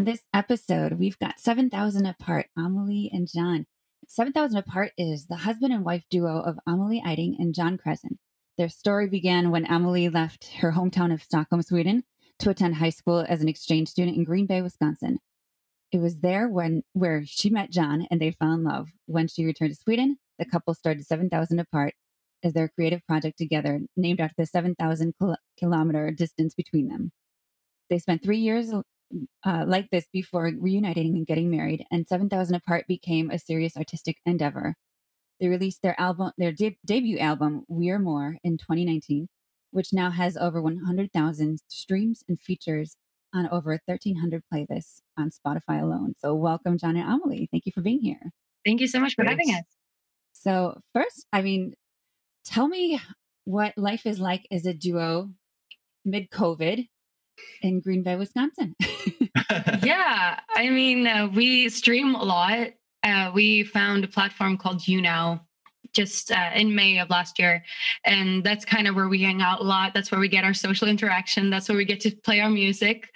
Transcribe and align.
On 0.00 0.04
this 0.06 0.24
episode, 0.32 0.94
we've 0.94 1.18
got 1.18 1.38
7,000 1.38 2.06
Apart, 2.06 2.46
Amelie 2.56 3.10
and 3.12 3.28
Jon. 3.30 3.66
7,000 4.08 4.56
Apart 4.56 4.92
is 4.96 5.26
the 5.26 5.36
husband 5.36 5.74
and 5.74 5.84
wife 5.84 6.04
duo 6.08 6.40
of 6.40 6.58
Amelie 6.66 7.02
Eiding 7.04 7.36
and 7.38 7.54
Jon 7.54 7.76
Kresen. 7.76 8.16
Their 8.56 8.70
story 8.70 9.10
began 9.10 9.50
when 9.50 9.66
Amelie 9.66 10.08
left 10.08 10.54
her 10.60 10.72
hometown 10.72 11.12
of 11.12 11.22
Stockholm, 11.22 11.60
Sweden, 11.60 12.04
to 12.38 12.48
attend 12.48 12.76
high 12.76 12.88
school 12.88 13.26
as 13.28 13.42
an 13.42 13.48
exchange 13.50 13.88
student 13.88 14.16
in 14.16 14.24
Green 14.24 14.46
Bay, 14.46 14.62
Wisconsin. 14.62 15.18
It 15.92 15.98
was 15.98 16.16
there 16.20 16.48
when 16.48 16.82
where 16.94 17.22
she 17.26 17.50
met 17.50 17.70
Jon 17.70 18.06
and 18.10 18.18
they 18.18 18.30
fell 18.30 18.54
in 18.54 18.64
love. 18.64 18.88
When 19.04 19.28
she 19.28 19.44
returned 19.44 19.72
to 19.72 19.82
Sweden, 19.82 20.16
the 20.38 20.46
couple 20.46 20.72
started 20.72 21.04
7,000 21.04 21.58
Apart 21.58 21.92
as 22.42 22.54
their 22.54 22.68
creative 22.70 23.06
project 23.06 23.36
together, 23.36 23.80
named 23.98 24.20
after 24.20 24.36
the 24.38 24.46
7,000 24.46 25.14
kilometer 25.58 26.10
distance 26.10 26.54
between 26.54 26.88
them. 26.88 27.12
They 27.90 27.98
spent 27.98 28.22
three 28.22 28.38
years 28.38 28.72
uh, 29.44 29.64
like 29.66 29.88
this 29.90 30.06
before 30.12 30.52
reuniting 30.58 31.16
and 31.16 31.26
getting 31.26 31.50
married, 31.50 31.84
and 31.90 32.06
7,000 32.06 32.54
Apart 32.54 32.86
became 32.86 33.30
a 33.30 33.38
serious 33.38 33.76
artistic 33.76 34.16
endeavor. 34.26 34.74
They 35.40 35.48
released 35.48 35.82
their 35.82 35.98
album, 36.00 36.32
their 36.38 36.52
de- 36.52 36.78
debut 36.84 37.18
album, 37.18 37.64
We're 37.68 37.98
More, 37.98 38.36
in 38.44 38.58
2019, 38.58 39.28
which 39.70 39.92
now 39.92 40.10
has 40.10 40.36
over 40.36 40.60
100,000 40.60 41.58
streams 41.68 42.22
and 42.28 42.38
features 42.38 42.96
on 43.34 43.48
over 43.48 43.70
1,300 43.86 44.42
playlists 44.52 45.00
on 45.16 45.30
Spotify 45.30 45.82
alone. 45.82 46.14
So, 46.18 46.34
welcome, 46.34 46.78
Jon 46.78 46.96
and 46.96 47.08
Amelie. 47.08 47.48
Thank 47.50 47.66
you 47.66 47.72
for 47.72 47.80
being 47.80 48.00
here. 48.00 48.20
Thank 48.64 48.80
you 48.80 48.88
so 48.88 49.00
much 49.00 49.14
for 49.14 49.24
Thanks. 49.24 49.48
having 49.48 49.54
us. 49.58 49.64
So, 50.32 50.80
first, 50.94 51.26
I 51.32 51.42
mean, 51.42 51.74
tell 52.44 52.68
me 52.68 53.00
what 53.44 53.76
life 53.76 54.06
is 54.06 54.20
like 54.20 54.46
as 54.50 54.66
a 54.66 54.74
duo 54.74 55.30
mid 56.04 56.30
COVID 56.30 56.86
in 57.62 57.80
Green 57.80 58.02
Bay, 58.02 58.16
Wisconsin. 58.16 58.74
yeah, 59.82 60.40
I 60.54 60.68
mean, 60.70 61.06
uh, 61.06 61.28
we 61.34 61.68
stream 61.68 62.14
a 62.14 62.22
lot. 62.22 62.68
Uh, 63.02 63.30
we 63.34 63.64
found 63.64 64.04
a 64.04 64.08
platform 64.08 64.56
called 64.56 64.80
YouNow 64.80 65.40
just 65.92 66.30
uh, 66.30 66.50
in 66.54 66.74
May 66.74 66.98
of 66.98 67.10
last 67.10 67.38
year. 67.38 67.64
And 68.04 68.44
that's 68.44 68.64
kind 68.64 68.86
of 68.86 68.94
where 68.94 69.08
we 69.08 69.22
hang 69.22 69.42
out 69.42 69.60
a 69.60 69.64
lot. 69.64 69.92
That's 69.94 70.10
where 70.10 70.20
we 70.20 70.28
get 70.28 70.44
our 70.44 70.54
social 70.54 70.88
interaction. 70.88 71.50
That's 71.50 71.68
where 71.68 71.78
we 71.78 71.84
get 71.84 72.00
to 72.00 72.10
play 72.10 72.40
our 72.40 72.50
music. 72.50 73.10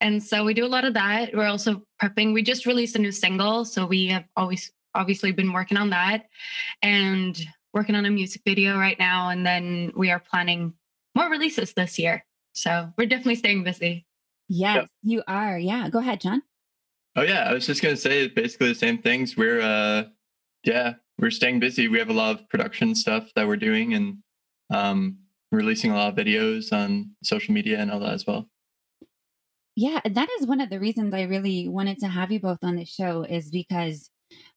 And 0.00 0.22
so 0.22 0.44
we 0.44 0.54
do 0.54 0.64
a 0.64 0.68
lot 0.68 0.84
of 0.84 0.94
that. 0.94 1.34
We're 1.34 1.46
also 1.46 1.82
prepping. 2.02 2.32
We 2.32 2.42
just 2.42 2.66
released 2.66 2.96
a 2.96 2.98
new 2.98 3.12
single. 3.12 3.64
So 3.64 3.86
we 3.86 4.06
have 4.08 4.24
always 4.36 4.70
obviously 4.94 5.32
been 5.32 5.52
working 5.52 5.76
on 5.76 5.90
that 5.90 6.26
and 6.82 7.38
working 7.72 7.94
on 7.94 8.04
a 8.04 8.10
music 8.10 8.42
video 8.44 8.78
right 8.78 8.98
now. 8.98 9.30
And 9.30 9.46
then 9.46 9.92
we 9.96 10.10
are 10.10 10.20
planning 10.20 10.74
more 11.14 11.28
releases 11.28 11.72
this 11.72 11.98
year. 11.98 12.24
So 12.52 12.92
we're 12.96 13.06
definitely 13.06 13.36
staying 13.36 13.64
busy. 13.64 14.06
Yes, 14.48 14.76
yep. 14.76 14.88
you 15.02 15.22
are. 15.28 15.58
Yeah. 15.58 15.88
Go 15.88 16.00
ahead, 16.00 16.20
Jon. 16.20 16.42
Oh 17.16 17.22
yeah, 17.22 17.48
I 17.48 17.52
was 17.52 17.66
just 17.66 17.82
gonna 17.82 17.96
say 17.96 18.28
basically 18.28 18.68
the 18.68 18.74
same 18.74 18.98
things. 18.98 19.36
We're 19.36 19.60
uh 19.60 20.04
yeah, 20.64 20.94
we're 21.18 21.30
staying 21.30 21.60
busy. 21.60 21.88
We 21.88 21.98
have 21.98 22.10
a 22.10 22.14
lot 22.14 22.38
of 22.38 22.48
production 22.48 22.94
stuff 22.94 23.30
that 23.36 23.46
we're 23.46 23.56
doing 23.56 23.94
and 23.94 24.18
um 24.72 25.18
releasing 25.52 25.90
a 25.90 25.96
lot 25.96 26.08
of 26.12 26.14
videos 26.14 26.72
on 26.72 27.10
social 27.22 27.54
media 27.54 27.78
and 27.78 27.90
all 27.90 28.00
that 28.00 28.12
as 28.12 28.26
well. 28.26 28.48
Yeah, 29.76 30.00
that 30.04 30.28
is 30.38 30.46
one 30.46 30.60
of 30.60 30.70
the 30.70 30.80
reasons 30.80 31.14
I 31.14 31.22
really 31.22 31.68
wanted 31.68 31.98
to 32.00 32.08
have 32.08 32.30
you 32.30 32.40
both 32.40 32.62
on 32.62 32.76
the 32.76 32.84
show 32.84 33.22
is 33.22 33.50
because 33.50 34.10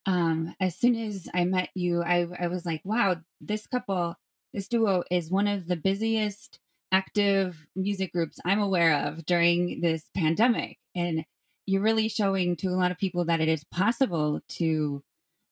um 0.05 0.55
as 0.59 0.75
soon 0.75 0.95
as 0.95 1.27
I 1.33 1.45
met 1.45 1.69
you, 1.75 2.03
I 2.03 2.27
I 2.39 2.47
was 2.47 2.65
like, 2.65 2.81
wow, 2.83 3.17
this 3.41 3.67
couple, 3.67 4.15
this 4.53 4.67
duo 4.67 5.03
is 5.09 5.31
one 5.31 5.47
of 5.47 5.67
the 5.67 5.75
busiest 5.75 6.59
active 6.93 7.65
music 7.75 8.13
groups 8.13 8.39
I'm 8.45 8.59
aware 8.59 9.07
of 9.07 9.25
during 9.25 9.81
this 9.81 10.03
pandemic. 10.15 10.77
And 10.95 11.25
you're 11.65 11.81
really 11.81 12.07
showing 12.07 12.55
to 12.57 12.67
a 12.67 12.77
lot 12.77 12.91
of 12.91 12.97
people 12.97 13.25
that 13.25 13.41
it 13.41 13.49
is 13.49 13.63
possible 13.65 14.41
to 14.49 15.03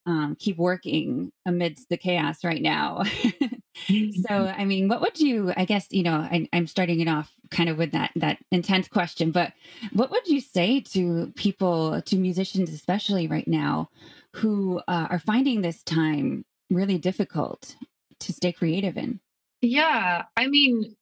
um, 0.06 0.36
keep 0.40 0.58
working 0.58 1.32
amidst 1.46 1.90
the 1.90 1.98
chaos 1.98 2.44
right 2.44 2.62
now. 2.62 3.04
so, 4.28 4.30
I 4.30 4.66
mean, 4.66 4.88
what 4.88 5.02
would 5.02 5.20
you, 5.20 5.52
I 5.58 5.66
guess, 5.66 5.88
you 5.90 6.04
know, 6.04 6.16
I, 6.16 6.48
I'm 6.54 6.68
starting 6.68 7.00
it 7.00 7.08
off 7.08 7.32
kind 7.50 7.70
of 7.70 7.78
with 7.78 7.92
that, 7.92 8.12
that 8.16 8.38
intense 8.52 8.88
question, 8.88 9.32
but 9.32 9.54
what 9.94 10.12
would 10.12 10.28
you 10.28 10.42
say 10.42 10.80
to 10.80 11.32
people, 11.36 12.02
to 12.04 12.16
musicians, 12.18 12.72
especially 12.72 13.28
right 13.28 13.48
now, 13.48 13.90
who 14.34 14.80
uh, 14.88 15.08
are 15.10 15.20
finding 15.20 15.62
this 15.62 15.84
time 15.84 16.46
really 16.70 16.98
difficult 16.98 17.76
to 18.20 18.34
stay 18.34 18.52
creative 18.52 18.98
in? 18.98 19.20
Yeah. 19.62 20.24
I 20.36 20.48
mean, 20.48 20.96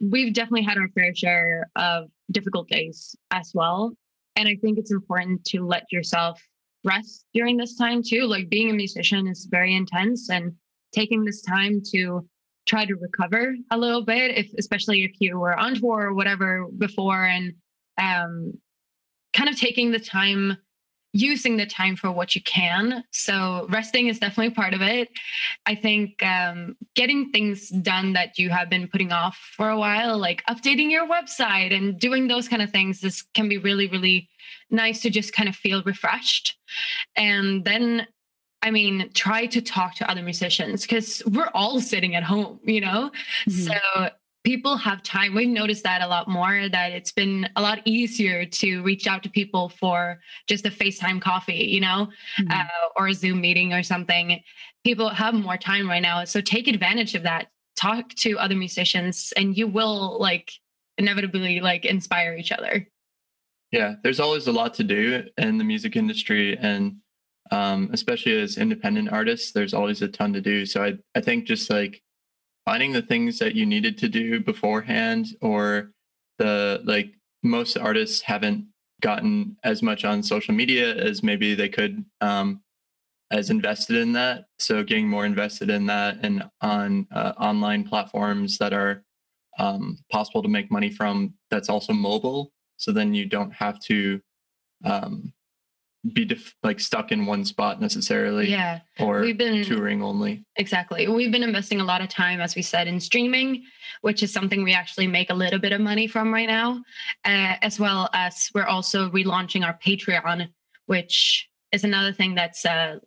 we've 0.00 0.32
definitely 0.34 0.62
had 0.62 0.78
our 0.78 0.88
fair 0.88 1.14
share 1.14 1.68
of 1.76 2.10
difficult 2.30 2.68
days 2.68 3.16
as 3.30 3.52
well. 3.54 3.92
And 4.36 4.48
I 4.48 4.56
think 4.56 4.78
it's 4.78 4.92
important 4.92 5.44
to 5.46 5.66
let 5.66 5.84
yourself 5.90 6.40
rest 6.84 7.24
during 7.34 7.56
this 7.56 7.76
time 7.76 8.02
too. 8.02 8.22
Like 8.26 8.48
being 8.48 8.70
a 8.70 8.74
musician 8.74 9.26
is 9.26 9.48
very 9.50 9.74
intense 9.74 10.30
and 10.30 10.52
taking 10.92 11.24
this 11.24 11.42
time 11.42 11.80
to 11.92 12.26
try 12.66 12.84
to 12.84 12.94
recover 12.94 13.54
a 13.70 13.78
little 13.78 14.04
bit, 14.04 14.36
if 14.36 14.50
especially 14.58 15.04
if 15.04 15.12
you 15.20 15.38
were 15.38 15.58
on 15.58 15.74
tour 15.74 16.02
or 16.02 16.14
whatever 16.14 16.66
before 16.78 17.24
and 17.24 17.54
um 17.98 18.52
kind 19.32 19.48
of 19.48 19.58
taking 19.58 19.90
the 19.90 19.98
time 19.98 20.56
using 21.16 21.56
the 21.56 21.66
time 21.66 21.96
for 21.96 22.12
what 22.12 22.34
you 22.34 22.42
can. 22.42 23.02
So 23.10 23.66
resting 23.70 24.08
is 24.08 24.18
definitely 24.18 24.54
part 24.54 24.74
of 24.74 24.82
it. 24.82 25.08
I 25.64 25.74
think 25.74 26.22
um, 26.22 26.76
getting 26.94 27.30
things 27.30 27.70
done 27.70 28.12
that 28.12 28.38
you 28.38 28.50
have 28.50 28.68
been 28.68 28.86
putting 28.88 29.12
off 29.12 29.36
for 29.56 29.70
a 29.70 29.78
while, 29.78 30.18
like 30.18 30.44
updating 30.46 30.90
your 30.90 31.08
website 31.08 31.74
and 31.74 31.98
doing 31.98 32.28
those 32.28 32.48
kind 32.48 32.62
of 32.62 32.70
things, 32.70 33.00
this 33.00 33.22
can 33.22 33.48
be 33.48 33.58
really, 33.58 33.88
really 33.88 34.28
nice 34.70 35.00
to 35.02 35.10
just 35.10 35.32
kind 35.32 35.48
of 35.48 35.56
feel 35.56 35.82
refreshed. 35.84 36.58
And 37.16 37.64
then 37.64 38.06
I 38.62 38.70
mean, 38.70 39.10
try 39.14 39.46
to 39.46 39.60
talk 39.60 39.94
to 39.96 40.10
other 40.10 40.22
musicians 40.22 40.82
because 40.82 41.22
we're 41.26 41.50
all 41.54 41.80
sitting 41.80 42.16
at 42.16 42.24
home, 42.24 42.58
you 42.64 42.80
know? 42.80 43.12
Mm-hmm. 43.48 43.72
So 43.72 44.10
people 44.46 44.76
have 44.76 45.02
time. 45.02 45.34
We've 45.34 45.48
noticed 45.48 45.82
that 45.82 46.02
a 46.02 46.06
lot 46.06 46.28
more, 46.28 46.68
that 46.68 46.92
it's 46.92 47.10
been 47.10 47.48
a 47.56 47.60
lot 47.60 47.80
easier 47.84 48.46
to 48.46 48.80
reach 48.84 49.08
out 49.08 49.24
to 49.24 49.28
people 49.28 49.70
for 49.70 50.20
just 50.46 50.64
a 50.64 50.70
FaceTime 50.70 51.20
coffee, 51.20 51.64
you 51.64 51.80
know, 51.80 52.06
mm-hmm. 52.38 52.52
uh, 52.52 52.64
or 52.94 53.08
a 53.08 53.12
Zoom 53.12 53.40
meeting 53.40 53.72
or 53.72 53.82
something. 53.82 54.40
People 54.84 55.08
have 55.08 55.34
more 55.34 55.56
time 55.56 55.88
right 55.88 56.00
now. 56.00 56.24
So 56.24 56.40
take 56.40 56.68
advantage 56.68 57.16
of 57.16 57.24
that. 57.24 57.48
Talk 57.74 58.10
to 58.20 58.38
other 58.38 58.54
musicians 58.54 59.32
and 59.36 59.56
you 59.56 59.66
will 59.66 60.16
like 60.20 60.52
inevitably 60.96 61.58
like 61.58 61.84
inspire 61.84 62.36
each 62.36 62.52
other. 62.52 62.86
Yeah, 63.72 63.96
there's 64.04 64.20
always 64.20 64.46
a 64.46 64.52
lot 64.52 64.74
to 64.74 64.84
do 64.84 65.24
in 65.38 65.58
the 65.58 65.64
music 65.64 65.96
industry 65.96 66.56
and 66.56 66.98
um, 67.50 67.90
especially 67.92 68.40
as 68.40 68.58
independent 68.58 69.10
artists, 69.10 69.50
there's 69.50 69.74
always 69.74 70.02
a 70.02 70.08
ton 70.08 70.32
to 70.34 70.40
do. 70.40 70.66
So 70.66 70.84
I, 70.84 70.94
I 71.16 71.20
think 71.20 71.46
just 71.46 71.68
like 71.68 72.00
finding 72.66 72.92
the 72.92 73.02
things 73.02 73.38
that 73.38 73.54
you 73.54 73.64
needed 73.64 73.96
to 73.96 74.08
do 74.08 74.40
beforehand 74.40 75.28
or 75.40 75.92
the 76.38 76.82
like 76.84 77.14
most 77.42 77.78
artists 77.78 78.20
haven't 78.20 78.66
gotten 79.00 79.56
as 79.64 79.82
much 79.82 80.04
on 80.04 80.22
social 80.22 80.52
media 80.54 80.94
as 80.96 81.22
maybe 81.22 81.54
they 81.54 81.68
could 81.68 82.04
um, 82.20 82.60
as 83.30 83.50
invested 83.50 83.96
in 83.96 84.12
that. 84.12 84.46
So 84.58 84.82
getting 84.82 85.08
more 85.08 85.24
invested 85.24 85.70
in 85.70 85.86
that 85.86 86.18
and 86.22 86.44
on 86.60 87.06
uh, 87.12 87.32
online 87.38 87.84
platforms 87.84 88.58
that 88.58 88.72
are 88.72 89.04
um, 89.58 89.98
possible 90.10 90.42
to 90.42 90.48
make 90.48 90.70
money 90.70 90.90
from 90.90 91.34
that's 91.50 91.68
also 91.68 91.92
mobile. 91.92 92.52
So 92.76 92.92
then 92.92 93.14
you 93.14 93.26
don't 93.26 93.52
have 93.52 93.80
to 93.80 94.20
um, 94.84 95.32
be 96.12 96.24
def- 96.24 96.54
like 96.62 96.78
stuck 96.78 97.10
in 97.10 97.26
one 97.26 97.44
spot 97.44 97.80
necessarily 97.80 98.48
yeah 98.48 98.80
or 99.00 99.20
we've 99.20 99.38
been 99.38 99.64
touring 99.64 100.02
only 100.02 100.44
exactly 100.56 101.08
we've 101.08 101.32
been 101.32 101.42
investing 101.42 101.80
a 101.80 101.84
lot 101.84 102.00
of 102.00 102.08
time 102.08 102.40
as 102.40 102.54
we 102.54 102.62
said 102.62 102.86
in 102.86 103.00
streaming 103.00 103.64
which 104.02 104.22
is 104.22 104.32
something 104.32 104.62
we 104.62 104.72
actually 104.72 105.06
make 105.08 105.30
a 105.30 105.34
little 105.34 105.58
bit 105.58 105.72
of 105.72 105.80
money 105.80 106.06
from 106.06 106.32
right 106.32 106.48
now 106.48 106.80
uh, 107.24 107.56
as 107.62 107.80
well 107.80 108.08
as 108.12 108.50
we're 108.54 108.64
also 108.66 109.10
relaunching 109.10 109.64
our 109.64 109.76
patreon 109.84 110.48
which 110.86 111.48
is 111.72 111.82
another 111.82 112.12
thing 112.12 112.34
that's 112.34 112.64
uh, 112.64 112.98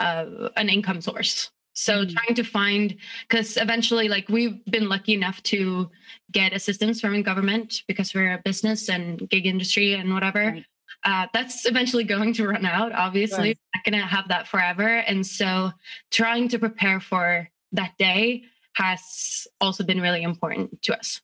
uh, 0.00 0.48
an 0.56 0.68
income 0.68 1.00
source 1.00 1.50
So 1.72 2.04
Mm. 2.04 2.12
trying 2.12 2.34
to 2.34 2.44
find, 2.44 2.96
because 3.28 3.56
eventually, 3.56 4.08
like 4.08 4.28
we've 4.28 4.58
been 4.66 4.88
lucky 4.88 5.14
enough 5.14 5.40
to 5.54 5.88
get 6.32 6.52
assistance 6.52 7.00
from 7.00 7.12
the 7.14 7.22
government 7.22 7.82
because 7.86 8.12
we're 8.14 8.34
a 8.34 8.42
business 8.44 8.88
and 8.90 9.28
gig 9.30 9.46
industry 9.46 9.94
and 9.94 10.12
whatever. 10.12 10.44
Right. 10.50 10.64
Uh, 11.04 11.26
that's 11.32 11.66
eventually 11.66 12.04
going 12.04 12.32
to 12.34 12.46
run 12.46 12.66
out. 12.66 12.92
Obviously, 12.92 13.38
Right. 13.38 13.58
not 13.74 13.84
going 13.84 14.00
to 14.00 14.06
have 14.06 14.28
that 14.28 14.46
forever. 14.48 14.86
And 14.98 15.26
so, 15.26 15.70
trying 16.10 16.48
to 16.48 16.58
prepare 16.58 17.00
for 17.00 17.48
that 17.72 17.92
day 17.98 18.44
has 18.74 19.46
also 19.60 19.82
been 19.84 20.00
really 20.00 20.22
important 20.22 20.82
to 20.82 20.96
us. 20.98 21.20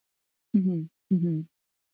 hmm 0.53 0.83
hmm 1.11 1.41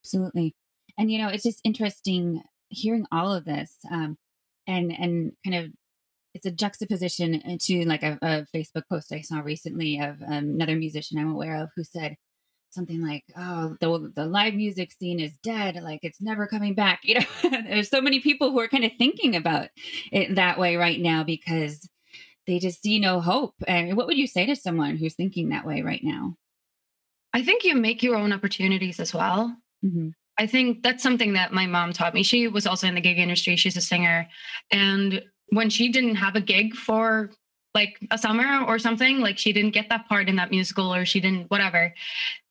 Absolutely. 0.03 0.55
And 0.97 1.11
you 1.11 1.17
know, 1.17 1.27
it's 1.29 1.43
just 1.43 1.61
interesting 1.63 2.41
hearing 2.69 3.05
all 3.11 3.33
of 3.33 3.45
this, 3.45 3.77
um, 3.91 4.17
and 4.67 4.91
and 4.91 5.31
kind 5.45 5.55
of 5.65 5.71
it's 6.33 6.45
a 6.45 6.51
juxtaposition 6.51 7.57
to 7.59 7.85
like 7.85 8.03
a, 8.03 8.17
a 8.21 8.45
Facebook 8.55 8.83
post 8.89 9.11
I 9.13 9.21
saw 9.21 9.39
recently 9.39 9.99
of 9.99 10.21
um, 10.23 10.49
another 10.55 10.75
musician 10.75 11.17
I'm 11.19 11.31
aware 11.31 11.61
of 11.61 11.69
who 11.75 11.83
said 11.83 12.15
something 12.73 13.01
like, 13.01 13.23
"Oh, 13.37 13.75
the 13.79 14.11
the 14.15 14.25
live 14.25 14.53
music 14.53 14.91
scene 14.91 15.19
is 15.19 15.37
dead. 15.43 15.75
Like 15.81 15.99
it's 16.03 16.21
never 16.21 16.47
coming 16.47 16.73
back." 16.75 17.01
You 17.03 17.19
know, 17.19 17.25
there's 17.67 17.89
so 17.89 18.01
many 18.01 18.19
people 18.19 18.51
who 18.51 18.59
are 18.59 18.67
kind 18.67 18.83
of 18.85 18.91
thinking 18.97 19.35
about 19.35 19.69
it 20.11 20.35
that 20.35 20.59
way 20.59 20.75
right 20.75 20.99
now 20.99 21.23
because 21.23 21.87
they 22.47 22.59
just 22.59 22.81
see 22.81 22.99
no 22.99 23.21
hope. 23.21 23.55
And 23.67 23.95
what 23.95 24.07
would 24.07 24.17
you 24.17 24.27
say 24.27 24.45
to 24.45 24.55
someone 24.55 24.97
who's 24.97 25.15
thinking 25.15 25.49
that 25.49 25.65
way 25.65 25.81
right 25.81 26.01
now? 26.03 26.35
I 27.33 27.43
think 27.43 27.63
you 27.63 27.75
make 27.75 28.03
your 28.03 28.15
own 28.15 28.31
opportunities 28.31 28.99
as 28.99 29.13
well. 29.13 29.55
hmm 29.81 30.09
I 30.39 30.47
think 30.47 30.81
that's 30.81 31.03
something 31.03 31.33
that 31.33 31.53
my 31.53 31.67
mom 31.67 31.93
taught 31.93 32.15
me. 32.15 32.23
She 32.23 32.47
was 32.47 32.65
also 32.65 32.87
in 32.87 32.95
the 32.95 33.01
gig 33.01 33.19
industry. 33.19 33.55
She's 33.55 33.77
a 33.77 33.81
singer. 33.81 34.27
And 34.71 35.23
when 35.49 35.69
she 35.69 35.89
didn't 35.89 36.15
have 36.15 36.35
a 36.35 36.41
gig 36.41 36.73
for 36.73 37.29
like 37.75 37.99
a 38.09 38.17
summer 38.17 38.65
or 38.65 38.79
something, 38.79 39.19
like 39.19 39.37
she 39.37 39.53
didn't 39.53 39.75
get 39.75 39.89
that 39.89 40.07
part 40.09 40.29
in 40.29 40.35
that 40.37 40.49
musical 40.49 40.91
or 40.91 41.05
she 41.05 41.19
didn't, 41.19 41.51
whatever, 41.51 41.93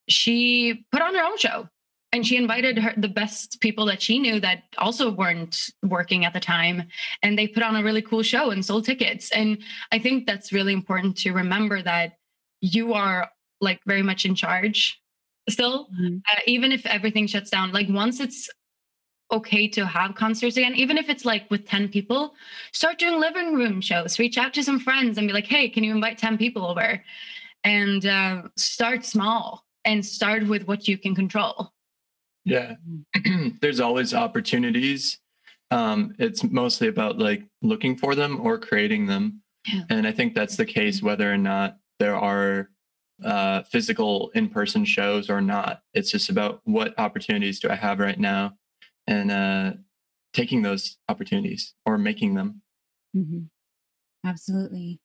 she 0.09 0.85
put 0.93 1.03
on 1.03 1.15
her 1.15 1.25
own 1.25 1.39
show. 1.39 1.69
And 2.15 2.27
she 2.27 2.37
invited 2.37 2.77
her 2.79 2.93
the 2.95 3.09
best 3.09 3.59
people 3.63 3.87
that 3.87 4.03
she 4.03 4.19
knew 4.19 4.39
that 4.41 4.65
also 4.77 5.11
weren't 5.11 5.71
working 5.83 6.27
at 6.27 6.35
the 6.35 6.41
time. 6.41 6.83
And 7.23 7.39
they 7.39 7.49
put 7.49 7.63
on 7.63 7.75
a 7.75 7.83
really 7.83 8.03
cool 8.03 8.23
show 8.23 8.51
and 8.51 8.63
sold 8.63 8.85
tickets. 8.85 9.31
And 9.31 9.57
I 9.93 9.99
think 9.99 10.27
that's 10.27 10.53
really 10.53 10.75
important 10.75 11.17
to 11.19 11.33
remember 11.33 11.81
that 11.81 12.19
you 12.61 12.93
are 12.93 13.31
like 13.63 13.81
very 13.87 14.03
much 14.03 14.27
in 14.27 14.35
charge 14.35 15.01
still 15.49 15.89
Mhm. 15.99 16.23
uh, 16.31 16.41
even 16.47 16.71
if 16.73 16.87
everything 16.87 17.27
shuts 17.27 17.51
down 17.51 17.73
like 17.73 17.89
once 17.89 18.21
it's 18.21 18.49
okay 19.33 19.67
to 19.67 19.85
have 19.87 20.15
concerts 20.15 20.57
again 20.57 20.75
even 20.77 20.97
if 20.99 21.09
it's 21.09 21.25
like 21.25 21.51
with 21.51 21.67
10 21.67 21.89
people 21.89 22.35
start 22.73 22.99
doing 22.99 23.19
living 23.19 23.55
room 23.55 23.81
shows 23.81 24.19
reach 24.19 24.39
out 24.39 24.53
to 24.55 24.63
some 24.63 24.79
friends 24.79 25.19
and 25.19 25.27
be 25.27 25.33
like 25.33 25.47
hey 25.47 25.69
can 25.69 25.83
you 25.83 25.93
invite 25.95 26.19
10 26.19 26.39
people 26.39 26.65
over 26.67 27.03
and 27.65 28.07
uh, 28.07 28.43
start 28.57 29.05
small 29.05 29.65
and 29.85 30.05
start 30.05 30.47
with 30.47 30.67
what 30.67 30.89
you 30.89 30.97
can 30.99 31.15
control 31.15 31.73
Yeah. 32.45 32.75
There's 33.61 33.81
always 33.81 34.15
opportunities. 34.15 35.19
Um, 35.71 36.15
it's 36.19 36.43
mostly 36.45 36.89
about 36.89 37.19
like 37.19 37.45
looking 37.63 37.97
for 37.97 38.15
them 38.15 38.41
or 38.41 38.59
creating 38.59 39.07
them. 39.07 39.43
Yeah. 39.73 39.83
And 39.91 40.07
I 40.07 40.13
think 40.13 40.35
that's 40.35 40.57
the 40.57 40.67
case 40.67 41.03
whether 41.03 41.33
or 41.33 41.39
not 41.39 41.79
there 41.99 42.17
are 42.17 42.69
uh, 43.25 43.63
physical 43.63 44.31
in 44.35 44.49
person 44.49 44.85
shows 44.85 45.31
or 45.31 45.41
not. 45.41 45.83
It's 45.95 46.11
just 46.11 46.31
about 46.31 46.61
what 46.65 46.99
opportunities 46.99 47.61
do 47.61 47.71
I 47.71 47.77
have 47.77 48.01
right 48.01 48.19
now 48.19 48.55
and 49.07 49.31
uh, 49.31 49.73
taking 50.33 50.63
those 50.63 50.99
opportunities 51.09 51.75
or 51.87 51.97
making 51.99 52.35
them. 52.35 52.61
hmm 53.15 53.45
Absolutely. 54.25 55.01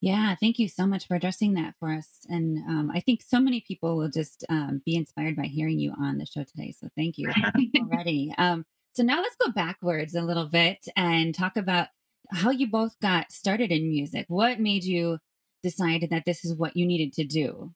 Yeah. 0.00 0.36
Thank 0.40 0.60
you 0.60 0.68
so 0.68 0.86
much 0.86 1.08
for 1.08 1.16
addressing 1.16 1.54
that 1.54 1.74
for 1.80 1.92
us. 1.92 2.06
And 2.28 2.58
um, 2.68 2.92
I 2.94 3.00
think 3.00 3.20
so 3.22 3.40
many 3.40 3.64
people 3.66 3.96
will 3.96 4.10
just 4.10 4.44
um, 4.48 4.80
be 4.86 4.94
inspired 4.94 5.34
by 5.34 5.46
hearing 5.46 5.80
you 5.80 5.92
on 6.00 6.18
the 6.18 6.26
show 6.26 6.44
today. 6.44 6.72
So 6.78 6.88
thank 6.96 7.18
you 7.18 7.30
already. 7.80 8.32
Um, 8.38 8.64
so 8.92 9.02
now 9.02 9.20
let's 9.20 9.36
go 9.36 9.50
backwards 9.50 10.14
a 10.14 10.22
little 10.22 10.46
bit 10.46 10.86
and 10.96 11.34
talk 11.34 11.56
about 11.56 11.88
how 12.30 12.50
you 12.50 12.68
both 12.68 12.98
got 13.00 13.32
started 13.32 13.72
in 13.72 13.88
music. 13.88 14.26
What 14.28 14.60
made 14.60 14.84
you 14.84 15.18
decide 15.62 16.06
that 16.10 16.24
this 16.24 16.44
is 16.44 16.54
what 16.54 16.76
you 16.76 16.86
needed 16.86 17.12
to 17.14 17.24
do? 17.24 17.72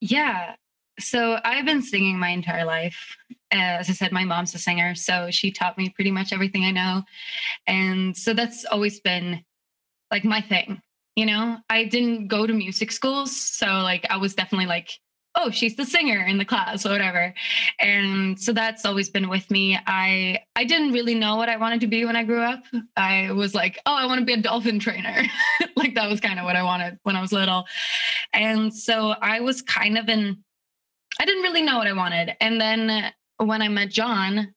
Yeah. 0.00 0.54
So 0.98 1.38
I've 1.44 1.66
been 1.66 1.82
singing 1.82 2.18
my 2.18 2.30
entire 2.30 2.64
life. 2.64 3.16
As 3.50 3.90
I 3.90 3.92
said, 3.92 4.12
my 4.12 4.24
mom's 4.24 4.54
a 4.54 4.58
singer, 4.58 4.94
so 4.94 5.30
she 5.30 5.50
taught 5.50 5.76
me 5.76 5.90
pretty 5.90 6.10
much 6.10 6.32
everything 6.32 6.64
I 6.64 6.70
know. 6.70 7.02
And 7.66 8.16
so 8.16 8.32
that's 8.32 8.64
always 8.64 9.00
been 9.00 9.44
like 10.10 10.24
my 10.24 10.40
thing. 10.40 10.80
You 11.16 11.26
know, 11.26 11.58
I 11.70 11.84
didn't 11.84 12.28
go 12.28 12.46
to 12.46 12.52
music 12.52 12.90
schools, 12.90 13.36
so 13.36 13.66
like 13.66 14.06
I 14.10 14.16
was 14.16 14.34
definitely 14.34 14.66
like, 14.66 14.90
oh, 15.36 15.50
she's 15.50 15.76
the 15.76 15.84
singer 15.84 16.24
in 16.24 16.38
the 16.38 16.44
class 16.44 16.86
or 16.86 16.90
whatever. 16.90 17.34
And 17.80 18.38
so 18.38 18.52
that's 18.52 18.84
always 18.84 19.10
been 19.10 19.28
with 19.28 19.50
me. 19.50 19.78
I 19.86 20.40
I 20.56 20.64
didn't 20.64 20.92
really 20.92 21.14
know 21.14 21.36
what 21.36 21.48
I 21.48 21.56
wanted 21.56 21.80
to 21.80 21.86
be 21.86 22.04
when 22.04 22.16
I 22.16 22.24
grew 22.24 22.40
up. 22.40 22.62
I 22.96 23.32
was 23.32 23.54
like, 23.54 23.80
oh, 23.86 23.94
I 23.94 24.06
want 24.06 24.20
to 24.20 24.24
be 24.24 24.34
a 24.34 24.40
dolphin 24.40 24.78
trainer. 24.78 25.22
like 25.76 25.94
that 25.94 26.08
was 26.08 26.20
kind 26.20 26.38
of 26.38 26.44
what 26.44 26.56
I 26.56 26.62
wanted 26.62 26.98
when 27.02 27.16
I 27.16 27.20
was 27.20 27.32
little. 27.32 27.64
And 28.32 28.72
so 28.72 29.14
I 29.20 29.40
was 29.40 29.62
kind 29.62 29.98
of 29.98 30.08
in 30.08 30.42
I 31.20 31.24
didn't 31.24 31.42
really 31.42 31.62
know 31.62 31.78
what 31.78 31.86
I 31.86 31.92
wanted. 31.92 32.36
And 32.40 32.60
then 32.60 33.12
when 33.38 33.62
I 33.62 33.68
met 33.68 33.90
Jon, 33.90 34.52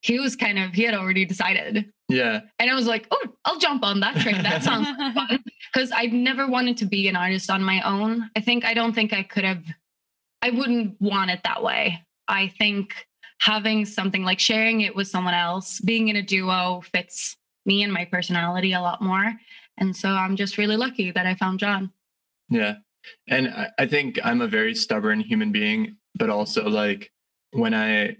he 0.00 0.18
was 0.18 0.36
kind 0.36 0.58
of 0.58 0.72
he 0.72 0.82
had 0.82 0.94
already 0.94 1.24
decided. 1.24 1.90
Yeah. 2.08 2.40
And 2.58 2.70
I 2.70 2.74
was 2.74 2.86
like, 2.86 3.06
"Oh, 3.10 3.34
I'll 3.44 3.58
jump 3.58 3.84
on 3.84 4.00
that 4.00 4.16
train. 4.16 4.42
That 4.42 4.62
sounds 4.62 4.88
fun." 5.14 5.44
Cuz 5.74 5.90
I've 5.90 6.12
never 6.12 6.46
wanted 6.46 6.76
to 6.78 6.86
be 6.86 7.08
an 7.08 7.16
artist 7.16 7.50
on 7.50 7.62
my 7.62 7.80
own. 7.82 8.30
I 8.36 8.40
think 8.40 8.64
I 8.64 8.74
don't 8.74 8.94
think 8.94 9.12
I 9.12 9.22
could 9.22 9.44
have 9.44 9.64
I 10.42 10.50
wouldn't 10.50 11.00
want 11.00 11.30
it 11.30 11.40
that 11.44 11.62
way. 11.62 12.02
I 12.28 12.48
think 12.58 12.94
having 13.40 13.84
something 13.84 14.22
like 14.22 14.40
sharing 14.40 14.82
it 14.82 14.94
with 14.94 15.08
someone 15.08 15.34
else, 15.34 15.80
being 15.80 16.08
in 16.08 16.16
a 16.16 16.22
duo 16.22 16.82
fits 16.92 17.36
me 17.64 17.82
and 17.82 17.92
my 17.92 18.04
personality 18.04 18.72
a 18.72 18.80
lot 18.80 19.02
more. 19.02 19.34
And 19.78 19.94
so 19.94 20.10
I'm 20.10 20.36
just 20.36 20.58
really 20.58 20.76
lucky 20.76 21.10
that 21.10 21.26
I 21.26 21.34
found 21.34 21.58
Jon. 21.58 21.92
Yeah. 22.48 22.76
And 23.28 23.52
I 23.78 23.86
think 23.86 24.18
I'm 24.24 24.40
a 24.40 24.48
very 24.48 24.74
stubborn 24.74 25.20
human 25.20 25.52
being, 25.52 25.96
but 26.14 26.30
also 26.30 26.68
like 26.68 27.12
when 27.52 27.74
I 27.74 28.16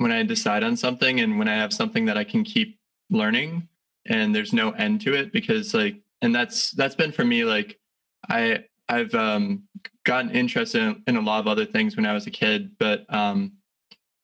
when 0.00 0.12
I 0.12 0.22
decide 0.22 0.64
on 0.64 0.78
something 0.78 1.20
and 1.20 1.38
when 1.38 1.46
I 1.46 1.56
have 1.56 1.74
something 1.74 2.06
that 2.06 2.16
I 2.16 2.24
can 2.24 2.42
keep 2.42 2.78
learning 3.10 3.68
and 4.06 4.34
there's 4.34 4.54
no 4.54 4.70
end 4.70 5.02
to 5.02 5.12
it 5.12 5.30
because 5.30 5.74
like 5.74 5.96
and 6.22 6.34
that's 6.34 6.70
that's 6.70 6.94
been 6.94 7.12
for 7.12 7.22
me 7.22 7.44
like 7.44 7.78
I 8.26 8.64
I've 8.88 9.14
um 9.14 9.64
gotten 10.06 10.30
interested 10.30 10.80
in, 10.80 11.02
in 11.06 11.16
a 11.16 11.20
lot 11.20 11.40
of 11.40 11.46
other 11.46 11.66
things 11.66 11.96
when 11.96 12.06
I 12.06 12.14
was 12.14 12.26
a 12.26 12.30
kid, 12.30 12.78
but 12.78 13.04
um 13.12 13.52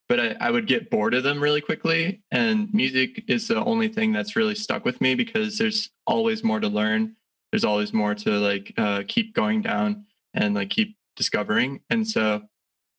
but 0.09 0.18
I, 0.18 0.37
I 0.40 0.50
would 0.50 0.66
get 0.66 0.88
bored 0.88 1.12
of 1.12 1.25
them 1.25 1.42
really 1.42 1.61
quickly. 1.61 2.23
And 2.30 2.73
music 2.73 3.25
is 3.28 3.47
the 3.49 3.62
only 3.62 3.88
thing 3.88 4.12
that's 4.12 4.35
really 4.35 4.54
stuck 4.54 4.85
with 4.87 5.02
me 5.02 5.14
because 5.14 5.59
there's 5.59 5.90
always 6.06 6.42
more 6.42 6.61
to 6.61 6.68
learn. 6.68 7.16
There's 7.52 7.64
always 7.64 7.92
more 7.92 8.14
to 8.14 8.30
like 8.30 8.73
uh, 8.78 9.02
keep 9.06 9.35
going 9.35 9.61
down 9.61 10.06
and 10.33 10.54
like 10.54 10.71
keep 10.71 10.97
discovering. 11.16 11.80
And 11.90 12.06
so 12.06 12.42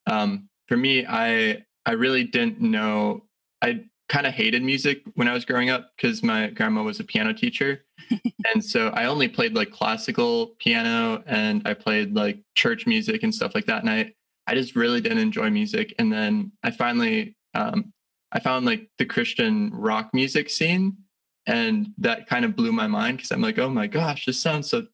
um, 0.05 0.49
for 0.67 0.77
me, 0.77 1.05
I 1.07 1.63
I 1.87 1.93
really 1.93 2.25
didn't 2.25 2.59
know. 2.59 3.23
I 3.61 3.85
kind 4.09 4.27
of 4.27 4.33
hated 4.33 4.61
music 4.61 5.01
when 5.15 5.27
I 5.27 5.33
was 5.33 5.45
growing 5.45 5.69
up 5.69 5.91
because 5.95 6.21
my 6.21 6.47
grandma 6.47 6.83
was 6.83 6.99
a 6.99 7.03
piano 7.03 7.33
teacher, 7.33 7.85
and 8.53 8.63
so 8.63 8.89
I 8.89 9.05
only 9.05 9.27
played 9.29 9.55
like 9.55 9.71
classical 9.71 10.47
piano 10.59 11.23
and 11.25 11.61
I 11.65 11.73
played 11.73 12.13
like 12.13 12.39
church 12.55 12.85
music 12.85 13.23
and 13.23 13.33
stuff 13.33 13.55
like 13.55 13.65
that. 13.65 13.81
And 13.81 13.89
I 13.89 14.13
I 14.45 14.53
just 14.53 14.75
really 14.75 15.01
didn't 15.01 15.17
enjoy 15.19 15.49
music. 15.49 15.95
And 15.97 16.11
then 16.11 16.51
I 16.61 16.71
finally 16.71 17.35
um, 17.55 17.93
I 18.33 18.39
found 18.41 18.65
like 18.65 18.89
the 18.97 19.05
Christian 19.05 19.71
rock 19.73 20.09
music 20.13 20.49
scene, 20.49 20.97
and 21.45 21.87
that 21.99 22.27
kind 22.27 22.43
of 22.43 22.55
blew 22.55 22.73
my 22.73 22.87
mind 22.87 23.17
because 23.17 23.31
I'm 23.31 23.41
like, 23.41 23.57
oh 23.59 23.69
my 23.69 23.87
gosh, 23.87 24.25
this 24.25 24.41
sounds 24.41 24.69
so 24.69 24.85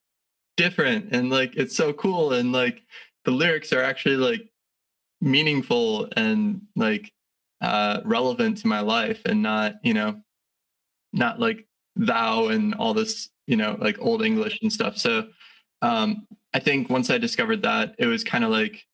different 0.56 1.08
and 1.12 1.30
like 1.30 1.56
it's 1.56 1.76
so 1.76 1.92
cool 1.92 2.32
and 2.32 2.52
like 2.52 2.82
the 3.24 3.30
lyrics 3.30 3.72
are 3.72 3.82
actually 3.82 4.16
like 4.16 4.48
meaningful 5.24 6.06
and 6.16 6.60
like 6.76 7.10
uh 7.62 8.00
relevant 8.04 8.58
to 8.58 8.66
my 8.66 8.80
life 8.80 9.22
and 9.24 9.42
not 9.42 9.76
you 9.82 9.94
know 9.94 10.20
not 11.14 11.40
like 11.40 11.66
thou 11.96 12.48
and 12.48 12.74
all 12.74 12.92
this 12.92 13.30
you 13.46 13.56
know 13.56 13.76
like 13.80 13.98
old 14.00 14.22
english 14.22 14.58
and 14.62 14.72
stuff. 14.72 14.98
So 14.98 15.28
um 15.80 16.26
i 16.52 16.58
think 16.58 16.90
once 16.90 17.08
i 17.10 17.18
discovered 17.18 17.62
that 17.62 17.94
it 17.98 18.06
was 18.06 18.22
kind 18.22 18.44
of 18.44 18.50
like 18.50 18.84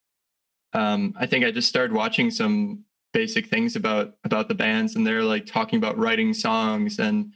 um 0.73 1.15
i 1.19 1.27
think 1.27 1.45
i 1.45 1.51
just 1.51 1.69
started 1.69 1.93
watching 1.93 2.31
some 2.31 2.85
basic 3.13 3.49
things 3.49 3.75
about 3.75 4.15
about 4.25 4.47
the 4.47 4.55
bands 4.55 4.95
and 4.95 5.05
they're 5.05 5.25
like 5.25 5.47
talking 5.47 5.79
about 5.79 5.99
writing 5.99 6.33
songs 6.33 7.01
and 7.01 7.33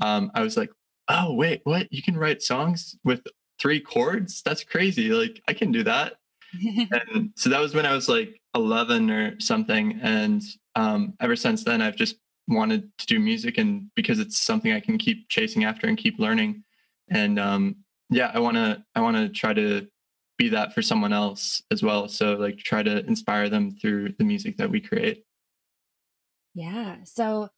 um 0.00 0.30
i 0.34 0.40
was 0.40 0.56
like 0.56 0.70
oh 1.08 1.34
wait 1.34 1.60
what? 1.64 1.90
You 1.92 2.02
can 2.02 2.16
write 2.16 2.42
songs 2.42 2.96
with 3.04 3.22
three 3.58 3.80
chords? 3.80 4.42
That's 4.42 4.64
crazy. 4.64 5.10
Like 5.10 5.42
i 5.48 5.52
can 5.52 5.70
do 5.70 5.82
that 5.84 6.17
and 6.52 7.30
so 7.36 7.50
that 7.50 7.60
was 7.60 7.74
when 7.74 7.86
I 7.86 7.94
was 7.94 8.08
like 8.08 8.40
11 8.54 9.10
or 9.10 9.40
something. 9.40 9.98
And 10.02 10.42
um, 10.74 11.14
ever 11.20 11.36
since 11.36 11.64
then, 11.64 11.82
I've 11.82 11.96
just 11.96 12.16
wanted 12.46 12.90
to 12.98 13.06
do 13.06 13.18
music, 13.18 13.58
and 13.58 13.90
because 13.94 14.18
it's 14.18 14.38
something 14.38 14.72
I 14.72 14.80
can 14.80 14.98
keep 14.98 15.28
chasing 15.28 15.64
after 15.64 15.86
and 15.86 15.98
keep 15.98 16.18
learning. 16.18 16.64
And 17.10 17.38
um, 17.38 17.76
yeah, 18.10 18.30
I 18.32 18.40
want 18.40 18.56
to 18.56 18.82
I 18.94 19.00
want 19.00 19.16
to 19.16 19.28
try 19.28 19.52
to 19.52 19.86
be 20.38 20.48
that 20.50 20.72
for 20.72 20.82
someone 20.82 21.12
else 21.12 21.62
as 21.70 21.82
well. 21.82 22.08
So 22.08 22.34
like 22.34 22.58
try 22.58 22.82
to 22.82 23.04
inspire 23.06 23.48
them 23.48 23.72
through 23.72 24.14
the 24.18 24.24
music 24.24 24.56
that 24.58 24.70
we 24.70 24.80
create. 24.80 25.24
Yeah. 26.54 26.96
So 27.04 27.50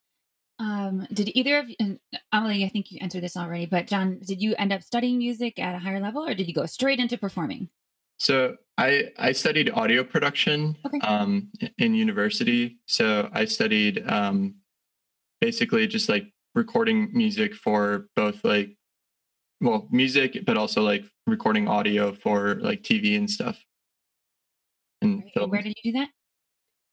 um 0.58 1.06
did 1.12 1.30
either 1.36 1.58
of 1.58 1.68
you 1.68 1.98
Amelie, 2.32 2.64
I 2.64 2.68
think 2.68 2.90
you 2.90 2.98
answered 3.00 3.22
this 3.22 3.36
already, 3.36 3.66
but 3.66 3.86
Jon, 3.86 4.18
did 4.24 4.42
you 4.42 4.54
end 4.56 4.72
up 4.72 4.82
studying 4.82 5.18
music 5.18 5.58
at 5.58 5.74
a 5.74 5.78
higher 5.78 6.00
level 6.00 6.26
or 6.26 6.34
did 6.34 6.48
you 6.48 6.54
go 6.54 6.66
straight 6.66 6.98
into 6.98 7.18
performing? 7.18 7.68
So 8.20 8.56
I 8.76 9.10
I 9.18 9.32
studied 9.32 9.70
audio 9.70 10.04
production 10.04 10.76
Okay. 10.84 10.98
um, 11.00 11.48
in 11.78 11.94
university. 11.94 12.78
So 12.86 13.30
I 13.32 13.46
studied 13.46 14.04
um, 14.06 14.56
basically 15.40 15.86
just 15.86 16.10
like 16.10 16.30
recording 16.54 17.08
music 17.14 17.54
for 17.54 18.08
both 18.16 18.44
like 18.44 18.76
well 19.62 19.88
music, 19.90 20.44
but 20.44 20.58
also 20.58 20.82
like 20.82 21.02
recording 21.26 21.66
audio 21.66 22.12
for 22.12 22.56
like 22.56 22.82
TV 22.82 23.16
and 23.16 23.28
stuff. 23.28 23.58
And 25.00 25.24
Right. 25.34 25.48
where 25.48 25.62
did 25.62 25.72
you 25.82 25.92
do 25.92 25.98
that? 26.00 26.10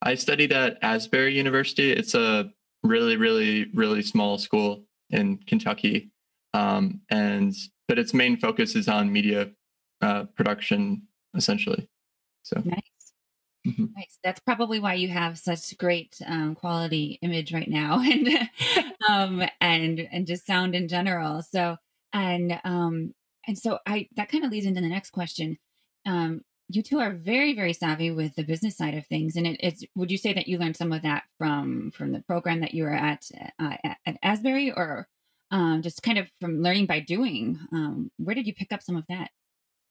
I 0.02 0.16
studied 0.16 0.54
at 0.54 0.78
Asbury 0.82 1.36
University. 1.36 1.92
It's 1.92 2.16
a 2.16 2.50
really, 2.84 3.18
really, 3.18 3.66
really 3.74 4.02
small 4.02 4.38
school 4.38 4.86
in 5.10 5.40
Kentucky, 5.40 6.10
um, 6.54 7.02
and 7.10 7.54
but 7.90 8.00
its 8.00 8.14
main 8.14 8.38
focus 8.38 8.76
is 8.78 8.88
on 8.88 9.12
media 9.12 9.52
uh, 10.02 10.26
production, 10.36 11.02
essentially. 11.38 11.88
So 12.44 12.62
Nice. 12.64 12.82
Mhm. 13.66 13.94
Nice. 13.96 14.20
That's 14.24 14.40
probably 14.40 14.80
why 14.80 14.94
you 14.96 15.10
have 15.10 15.38
such 15.38 15.78
great 15.78 16.16
um, 16.26 16.56
quality 16.56 17.20
image 17.22 17.54
right 17.54 17.70
now, 17.70 18.00
and 18.04 18.50
um, 19.10 19.44
and 19.60 20.00
and 20.12 20.26
just 20.28 20.46
sound 20.46 20.76
in 20.76 20.88
general. 20.88 21.42
So 21.42 21.78
and 22.14 22.60
um, 22.64 23.14
and 23.48 23.58
so 23.58 23.80
I 23.86 24.08
that 24.16 24.30
kind 24.30 24.46
of 24.46 24.52
leads 24.52 24.66
into 24.66 24.82
the 24.82 24.88
next 24.90 25.12
question. 25.12 25.58
Um, 26.06 26.42
you 26.70 26.82
two 26.84 27.00
are 27.00 27.14
very 27.14 27.54
very 27.56 27.74
savvy 27.74 28.12
with 28.12 28.36
the 28.36 28.44
business 28.44 28.78
side 28.78 28.96
of 28.96 29.06
things, 29.08 29.36
and 29.36 29.48
it, 29.48 29.58
it's 29.62 29.84
would 29.96 30.12
you 30.12 30.18
say 30.18 30.34
that 30.34 30.48
you 30.48 30.58
learned 30.58 30.78
some 30.78 30.94
of 30.94 31.02
that 31.02 31.24
from 31.38 31.92
from 31.92 32.12
the 32.14 32.22
program 32.22 32.62
that 32.62 32.74
you 32.74 32.84
were 32.84 32.94
at 32.94 33.26
uh, 33.60 33.76
at, 33.84 33.98
at 34.06 34.18
Asbury, 34.24 34.72
or 34.72 35.08
um, 35.52 35.82
just 35.82 36.04
kind 36.04 36.18
of 36.20 36.28
from 36.40 36.62
learning 36.62 36.86
by 36.86 37.00
doing? 37.02 37.60
Um, 37.74 38.12
where 38.18 38.36
did 38.36 38.48
you 38.48 38.54
pick 38.54 38.72
up 38.72 38.82
some 38.84 38.96
of 38.96 39.06
that? 39.10 39.30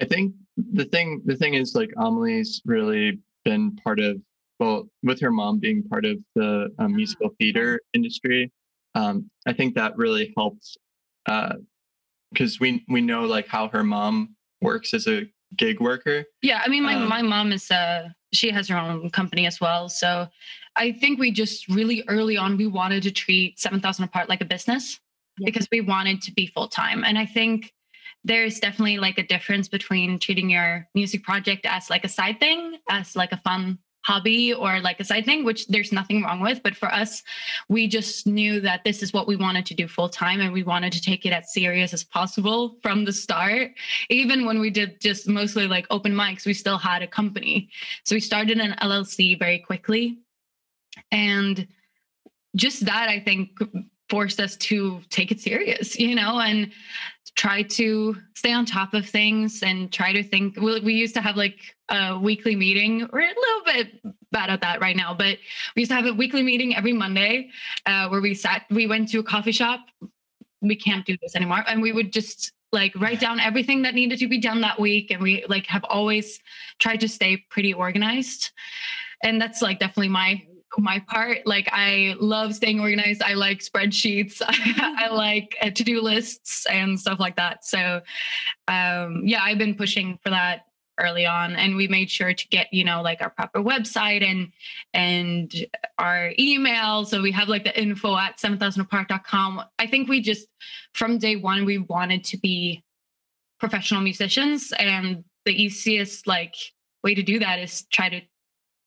I 0.01 0.05
think 0.05 0.35
the 0.57 0.85
thing 0.85 1.23
the 1.25 1.37
thing 1.37 1.55
is 1.55 1.75
like 1.75 1.91
Amelie's 1.97 2.61
really 2.65 3.19
been 3.45 3.77
part 3.77 4.01
of 4.01 4.17
well 4.59 4.89
with 5.03 5.21
her 5.21 5.31
mom 5.31 5.59
being 5.59 5.83
part 5.83 6.05
of 6.05 6.19
the 6.35 6.69
um, 6.79 6.97
musical 6.97 7.31
theater 7.39 7.81
industry. 7.95 8.53
Um, 8.95 9.31
I 9.47 9.53
think 9.53 9.75
that 9.75 9.97
really 9.97 10.33
helped 10.37 10.79
because 12.33 12.61
we 12.61 12.85
we 12.89 13.01
know 13.01 13.25
like 13.25 13.49
how 13.49 13.69
her 13.69 13.85
mom 13.85 14.35
works 14.61 14.95
as 14.95 15.07
a 15.07 15.27
gig 15.57 15.81
worker. 15.81 16.25
Yeah, 16.43 16.63
I 16.65 16.69
mean, 16.69 16.83
my 16.83 16.95
Um, 16.95 17.09
my 17.09 17.23
mom 17.23 17.53
is 17.53 17.71
uh 17.71 18.09
she 18.33 18.51
has 18.51 18.69
her 18.69 18.77
own 18.77 19.11
company 19.11 19.47
as 19.47 19.61
well. 19.61 19.89
So 19.89 20.29
I 20.75 20.93
think 20.93 21.19
we 21.19 21.31
just 21.31 21.69
really 21.69 22.05
early 22.09 22.37
on 22.37 22.57
we 22.57 22.67
wanted 22.67 23.03
to 23.05 23.11
treat 23.11 23.59
seven 23.59 23.81
thousand 23.81 24.05
apart 24.05 24.29
like 24.29 24.41
a 24.41 24.45
business 24.45 25.01
Yeah. 25.39 25.47
because 25.47 25.69
we 25.71 25.81
wanted 25.81 26.21
to 26.23 26.33
be 26.33 26.47
full 26.49 26.69
time. 26.69 27.05
And 27.05 27.19
I 27.19 27.27
think 27.27 27.73
there's 28.27 28.59
definitely 28.59 28.99
like 28.99 29.19
a 29.19 29.27
difference 29.27 29.69
between 29.69 30.19
treating 30.19 30.51
your 30.51 30.89
music 30.95 31.23
project 31.23 31.65
as 31.65 31.89
like 31.89 32.05
a 32.05 32.09
side 32.09 32.41
thing, 32.41 32.79
as 32.91 33.15
like 33.15 33.33
a 33.33 33.37
fun 33.39 33.79
hobby 34.03 34.53
or 34.53 34.81
like 34.81 35.01
a 35.01 35.05
side 35.05 35.25
thing, 35.25 35.45
which 35.45 35.67
there's 35.67 35.93
nothing 35.93 36.23
wrong 36.23 36.41
with. 36.41 36.63
But 36.63 36.77
for 36.77 36.93
us, 36.93 37.23
we 37.69 37.89
just 37.89 38.27
knew 38.27 38.61
that 38.61 38.85
this 38.85 39.03
is 39.03 39.13
what 39.13 39.27
we 39.27 39.37
wanted 39.37 39.67
to 39.67 39.75
do 39.75 39.89
full 39.89 40.09
time 40.09 40.41
and 40.41 40.53
we 40.53 40.63
wanted 40.63 40.93
to 40.93 41.01
take 41.01 41.25
it 41.25 41.33
as 41.33 41.53
serious 41.53 41.93
as 41.93 42.05
possible 42.05 42.79
from 42.83 43.05
the 43.05 43.13
start 43.13 43.73
even 44.09 44.45
when 44.45 44.61
we 44.61 44.71
did 44.71 45.01
just 45.01 45.29
mostly 45.29 45.67
like 45.67 45.87
open 45.91 46.13
mics, 46.13 46.47
we 46.47 46.55
still 46.55 46.79
had 46.79 47.03
a 47.03 47.07
company. 47.07 47.69
So 48.05 48.15
we 48.15 48.21
started 48.21 48.59
an 48.59 48.77
LLC 48.81 49.39
very 49.39 49.59
quickly. 49.59 50.19
And 51.11 51.67
just 52.55 52.87
that, 52.87 53.09
I 53.09 53.21
think, 53.21 53.59
forced 54.09 54.41
us 54.41 54.57
to 54.57 55.01
take 55.11 55.31
it 55.31 55.41
serious, 55.41 55.99
you 55.99 56.15
know, 56.15 56.41
and 56.41 56.73
try 57.35 57.63
to 57.63 58.17
stay 58.35 58.53
on 58.53 58.65
top 58.65 58.95
of 58.95 59.07
things 59.07 59.63
and 59.63 59.93
try 59.93 60.13
to 60.13 60.23
think. 60.23 60.57
We, 60.57 60.81
we 60.81 60.95
used 60.95 61.15
to 61.15 61.21
have 61.21 61.37
like 61.37 61.59
a 61.91 62.19
weekly 62.19 62.57
meeting. 62.57 63.09
We're 63.13 63.21
a 63.21 63.29
little 63.29 63.65
bit 63.65 64.15
bad 64.33 64.51
at 64.51 64.61
that 64.63 64.81
right 64.81 64.97
now, 64.97 65.15
but 65.15 65.39
we 65.75 65.83
used 65.83 65.91
to 65.91 65.97
have 65.97 66.07
a 66.07 66.15
weekly 66.15 66.43
meeting 66.43 66.75
every 66.75 66.93
Monday 66.93 67.51
uh, 67.85 68.09
where 68.09 68.21
we 68.21 68.35
sat, 68.35 68.65
we 68.71 68.87
went 68.87 69.11
to 69.11 69.19
a 69.19 69.23
coffee 69.23 69.53
shop. 69.53 69.81
We 70.63 70.77
can't 70.77 71.05
do 71.05 71.17
this 71.21 71.37
anymore. 71.37 71.63
And 71.67 71.83
we 71.83 71.93
would 71.93 72.13
just 72.13 72.53
like 72.73 72.93
write 72.97 73.21
down 73.21 73.39
everything 73.39 73.83
that 73.83 73.95
needed 73.95 74.19
to 74.19 74.29
be 74.29 74.39
done 74.39 74.61
that 74.61 74.81
week 74.81 75.11
and 75.11 75.23
we 75.23 75.45
like 75.49 75.67
have 75.67 75.85
always 75.85 76.41
tried 76.79 77.01
to 77.01 77.09
stay 77.09 77.37
pretty 77.49 77.73
organized 77.73 78.51
and 79.23 79.41
that's 79.41 79.63
like 79.63 79.79
definitely 79.79 80.09
my 80.09 80.43
my 80.79 80.99
part 81.07 81.39
like 81.47 81.69
i 81.73 82.15
love 82.21 82.55
staying 82.55 82.81
organized. 82.81 83.23
I 83.23 83.35
like 83.35 83.61
spreadsheets. 83.61 84.43
I 84.47 85.09
like 85.11 85.57
uh, 85.63 85.71
to-do 85.71 86.01
lists 86.01 86.67
and 86.67 86.99
stuff 86.99 87.19
like 87.21 87.37
that. 87.37 87.65
So 87.65 88.01
um 88.69 89.23
yeah 89.25 89.43
i've 89.43 89.59
been 89.59 89.75
pushing 89.75 90.19
for 90.23 90.31
that 90.31 90.67
early 90.99 91.27
on 91.27 91.55
and 91.57 91.77
we 91.77 91.87
made 91.89 92.11
sure 92.11 92.33
to 92.33 92.49
get 92.49 92.73
you 92.73 92.83
know 92.83 93.03
like 93.03 93.21
our 93.21 93.31
proper 93.31 93.63
website 93.63 94.25
and 94.25 94.53
and 94.95 95.67
our 95.99 96.33
email. 96.39 97.05
So 97.05 97.23
we 97.23 97.33
have 97.33 97.49
like 97.49 97.65
the 97.65 97.79
info 97.81 98.17
at 98.17 98.39
7000apart.com 98.39 99.63
i 99.79 99.87
think 99.87 100.09
we 100.09 100.21
just 100.21 100.49
from 100.95 101.19
day 101.19 101.37
one 101.37 101.65
we 101.65 101.79
wanted 101.79 102.25
to 102.25 102.39
be 102.39 102.83
professional 103.59 104.01
musicians 104.01 104.73
and 104.79 105.25
the 105.45 105.53
easiest 105.53 106.27
like 106.27 106.55
way 107.03 107.15
to 107.15 107.23
do 107.23 107.39
that 107.39 107.59
is 107.59 107.87
try 107.91 108.09
to 108.09 108.21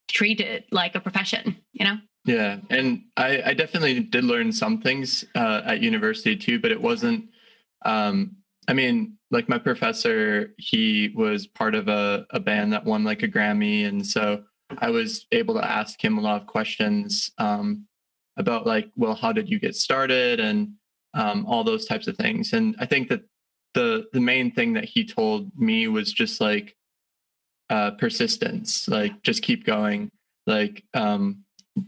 treat 0.10 0.40
it 0.42 0.66
like 0.72 0.96
a 0.96 1.00
profession 1.00 1.56
you 1.74 1.86
know 1.86 1.98
Yeah, 2.26 2.58
and 2.70 3.04
I, 3.18 3.42
I 3.46 3.54
definitely 3.54 4.02
did 4.02 4.24
learn 4.24 4.52
some 4.52 4.82
things 4.82 5.26
uh, 5.36 5.62
at 5.66 5.82
university 5.82 6.36
too, 6.36 6.60
but 6.60 6.72
it 6.72 6.82
wasn't. 6.82 7.30
Um, 7.86 8.36
I 8.68 8.74
mean, 8.74 9.18
like 9.32 9.50
my 9.50 9.58
professor, 9.58 10.54
he 10.58 11.12
was 11.16 11.48
part 11.48 11.74
of 11.76 11.88
a, 11.88 12.26
a 12.32 12.40
band 12.40 12.74
that 12.74 12.86
won 12.86 13.04
like 13.04 13.24
a 13.24 13.28
Grammy, 13.28 13.88
and 13.88 14.06
so 14.06 14.44
I 14.78 14.90
was 14.90 15.26
able 15.32 15.56
to 15.56 15.66
ask 15.66 16.04
him 16.04 16.18
a 16.18 16.22
lot 16.22 16.42
of 16.42 16.48
questions 16.48 17.32
um, 17.38 17.88
about 18.38 18.68
like, 18.68 18.92
well, 18.96 19.16
how 19.16 19.32
did 19.32 19.50
you 19.50 19.60
get 19.60 19.76
started, 19.76 20.40
and 20.40 20.74
um, 21.14 21.46
all 21.48 21.64
those 21.64 21.86
types 21.86 22.08
of 22.08 22.18
things. 22.18 22.54
And 22.54 22.76
I 22.80 22.86
think 22.86 23.10
that 23.10 23.22
the 23.74 24.06
the 24.14 24.22
main 24.22 24.52
thing 24.52 24.74
that 24.74 24.86
he 24.86 25.06
told 25.06 25.52
me 25.56 25.88
was 25.88 26.12
just 26.14 26.42
like 26.42 26.76
uh, 27.70 27.92
persistence, 27.92 28.88
like 28.88 29.22
just 29.24 29.42
keep 29.42 29.66
going, 29.66 30.10
like 30.48 30.84
um, 30.94 31.44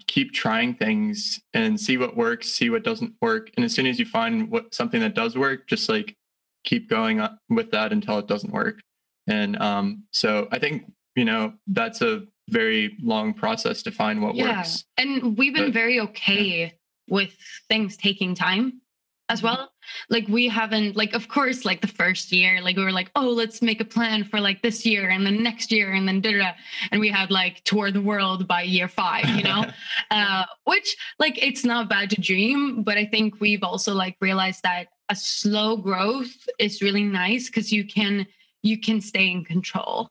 keep 0.08 0.32
trying 0.34 0.76
things 0.76 1.40
and 1.54 1.80
see 1.80 1.98
what 1.98 2.16
works, 2.16 2.48
see 2.50 2.70
what 2.70 2.84
doesn't 2.84 3.14
work. 3.22 3.52
And 3.56 3.66
as 3.66 3.74
soon 3.74 3.88
as 3.88 4.00
you 4.00 4.06
find 4.06 4.50
what 4.50 4.74
something 4.74 5.02
that 5.02 5.16
does 5.16 5.38
work, 5.38 5.68
just 5.68 5.90
like 5.90 6.16
keep 6.64 6.90
going 6.90 7.26
with 7.50 7.72
that 7.72 7.92
until 7.92 8.20
it 8.20 8.28
doesn't 8.28 8.54
work. 8.54 8.80
And 9.28 9.60
um, 9.62 10.04
so 10.12 10.48
I 10.52 10.60
think, 10.60 10.92
you 11.16 11.26
know, 11.26 11.54
that's 11.68 12.02
a 12.02 12.24
very 12.50 12.98
long 13.02 13.34
process 13.34 13.82
to 13.84 13.92
find 13.92 14.22
what 14.22 14.36
yeah 14.36 14.58
works. 14.58 14.84
and 14.98 15.38
we've 15.38 15.54
been 15.54 15.66
But- 15.66 15.74
very 15.74 16.00
okay 16.02 16.74
with 17.08 17.36
things 17.70 17.98
taking 17.98 18.36
time 18.36 18.82
as 19.30 19.42
well 19.42 19.72
like 20.10 20.28
we 20.28 20.48
haven't 20.48 20.96
like 20.96 21.14
of 21.14 21.28
course 21.28 21.66
like 21.66 21.82
the 21.82 21.88
first 21.88 22.32
year 22.32 22.62
like 22.62 22.76
we 22.78 22.84
were 22.84 22.92
like 22.92 23.12
oh 23.16 23.30
let's 23.30 23.62
make 23.62 23.82
a 23.82 23.86
plan 23.86 24.24
for 24.24 24.40
like 24.40 24.62
this 24.62 24.86
year 24.86 25.10
and 25.10 25.26
then 25.26 25.42
next 25.44 25.72
year 25.72 25.94
and 25.94 26.08
then 26.08 26.22
da, 26.22 26.38
da, 26.38 26.52
and 26.92 27.00
we 27.00 27.10
had 27.10 27.32
like 27.32 27.64
tour 27.64 27.92
the 27.92 28.02
world 28.02 28.48
by 28.48 28.62
year 28.62 28.88
five 28.88 29.28
you 29.30 29.44
know? 29.44 29.66
Uh, 30.10 30.44
which 30.66 30.98
like 31.20 31.42
it's 31.42 31.64
not 31.64 31.90
bad 31.90 32.10
to 32.10 32.20
dream 32.20 32.84
but 32.84 32.98
i 32.98 33.06
think 33.06 33.40
we've 33.40 33.64
also 33.64 33.94
like 33.94 34.16
realized 34.20 34.62
that 34.64 34.88
a 35.10 35.16
slow 35.16 35.78
growth 35.78 36.48
is 36.60 36.82
really 36.82 37.04
nice 37.04 37.48
because 37.48 37.72
you 37.72 37.86
can 37.86 38.26
you 38.62 38.80
can 38.80 39.00
stay 39.02 39.30
in 39.30 39.44
control 39.44 40.10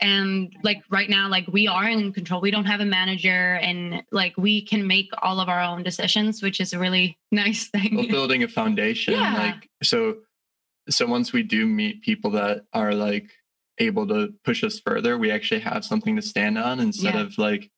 and 0.00 0.54
like 0.62 0.82
right 0.90 1.08
now 1.10 1.28
like 1.28 1.46
we 1.48 1.66
are 1.66 1.88
in 1.88 2.12
control 2.12 2.40
we 2.40 2.50
don't 2.50 2.64
have 2.64 2.80
a 2.80 2.84
manager 2.84 3.54
and 3.62 4.02
like 4.12 4.34
we 4.36 4.62
can 4.62 4.86
make 4.86 5.08
all 5.22 5.40
of 5.40 5.48
our 5.48 5.60
own 5.60 5.82
decisions 5.82 6.42
which 6.42 6.60
is 6.60 6.72
a 6.72 6.78
really 6.78 7.16
nice 7.32 7.68
thing 7.68 7.94
well, 7.96 8.06
building 8.08 8.42
a 8.42 8.48
foundation 8.48 9.14
Yeah. 9.14 9.36
like 9.36 9.68
so 9.82 10.16
so 10.88 11.06
once 11.06 11.32
we 11.32 11.42
do 11.42 11.66
meet 11.66 12.02
people 12.02 12.30
that 12.32 12.62
are 12.72 12.94
like 12.94 13.30
able 13.78 14.06
to 14.08 14.32
push 14.44 14.62
us 14.64 14.80
further 14.80 15.16
we 15.18 15.30
actually 15.30 15.60
have 15.60 15.84
something 15.84 16.16
to 16.16 16.22
stand 16.22 16.58
on 16.58 16.80
instead 16.80 17.14
Yeah. 17.14 17.22
of 17.22 17.38
like 17.38 17.70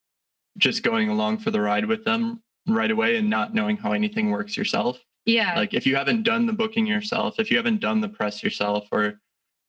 just 0.59 0.83
going 0.83 1.09
along 1.09 1.39
for 1.39 1.51
the 1.51 1.61
ride 1.61 1.87
with 1.87 2.05
them 2.05 2.43
right 2.69 2.91
away 2.91 3.17
and 3.17 3.29
not 3.31 3.55
knowing 3.55 3.77
how 3.77 3.93
anything 3.93 4.31
works 4.31 4.57
yourself 4.57 5.01
yeah 5.25 5.55
like 5.57 5.75
if 5.75 5.87
you 5.87 5.97
haven't 5.97 6.23
done 6.25 6.47
the 6.47 6.53
booking 6.53 6.87
yourself 6.87 7.39
if 7.39 7.51
you 7.51 7.57
haven't 7.57 7.81
done 7.81 8.01
the 8.01 8.09
press 8.09 8.43
yourself 8.43 8.87
or 8.93 9.21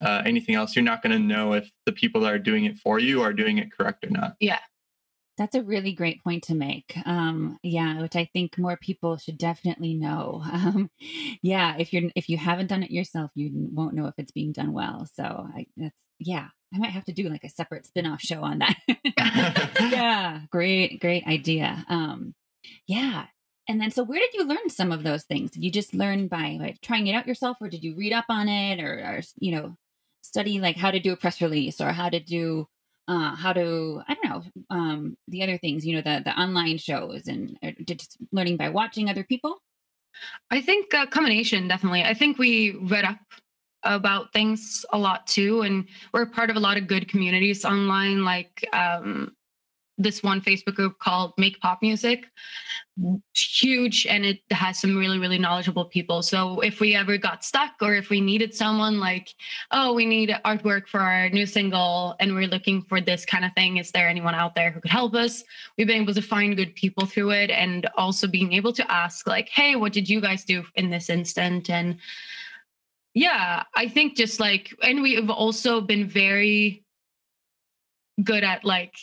uh, 0.03 0.21
anything 0.25 0.55
else 0.55 0.75
you're 0.75 0.83
not 0.83 1.01
going 1.01 1.11
to 1.11 1.19
know 1.19 1.53
if 1.53 1.69
the 1.85 1.91
people 1.91 2.21
that 2.21 2.33
are 2.33 2.39
doing 2.39 2.65
it 2.65 2.77
for 2.77 2.99
you 2.99 3.21
are 3.21 3.33
doing 3.33 3.57
it 3.57 3.71
correct 3.71 4.03
or 4.05 4.09
not 4.09 4.35
Yeah. 4.39 4.59
That's 5.35 5.55
a 5.55 5.63
really 5.63 5.93
great 5.93 6.23
point 6.23 6.43
to 6.43 6.53
make. 6.53 6.95
Um, 7.07 7.57
yeah, 7.63 8.03
which 8.03 8.15
I 8.15 8.29
think 8.33 8.55
more 8.55 8.77
people 8.77 9.17
should 9.17 9.39
definitely 9.39 9.95
know. 9.95 10.43
Um, 10.53 10.91
yeah, 11.41 11.75
if 11.79 11.91
you're 11.91 12.11
if 12.15 12.29
you 12.29 12.37
haven't 12.37 12.67
done 12.67 12.83
it 12.83 12.91
yourself, 12.91 13.31
you 13.33 13.49
won't 13.73 13.95
know 13.95 14.05
if 14.05 14.13
it's 14.19 14.31
being 14.31 14.51
done 14.51 14.73
well. 14.73 15.07
So 15.15 15.23
I, 15.23 15.65
that's 15.75 15.97
yeah, 16.19 16.47
I 16.73 16.77
might 16.77 16.91
have 16.91 17.05
to 17.05 17.13
do 17.13 17.29
like 17.29 17.43
a 17.43 17.49
separate 17.49 17.85
spin-off 17.85 18.21
show 18.21 18.41
on 18.41 18.59
that. 18.59 18.75
yeah, 19.91 20.41
great, 20.51 20.99
great 20.99 21.25
idea. 21.27 21.85
Um, 21.89 22.33
yeah. 22.87 23.25
And 23.67 23.79
then, 23.79 23.91
so 23.91 24.03
where 24.03 24.19
did 24.19 24.33
you 24.33 24.45
learn 24.45 24.69
some 24.69 24.91
of 24.91 25.03
those 25.03 25.23
things? 25.23 25.51
Did 25.51 25.63
you 25.63 25.71
just 25.71 25.93
learn 25.93 26.27
by 26.27 26.57
like 26.59 26.81
trying 26.81 27.07
it 27.07 27.13
out 27.13 27.27
yourself, 27.27 27.57
or 27.61 27.69
did 27.69 27.83
you 27.83 27.95
read 27.95 28.11
up 28.11 28.25
on 28.29 28.49
it, 28.49 28.81
or, 28.81 28.93
or 28.99 29.21
you 29.37 29.55
know, 29.55 29.77
study 30.23 30.59
like 30.59 30.77
how 30.77 30.91
to 30.91 30.99
do 30.99 31.13
a 31.13 31.17
press 31.17 31.41
release, 31.41 31.79
or 31.79 31.91
how 31.91 32.09
to 32.09 32.19
do, 32.19 32.67
uh, 33.07 33.35
how 33.35 33.53
to 33.53 34.01
I 34.07 34.15
don't 34.15 34.25
know, 34.25 34.43
um, 34.69 35.17
the 35.27 35.43
other 35.43 35.57
things, 35.57 35.85
you 35.85 35.95
know, 35.95 36.01
the 36.01 36.23
the 36.23 36.39
online 36.39 36.77
shows, 36.77 37.27
and 37.27 37.57
just 37.85 38.17
learning 38.31 38.57
by 38.57 38.69
watching 38.69 39.09
other 39.09 39.23
people? 39.23 39.61
I 40.51 40.61
think 40.61 40.93
a 40.93 41.07
combination, 41.07 41.67
definitely. 41.67 42.03
I 42.03 42.13
think 42.13 42.37
we 42.37 42.71
read 42.71 43.05
up 43.05 43.17
about 43.83 44.31
things 44.31 44.85
a 44.93 44.97
lot 44.97 45.27
too 45.27 45.61
and 45.61 45.85
we're 46.13 46.25
part 46.25 46.49
of 46.49 46.55
a 46.55 46.59
lot 46.59 46.77
of 46.77 46.87
good 46.87 47.09
communities 47.09 47.65
online 47.65 48.23
like 48.23 48.65
um, 48.71 49.35
this 49.97 50.23
one 50.23 50.41
facebook 50.41 50.75
group 50.75 50.97
called 50.99 51.33
make 51.37 51.59
pop 51.59 51.81
music. 51.81 52.25
Huge 53.35 54.05
and 54.07 54.25
it 54.25 54.39
has 54.51 54.79
some 54.79 54.97
really 54.97 55.19
really 55.19 55.37
knowledgeable 55.37 55.85
people. 55.85 56.21
So 56.21 56.59
if 56.61 56.79
we 56.79 56.95
ever 56.95 57.17
got 57.17 57.43
stuck 57.43 57.73
or 57.81 57.95
if 57.95 58.09
we 58.09 58.21
needed 58.21 58.53
someone 58.53 58.99
like 58.99 59.33
oh 59.71 59.93
we 59.93 60.05
need 60.05 60.35
artwork 60.45 60.87
for 60.87 60.99
our 60.99 61.29
new 61.29 61.45
single 61.45 62.15
and 62.19 62.33
we're 62.33 62.47
looking 62.47 62.83
for 62.83 63.01
this 63.01 63.25
kind 63.25 63.45
of 63.45 63.51
thing 63.53 63.77
is 63.77 63.91
there 63.91 64.07
anyone 64.07 64.35
out 64.35 64.55
there 64.55 64.71
who 64.71 64.81
could 64.81 64.91
help 64.91 65.13
us? 65.15 65.43
We've 65.77 65.87
been 65.87 66.01
able 66.01 66.13
to 66.13 66.21
find 66.21 66.55
good 66.55 66.75
people 66.75 67.05
through 67.05 67.31
it 67.31 67.51
and 67.51 67.87
also 67.97 68.27
being 68.27 68.53
able 68.53 68.73
to 68.73 68.91
ask 68.91 69.27
like 69.27 69.49
hey 69.49 69.75
what 69.75 69.93
did 69.93 70.09
you 70.09 70.21
guys 70.21 70.43
do 70.43 70.63
in 70.75 70.89
this 70.89 71.09
instant? 71.09 71.69
And 71.69 71.97
yeah, 73.13 73.63
I 73.75 73.87
think 73.87 74.17
just 74.17 74.39
like, 74.39 74.73
and 74.81 75.03
we've 75.03 75.29
also 75.29 75.81
been 75.81 76.07
very 76.07 76.83
good 78.23 78.43
at 78.43 78.63
like 78.63 78.95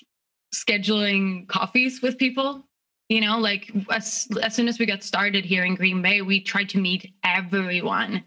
scheduling 0.55 1.47
coffees 1.49 2.03
with 2.03 2.19
people. 2.19 2.65
You 3.09 3.21
know, 3.21 3.39
like 3.39 3.73
as 3.91 4.29
as 4.43 4.55
soon 4.55 4.69
as 4.69 4.79
we 4.79 4.87
got 4.87 5.03
started 5.03 5.45
here 5.45 5.65
in 5.65 5.75
Green 5.75 6.01
Bay, 6.01 6.23
we 6.23 6.41
tried 6.41 6.69
to 6.71 6.79
meet 6.79 7.13
everyone, 7.25 8.23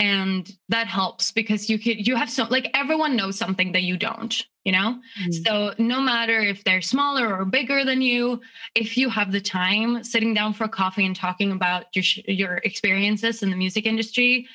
and 0.00 0.50
that 0.68 0.88
helps 0.88 1.30
because 1.30 1.70
you 1.70 1.78
could 1.78 2.06
you 2.06 2.16
have 2.16 2.28
so 2.28 2.44
like 2.50 2.70
everyone 2.74 3.14
knows 3.14 3.38
something 3.38 3.70
that 3.72 3.82
you 3.82 3.96
don't. 3.96 4.44
You 4.64 4.72
know, 4.72 5.00
mm-hmm. 5.22 5.30
so 5.30 5.74
no 5.78 6.02
matter 6.02 6.40
if 6.40 6.64
they're 6.64 6.82
smaller 6.82 7.34
or 7.34 7.44
bigger 7.44 7.84
than 7.84 8.02
you, 8.02 8.40
if 8.74 8.96
you 8.96 9.08
have 9.08 9.32
the 9.32 9.40
time, 9.40 10.04
sitting 10.04 10.34
down 10.34 10.52
for 10.52 10.64
a 10.64 10.68
coffee 10.68 11.06
and 11.06 11.14
talking 11.14 11.52
about 11.52 11.86
your 11.94 12.04
your 12.26 12.56
experiences 12.64 13.42
in 13.42 13.50
the 13.50 13.56
music 13.56 13.86
industry 13.86 14.48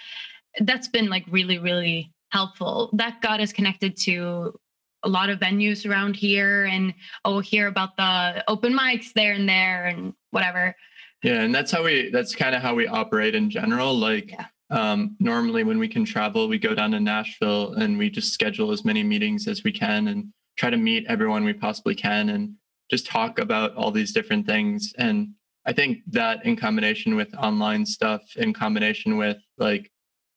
that's 0.62 0.88
been 0.88 1.10
like 1.10 1.26
really, 1.30 1.60
really 1.60 2.12
helpful. 2.32 2.90
That 2.94 3.22
got 3.22 3.42
us 3.42 3.54
connected 3.54 3.98
to 4.02 4.58
a 5.06 5.10
lot 5.10 5.30
of 5.30 5.40
venues 5.40 5.90
around 5.90 6.16
here 6.16 6.66
and 6.66 6.94
oh 7.24 7.40
hear 7.40 7.68
about 7.68 7.96
the 7.96 8.44
open 8.48 8.74
mics 8.78 9.14
there 9.14 9.34
and 9.34 9.48
there 9.48 9.86
and 9.86 10.14
whatever. 10.32 10.76
Yeah, 11.24 11.42
and 11.42 11.56
that's 11.56 11.72
how 11.72 11.84
we 11.84 12.10
that's 12.10 12.36
kind 12.36 12.56
of 12.56 12.62
how 12.62 12.76
we 12.76 12.88
operate 12.88 13.36
in 13.36 13.50
general. 13.50 13.98
Like 13.98 14.32
yeah. 14.32 14.48
um 14.72 15.16
normally 15.20 15.64
when 15.64 15.80
we 15.80 15.88
can 15.88 16.04
travel, 16.04 16.48
we 16.48 16.58
go 16.58 16.76
down 16.76 16.92
to 16.92 17.00
Nashville 17.00 17.74
and 17.76 17.98
we 17.98 18.10
just 18.10 18.34
schedule 18.34 18.72
as 18.72 18.84
many 18.84 19.04
meetings 19.04 19.48
as 19.48 19.64
we 19.64 19.72
can 19.72 20.10
and 20.10 20.28
try 20.58 20.70
to 20.70 20.78
meet 20.78 21.06
everyone 21.08 21.46
we 21.46 21.54
possibly 21.54 21.96
can 21.96 22.30
and 22.30 22.54
just 22.90 23.06
talk 23.06 23.40
about 23.40 23.76
all 23.76 23.92
these 23.92 24.12
different 24.12 24.46
things 24.46 24.94
and 24.98 25.30
I 25.68 25.74
think 25.74 26.00
that 26.12 26.46
in 26.46 26.56
combination 26.56 27.16
with 27.16 27.34
online 27.36 27.86
stuff 27.86 28.22
in 28.36 28.54
combination 28.54 29.18
with 29.18 29.38
like 29.58 29.92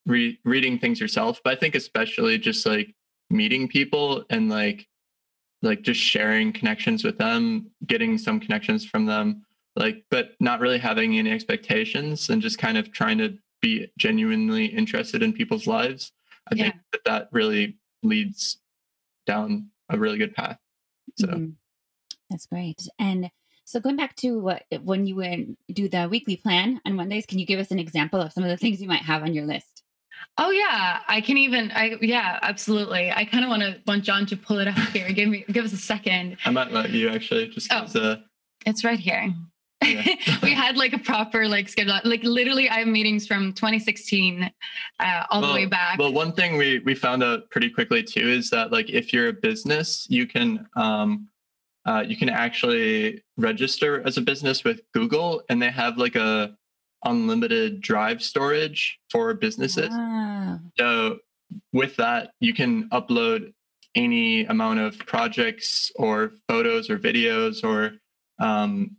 re- 0.06 0.38
reading 0.44 0.78
things 0.78 1.00
yourself 1.00 1.40
but 1.44 1.52
i 1.52 1.60
think 1.60 1.74
especially 1.74 2.38
just 2.38 2.64
like 2.64 2.94
meeting 3.30 3.68
people 3.68 4.24
and 4.30 4.48
like 4.48 4.86
like 5.62 5.82
just 5.82 6.00
sharing 6.00 6.52
connections 6.52 7.04
with 7.04 7.18
them 7.18 7.70
getting 7.86 8.16
some 8.16 8.40
connections 8.40 8.84
from 8.84 9.06
them 9.06 9.44
like 9.76 10.04
but 10.10 10.30
not 10.40 10.60
really 10.60 10.78
having 10.78 11.18
any 11.18 11.30
expectations 11.30 12.28
and 12.30 12.40
just 12.40 12.58
kind 12.58 12.78
of 12.78 12.92
trying 12.92 13.18
to 13.18 13.36
be 13.60 13.90
genuinely 13.98 14.66
interested 14.66 15.22
in 15.22 15.32
people's 15.32 15.66
lives 15.66 16.12
i 16.50 16.54
yeah. 16.54 16.64
think 16.64 16.76
that 16.92 17.04
that 17.04 17.28
really 17.32 17.76
leads 18.02 18.58
down 19.26 19.68
a 19.90 19.98
really 19.98 20.18
good 20.18 20.34
path 20.34 20.58
so 21.16 21.26
mm-hmm. 21.26 21.50
that's 22.30 22.46
great 22.46 22.88
and 22.98 23.30
so 23.64 23.80
going 23.80 23.96
back 23.96 24.16
to 24.16 24.38
what 24.38 24.62
when 24.82 25.06
you 25.06 25.14
would 25.16 25.54
do 25.72 25.88
the 25.88 26.08
weekly 26.08 26.36
plan 26.36 26.80
on 26.86 26.94
mondays 26.94 27.26
can 27.26 27.38
you 27.38 27.44
give 27.44 27.60
us 27.60 27.70
an 27.70 27.78
example 27.78 28.20
of 28.20 28.32
some 28.32 28.44
of 28.44 28.50
the 28.50 28.56
things 28.56 28.80
you 28.80 28.88
might 28.88 29.02
have 29.02 29.22
on 29.22 29.34
your 29.34 29.44
list 29.44 29.82
Oh 30.36 30.50
yeah, 30.50 31.00
I 31.08 31.20
can 31.20 31.36
even. 31.36 31.70
I 31.72 31.96
yeah, 32.00 32.38
absolutely. 32.42 33.10
I 33.10 33.24
kind 33.24 33.44
of 33.44 33.50
want 33.50 33.62
to 33.62 33.80
want 33.86 34.04
John 34.04 34.24
to 34.26 34.36
pull 34.36 34.58
it 34.58 34.68
up 34.68 34.76
here. 34.76 35.10
Give 35.12 35.28
me, 35.28 35.44
give 35.50 35.64
us 35.64 35.72
a 35.72 35.76
second. 35.76 36.36
I 36.44 36.50
might 36.50 36.70
let 36.70 36.90
you 36.90 37.08
actually 37.08 37.48
just. 37.48 37.72
Oh, 37.72 37.86
uh, 38.00 38.16
it's 38.64 38.84
right 38.84 38.98
here. 38.98 39.32
Yeah. 39.84 40.02
we 40.42 40.52
had 40.54 40.76
like 40.76 40.92
a 40.92 40.98
proper 40.98 41.48
like 41.48 41.68
schedule. 41.68 41.98
Like 42.04 42.22
literally, 42.22 42.68
I 42.68 42.80
have 42.80 42.88
meetings 42.88 43.26
from 43.26 43.52
2016 43.52 44.50
uh, 45.00 45.24
all 45.30 45.40
well, 45.40 45.50
the 45.50 45.54
way 45.54 45.66
back. 45.66 45.98
Well, 45.98 46.12
one 46.12 46.32
thing 46.32 46.56
we 46.56 46.80
we 46.80 46.94
found 46.94 47.22
out 47.22 47.50
pretty 47.50 47.70
quickly 47.70 48.02
too 48.02 48.28
is 48.28 48.50
that 48.50 48.72
like 48.72 48.90
if 48.90 49.12
you're 49.12 49.28
a 49.28 49.32
business, 49.32 50.06
you 50.08 50.26
can 50.26 50.66
um, 50.76 51.28
uh, 51.86 52.04
you 52.06 52.16
can 52.16 52.28
actually 52.28 53.22
register 53.36 54.06
as 54.06 54.16
a 54.18 54.20
business 54.20 54.64
with 54.64 54.80
Google, 54.92 55.42
and 55.48 55.62
they 55.62 55.70
have 55.70 55.96
like 55.96 56.16
a 56.16 56.56
unlimited 57.04 57.80
drive 57.80 58.22
storage 58.22 58.98
for 59.10 59.34
businesses. 59.34 59.90
Wow. 59.90 60.60
So 60.78 61.18
with 61.72 61.96
that, 61.96 62.32
you 62.40 62.52
can 62.54 62.88
upload 62.90 63.52
any 63.94 64.44
amount 64.44 64.80
of 64.80 64.98
projects 64.98 65.90
or 65.96 66.32
photos 66.48 66.90
or 66.90 66.98
videos 66.98 67.64
or 67.64 67.94
um, 68.44 68.96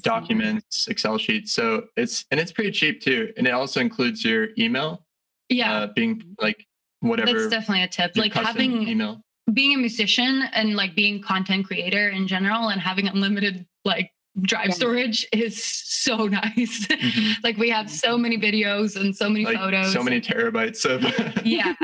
documents, 0.00 0.88
Excel 0.88 1.18
sheets. 1.18 1.52
So 1.52 1.86
it's 1.96 2.24
and 2.30 2.40
it's 2.40 2.52
pretty 2.52 2.70
cheap 2.70 3.00
too, 3.00 3.32
and 3.36 3.46
it 3.46 3.50
also 3.50 3.80
includes 3.80 4.24
your 4.24 4.48
email. 4.58 5.04
Yeah, 5.48 5.72
uh, 5.72 5.86
being 5.94 6.22
like 6.40 6.66
whatever. 7.00 7.32
That's 7.32 7.50
definitely 7.50 7.84
a 7.84 7.88
tip. 7.88 8.16
Like 8.16 8.32
having 8.32 8.88
email, 8.88 9.22
being 9.52 9.74
a 9.74 9.78
musician 9.78 10.44
and 10.52 10.74
like 10.74 10.94
being 10.94 11.22
content 11.22 11.66
creator 11.66 12.08
in 12.08 12.26
general, 12.26 12.68
and 12.68 12.80
having 12.80 13.08
unlimited 13.08 13.66
like 13.84 14.10
drive 14.40 14.68
yeah. 14.68 14.74
storage 14.74 15.26
is 15.32 15.62
so 15.62 16.26
nice. 16.26 16.86
Mm-hmm. 16.86 17.42
like 17.42 17.56
we 17.56 17.70
have 17.70 17.90
so 17.90 18.18
many 18.18 18.38
videos 18.38 19.00
and 19.00 19.14
so 19.14 19.28
many 19.28 19.44
like 19.44 19.56
photos. 19.56 19.92
So 19.92 20.02
many 20.02 20.20
terabytes 20.20 20.84
of 20.84 21.46
yeah, 21.46 21.74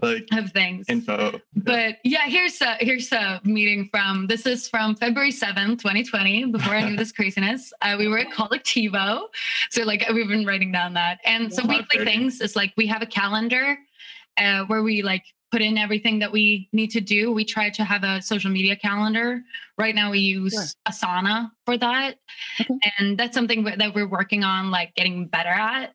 like 0.00 0.26
of 0.32 0.50
things. 0.52 0.86
Info. 0.88 1.40
But 1.54 1.98
yeah, 2.04 2.26
here's 2.26 2.60
a 2.60 2.76
here's 2.80 3.10
a 3.12 3.40
meeting 3.44 3.88
from 3.90 4.26
this 4.26 4.46
is 4.46 4.68
from 4.68 4.96
February 4.96 5.32
7th, 5.32 5.78
2020, 5.78 6.46
before 6.46 6.74
I 6.74 6.88
knew 6.88 6.96
this 6.96 7.12
craziness. 7.12 7.72
Uh, 7.80 7.96
we 7.98 8.08
were 8.08 8.18
at 8.18 8.30
Colectivo. 8.30 9.28
So 9.70 9.84
like 9.84 10.04
we've 10.12 10.28
been 10.28 10.46
writing 10.46 10.72
down 10.72 10.94
that. 10.94 11.20
And 11.24 11.52
so 11.52 11.64
weekly 11.66 12.04
things 12.04 12.40
is 12.40 12.56
like 12.56 12.72
we 12.76 12.86
have 12.86 13.02
a 13.02 13.06
calendar 13.06 13.78
uh, 14.38 14.64
where 14.64 14.82
we 14.82 15.02
like 15.02 15.24
put 15.52 15.60
in 15.60 15.76
everything 15.76 16.18
that 16.18 16.32
we 16.32 16.68
need 16.72 16.88
to 16.88 17.00
do. 17.00 17.30
We 17.30 17.44
try 17.44 17.68
to 17.70 17.84
have 17.84 18.02
a 18.02 18.22
social 18.22 18.50
media 18.50 18.74
calendar. 18.74 19.42
Right 19.78 19.94
now, 19.94 20.10
we 20.10 20.20
use 20.20 20.54
sure. 20.54 20.64
Asana 20.88 21.50
for 21.66 21.76
that, 21.76 22.16
okay. 22.60 22.74
and 22.98 23.18
that's 23.18 23.34
something 23.34 23.64
that 23.64 23.94
we're 23.94 24.08
working 24.08 24.42
on, 24.42 24.70
like 24.70 24.94
getting 24.94 25.28
better 25.28 25.50
at. 25.50 25.94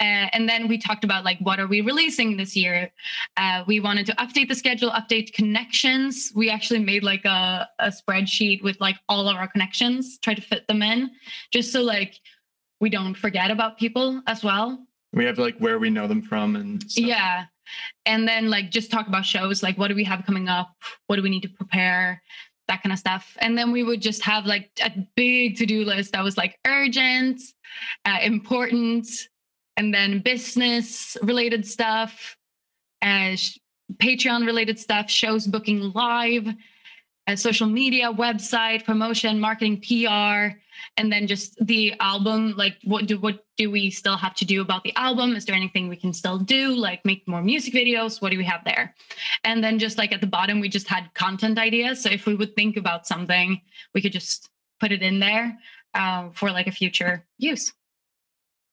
Uh, 0.00 0.26
and 0.32 0.48
then 0.48 0.68
we 0.68 0.78
talked 0.78 1.04
about 1.04 1.22
like 1.22 1.38
what 1.40 1.60
are 1.60 1.66
we 1.66 1.80
releasing 1.80 2.36
this 2.36 2.56
year 2.56 2.90
uh, 3.36 3.62
we 3.66 3.78
wanted 3.78 4.06
to 4.06 4.12
update 4.16 4.48
the 4.48 4.54
schedule 4.54 4.90
update 4.90 5.32
connections 5.34 6.32
we 6.34 6.50
actually 6.50 6.80
made 6.80 7.04
like 7.04 7.24
a, 7.26 7.68
a 7.78 7.88
spreadsheet 7.88 8.62
with 8.64 8.80
like 8.80 8.96
all 9.08 9.28
of 9.28 9.36
our 9.36 9.46
connections 9.46 10.18
try 10.18 10.32
to 10.32 10.40
fit 10.40 10.66
them 10.66 10.82
in 10.82 11.10
just 11.52 11.70
so 11.70 11.82
like 11.82 12.18
we 12.80 12.88
don't 12.88 13.14
forget 13.14 13.50
about 13.50 13.78
people 13.78 14.20
as 14.26 14.42
well 14.42 14.84
we 15.12 15.26
have 15.26 15.38
like 15.38 15.56
where 15.58 15.78
we 15.78 15.90
know 15.90 16.08
them 16.08 16.22
from 16.22 16.56
and 16.56 16.82
stuff. 16.90 17.04
yeah 17.04 17.44
and 18.06 18.26
then 18.26 18.50
like 18.50 18.70
just 18.70 18.90
talk 18.90 19.08
about 19.08 19.24
shows 19.24 19.62
like 19.62 19.78
what 19.78 19.88
do 19.88 19.94
we 19.94 20.04
have 20.04 20.24
coming 20.24 20.48
up? 20.48 20.70
What 21.06 21.16
do 21.16 21.22
we 21.22 21.30
need 21.30 21.42
to 21.42 21.48
prepare? 21.48 22.22
That 22.68 22.82
kind 22.82 22.92
of 22.92 22.98
stuff. 22.98 23.36
And 23.40 23.58
then 23.58 23.72
we 23.72 23.82
would 23.82 24.00
just 24.00 24.22
have 24.22 24.46
like 24.46 24.70
a 24.82 24.92
big 25.16 25.56
to-do 25.56 25.84
list 25.84 26.12
that 26.12 26.22
was 26.22 26.36
like 26.36 26.58
urgent 26.66 27.40
uh, 28.04 28.18
important 28.22 29.08
and 29.76 29.92
then 29.92 30.20
business 30.20 31.16
related 31.22 31.66
stuff 31.66 32.36
uh, 33.02 33.36
patreon 33.96 34.46
related 34.46 34.78
stuff 34.78 35.10
shows 35.10 35.46
booking 35.46 35.92
live 35.92 36.46
uh, 37.26 37.36
social 37.36 37.66
media, 37.66 38.12
website, 38.12 38.84
promotion, 38.84 39.38
marketing, 39.38 39.80
PR, 39.80 40.56
and 40.96 41.12
then 41.12 41.26
just 41.26 41.56
the 41.64 41.94
album. 42.00 42.54
Like, 42.56 42.76
what 42.84 43.06
do 43.06 43.18
what 43.18 43.44
do 43.56 43.70
we 43.70 43.90
still 43.90 44.16
have 44.16 44.34
to 44.36 44.44
do 44.44 44.60
about 44.60 44.82
the 44.82 44.94
album? 44.96 45.36
Is 45.36 45.44
there 45.44 45.54
anything 45.54 45.88
we 45.88 45.96
can 45.96 46.12
still 46.12 46.38
do? 46.38 46.74
Like, 46.74 47.04
make 47.04 47.26
more 47.28 47.42
music 47.42 47.74
videos? 47.74 48.20
What 48.20 48.32
do 48.32 48.38
we 48.38 48.44
have 48.44 48.64
there? 48.64 48.94
And 49.44 49.62
then 49.62 49.78
just 49.78 49.98
like 49.98 50.12
at 50.12 50.20
the 50.20 50.26
bottom, 50.26 50.60
we 50.60 50.68
just 50.68 50.88
had 50.88 51.12
content 51.14 51.58
ideas. 51.58 52.02
So 52.02 52.10
if 52.10 52.26
we 52.26 52.34
would 52.34 52.54
think 52.56 52.76
about 52.76 53.06
something, 53.06 53.60
we 53.94 54.02
could 54.02 54.12
just 54.12 54.50
put 54.80 54.90
it 54.90 55.02
in 55.02 55.20
there 55.20 55.56
uh, 55.94 56.30
for 56.34 56.50
like 56.50 56.66
a 56.66 56.72
future 56.72 57.24
use. 57.38 57.72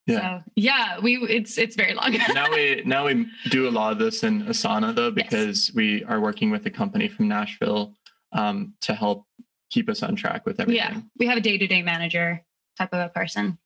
Yeah. 0.08 0.40
So 0.40 0.44
yeah, 0.56 1.00
we 1.00 1.18
it's 1.18 1.60
it's 1.60 1.76
very 1.76 1.94
long. 1.94 2.18
now 2.34 2.50
we 2.50 2.82
now 2.84 3.06
we 3.06 3.28
do 3.52 3.70
a 3.70 3.72
lot 3.72 3.92
of 3.92 4.00
this 4.00 4.24
in 4.24 4.44
Asana 4.44 4.96
though 4.96 5.12
because 5.12 5.72
we 5.76 6.04
are 6.06 6.20
working 6.20 6.50
with 6.50 6.66
a 6.66 6.72
company 6.72 7.08
from 7.08 7.28
Nashville 7.28 7.94
um, 8.32 8.74
to 8.82 8.94
help 8.94 9.26
keep 9.70 9.90
us 9.90 10.02
on 10.04 10.16
track 10.16 10.46
with 10.46 10.60
everything. 10.60 10.78
yeah, 10.78 11.02
we 11.18 11.28
have 11.28 11.38
a 11.38 11.42
day 11.42 11.58
to 11.58 11.68
day 11.68 11.82
manager 11.82 12.44
type 12.78 12.94
of 12.94 13.00
a 13.00 13.10
person. 13.10 13.58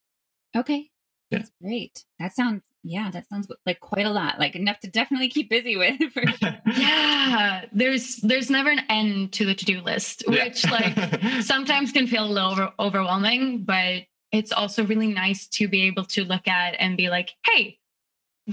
Okay. 0.56 0.90
Yeah. 1.30 1.40
That's 1.40 1.52
great. 1.62 2.06
That 2.20 2.34
sounds, 2.36 2.62
yeah, 2.84 3.10
that 3.12 3.28
sounds 3.28 3.48
like 3.66 3.80
quite 3.80 4.06
a 4.06 4.10
lot, 4.12 4.38
like 4.40 4.56
enough 4.56 4.80
to 4.82 4.88
definitely 4.90 5.30
keep 5.30 5.50
busy 5.50 5.76
with. 5.78 5.98
For 6.14 6.26
sure. 6.28 6.58
Yeah, 6.78 7.66
there's 7.72 8.18
there's 8.18 8.50
never 8.50 8.70
an 8.70 8.82
end 8.90 9.32
to 9.34 9.46
the 9.46 9.56
to 9.56 9.66
do 9.66 9.82
list, 9.82 10.24
Yeah. 10.28 10.44
which 10.46 10.70
like 10.70 10.96
sometimes 11.42 11.92
can 11.92 12.08
feel 12.08 12.26
a 12.26 12.28
little 12.32 12.52
over, 12.52 12.72
overwhelming, 12.80 13.64
but 13.64 14.04
it's 14.32 14.52
also 14.52 14.84
really 14.86 15.08
nice 15.08 15.48
to 15.48 15.68
be 15.68 15.84
able 15.84 16.06
to 16.06 16.24
look 16.26 16.48
at 16.48 16.76
and 16.80 16.98
be 16.98 17.10
like, 17.10 17.32
hey, 17.46 17.80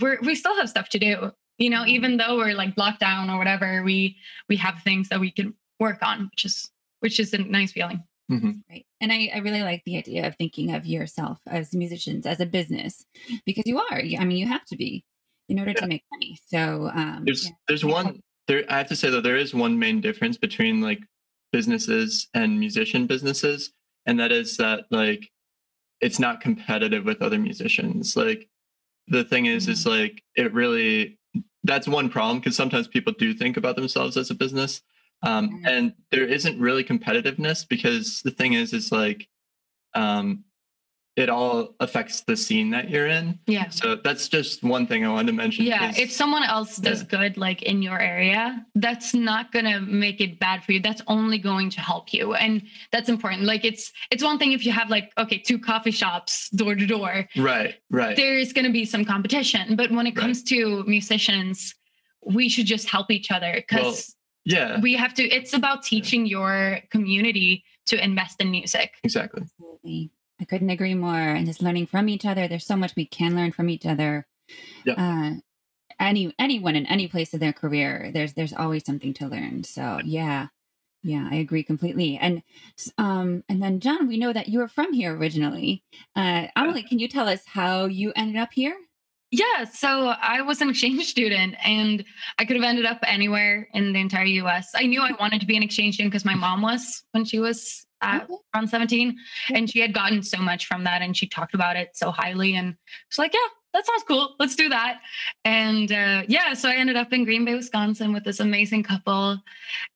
we're 0.00 0.20
we 0.22 0.34
still 0.34 0.54
have 0.56 0.68
stuff 0.68 0.88
to 0.90 0.98
do. 0.98 1.32
You 1.58 1.68
know, 1.70 1.82
Mhm. 1.82 1.88
even 1.88 2.16
though 2.16 2.36
we're 2.36 2.54
like 2.54 2.76
locked 2.78 3.00
down 3.00 3.28
or 3.28 3.36
whatever, 3.38 3.82
we 3.82 4.16
we 4.48 4.56
have 4.56 4.80
things 4.82 5.08
that 5.10 5.20
we 5.20 5.30
can 5.30 5.54
work 5.80 5.98
on, 6.02 6.28
which 6.30 6.44
is 6.44 6.70
which 7.00 7.18
is 7.18 7.32
a 7.32 7.38
nice 7.38 7.72
feeling. 7.72 8.04
Mhm. 8.30 8.60
Right. 8.70 8.86
And 9.00 9.10
I, 9.10 9.30
I 9.34 9.38
really 9.38 9.62
like 9.62 9.82
the 9.86 9.96
idea 9.96 10.26
of 10.28 10.36
thinking 10.36 10.72
of 10.74 10.86
yourself 10.86 11.38
as 11.48 11.74
musicians, 11.74 12.26
as 12.26 12.38
a 12.38 12.46
business, 12.46 13.04
because 13.44 13.64
you 13.66 13.78
are. 13.78 13.98
I 13.98 14.24
mean, 14.24 14.36
you 14.36 14.46
have 14.46 14.64
to 14.66 14.76
be 14.76 15.02
in 15.48 15.58
order 15.58 15.72
Yeah. 15.72 15.80
to 15.80 15.86
make 15.88 16.04
money. 16.12 16.38
So, 16.46 16.90
um, 16.94 17.24
There's 17.24 17.46
yeah. 17.46 17.52
there's 17.66 17.84
one 17.84 18.20
there 18.46 18.64
I 18.68 18.78
have 18.78 18.88
to 18.88 18.96
say 18.96 19.10
though 19.10 19.20
there 19.20 19.36
is 19.36 19.52
one 19.54 19.78
main 19.78 20.00
difference 20.00 20.36
between 20.36 20.80
like 20.80 21.00
businesses 21.52 22.28
and 22.34 22.60
musician 22.60 23.06
businesses 23.06 23.72
and 24.06 24.20
that 24.20 24.30
is 24.30 24.56
that 24.58 24.84
like 24.90 25.28
it's 26.00 26.18
not 26.20 26.40
competitive 26.40 27.04
with 27.04 27.20
other 27.22 27.38
musicians. 27.38 28.16
Like 28.16 28.48
the 29.08 29.24
thing 29.24 29.46
is 29.46 29.66
is 29.66 29.86
like 29.86 30.22
it 30.36 30.52
really 30.52 31.18
that's 31.64 31.88
one 31.88 32.08
problem 32.08 32.38
because 32.38 32.56
sometimes 32.56 32.86
people 32.88 33.12
do 33.18 33.34
think 33.34 33.56
about 33.56 33.76
themselves 33.76 34.16
as 34.16 34.30
a 34.30 34.34
business 34.34 34.82
um, 35.22 35.50
Mm. 35.50 35.66
and 35.68 35.92
there 36.10 36.24
isn't 36.24 36.58
really 36.58 36.84
competitiveness 36.84 37.66
because 37.68 38.22
the 38.22 38.30
thing 38.30 38.54
is 38.54 38.72
is 38.72 38.90
like 38.92 39.28
um, 39.94 40.44
it 41.16 41.28
all 41.28 41.74
affects 41.80 42.20
the 42.22 42.36
scene 42.36 42.70
that 42.70 42.88
you're 42.88 43.08
in 43.08 43.38
Yeah. 43.46 43.68
so 43.68 43.96
that's 43.96 44.28
just 44.28 44.62
one 44.62 44.86
thing 44.86 45.04
i 45.04 45.08
wanted 45.08 45.26
to 45.26 45.32
mention 45.32 45.64
Yeah. 45.66 45.92
if 45.96 46.10
someone 46.12 46.44
else 46.44 46.76
does 46.76 47.02
good 47.02 47.36
like 47.36 47.62
in 47.62 47.82
your 47.82 47.98
area, 47.98 48.64
that's 48.76 49.12
not 49.12 49.50
going 49.52 49.64
to 49.66 49.80
make 49.80 50.20
it 50.20 50.38
bad 50.38 50.62
for 50.64 50.72
you. 50.72 50.80
That's 50.80 51.02
only 51.08 51.36
going 51.38 51.68
to 51.70 51.80
help 51.80 52.14
you. 52.14 52.34
And 52.34 52.62
that's 52.92 53.08
important. 53.08 53.42
Like 53.42 53.64
it's 53.64 53.92
it's 54.12 54.22
one 54.22 54.38
thing 54.38 54.52
if 54.52 54.64
you 54.64 54.72
have 54.72 54.88
like 54.88 55.12
okay, 55.18 55.38
two 55.38 55.58
coffee 55.58 55.90
shops 55.90 56.48
door 56.50 56.74
to 56.76 56.86
door, 56.86 57.26
right 57.36 57.74
right 57.90 58.16
there's 58.16 58.52
going 58.52 58.64
to 58.66 58.72
be 58.72 58.84
some 58.86 59.04
competition, 59.04 59.74
but 59.76 59.90
when 59.90 60.06
it 60.06 60.10
Right. 60.16 60.22
comes 60.22 60.42
to 60.44 60.84
musicians, 60.84 61.74
we 62.24 62.48
should 62.48 62.66
just 62.66 62.88
help 62.88 63.10
each 63.10 63.30
other 63.32 63.62
cuz 63.68 64.14
yeah 64.44 64.80
we 64.80 64.94
have 64.94 65.14
to 65.14 65.22
it's 65.24 65.52
about 65.52 65.82
teaching 65.82 66.26
your 66.26 66.78
community 66.90 67.64
to 67.86 68.02
invest 68.02 68.40
in 68.40 68.50
music. 68.50 68.94
exactly 69.02 69.42
Absolutely. 69.42 70.10
I 70.40 70.44
couldn't 70.44 70.70
agree 70.70 70.94
more. 70.94 71.18
And 71.18 71.46
just 71.46 71.62
learning 71.62 71.86
from 71.86 72.08
each 72.08 72.24
other. 72.24 72.48
There's 72.48 72.66
so 72.66 72.76
much 72.76 72.96
we 72.96 73.04
can 73.04 73.36
learn 73.36 73.52
from 73.52 73.68
each 73.68 73.86
other. 73.86 74.26
Yep. 74.84 74.98
Uh, 74.98 75.32
any 75.98 76.34
anyone 76.38 76.76
in 76.76 76.86
any 76.86 77.08
place 77.08 77.34
of 77.34 77.40
their 77.40 77.52
career, 77.52 78.10
there's 78.14 78.32
there's 78.32 78.54
always 78.54 78.84
something 78.84 79.12
to 79.14 79.26
learn. 79.26 79.64
So 79.64 80.00
yeah, 80.02 80.46
yeah, 81.02 81.28
I 81.30 81.36
agree 81.36 81.62
completely. 81.62 82.16
And 82.16 82.42
um, 82.96 83.44
and 83.50 83.62
then 83.62 83.80
Jon, 83.80 84.08
we 84.08 84.16
know 84.16 84.32
that 84.32 84.48
you 84.48 84.60
were 84.60 84.68
from 84.68 84.94
here 84.94 85.14
originally. 85.14 85.84
Uh, 86.16 86.46
Amelie, 86.56 86.84
can 86.84 86.98
you 86.98 87.08
tell 87.08 87.28
us 87.28 87.42
how 87.44 87.84
you 87.84 88.12
ended 88.16 88.36
up 88.36 88.52
here? 88.52 88.76
Yeah, 89.32 89.64
so 89.64 90.12
I 90.20 90.42
was 90.42 90.60
an 90.60 90.70
exchange 90.70 91.06
student 91.08 91.54
and 91.64 92.04
I 92.38 92.44
could 92.44 92.56
have 92.56 92.64
ended 92.64 92.84
up 92.86 92.98
anywhere 93.04 93.68
in 93.72 93.92
the 93.92 94.00
entire 94.00 94.24
US. 94.24 94.70
I 94.74 94.86
knew 94.86 95.00
I 95.02 95.12
wanted 95.20 95.40
to 95.40 95.46
be 95.46 95.56
an 95.56 95.62
exchange 95.62 95.94
student 95.94 96.12
because 96.12 96.24
my 96.24 96.34
mom 96.34 96.62
was 96.62 97.04
when 97.12 97.24
she 97.24 97.38
was 97.38 97.86
uh, 98.02 98.20
Okay. 98.24 98.34
around 98.54 98.68
17 98.68 99.16
and 99.54 99.68
she 99.70 99.78
had 99.78 99.92
gotten 99.92 100.22
so 100.22 100.38
much 100.38 100.66
from 100.66 100.84
that 100.84 101.02
and 101.02 101.16
she 101.16 101.28
talked 101.28 101.54
about 101.54 101.76
it 101.76 101.90
so 101.94 102.10
highly 102.10 102.54
and 102.56 102.74
she's 103.10 103.18
like, 103.18 103.32
yeah, 103.34 103.38
that 103.74 103.86
sounds 103.86 104.02
cool. 104.08 104.34
Let's 104.40 104.56
do 104.56 104.68
that. 104.70 105.00
And 105.44 105.92
uh, 105.92 106.22
yeah, 106.26 106.54
so 106.54 106.68
I 106.68 106.74
ended 106.76 106.96
up 106.96 107.12
in 107.12 107.24
Green 107.24 107.44
Bay, 107.44 107.54
Wisconsin 107.54 108.12
with 108.12 108.24
this 108.24 108.40
amazing 108.40 108.82
couple 108.82 109.38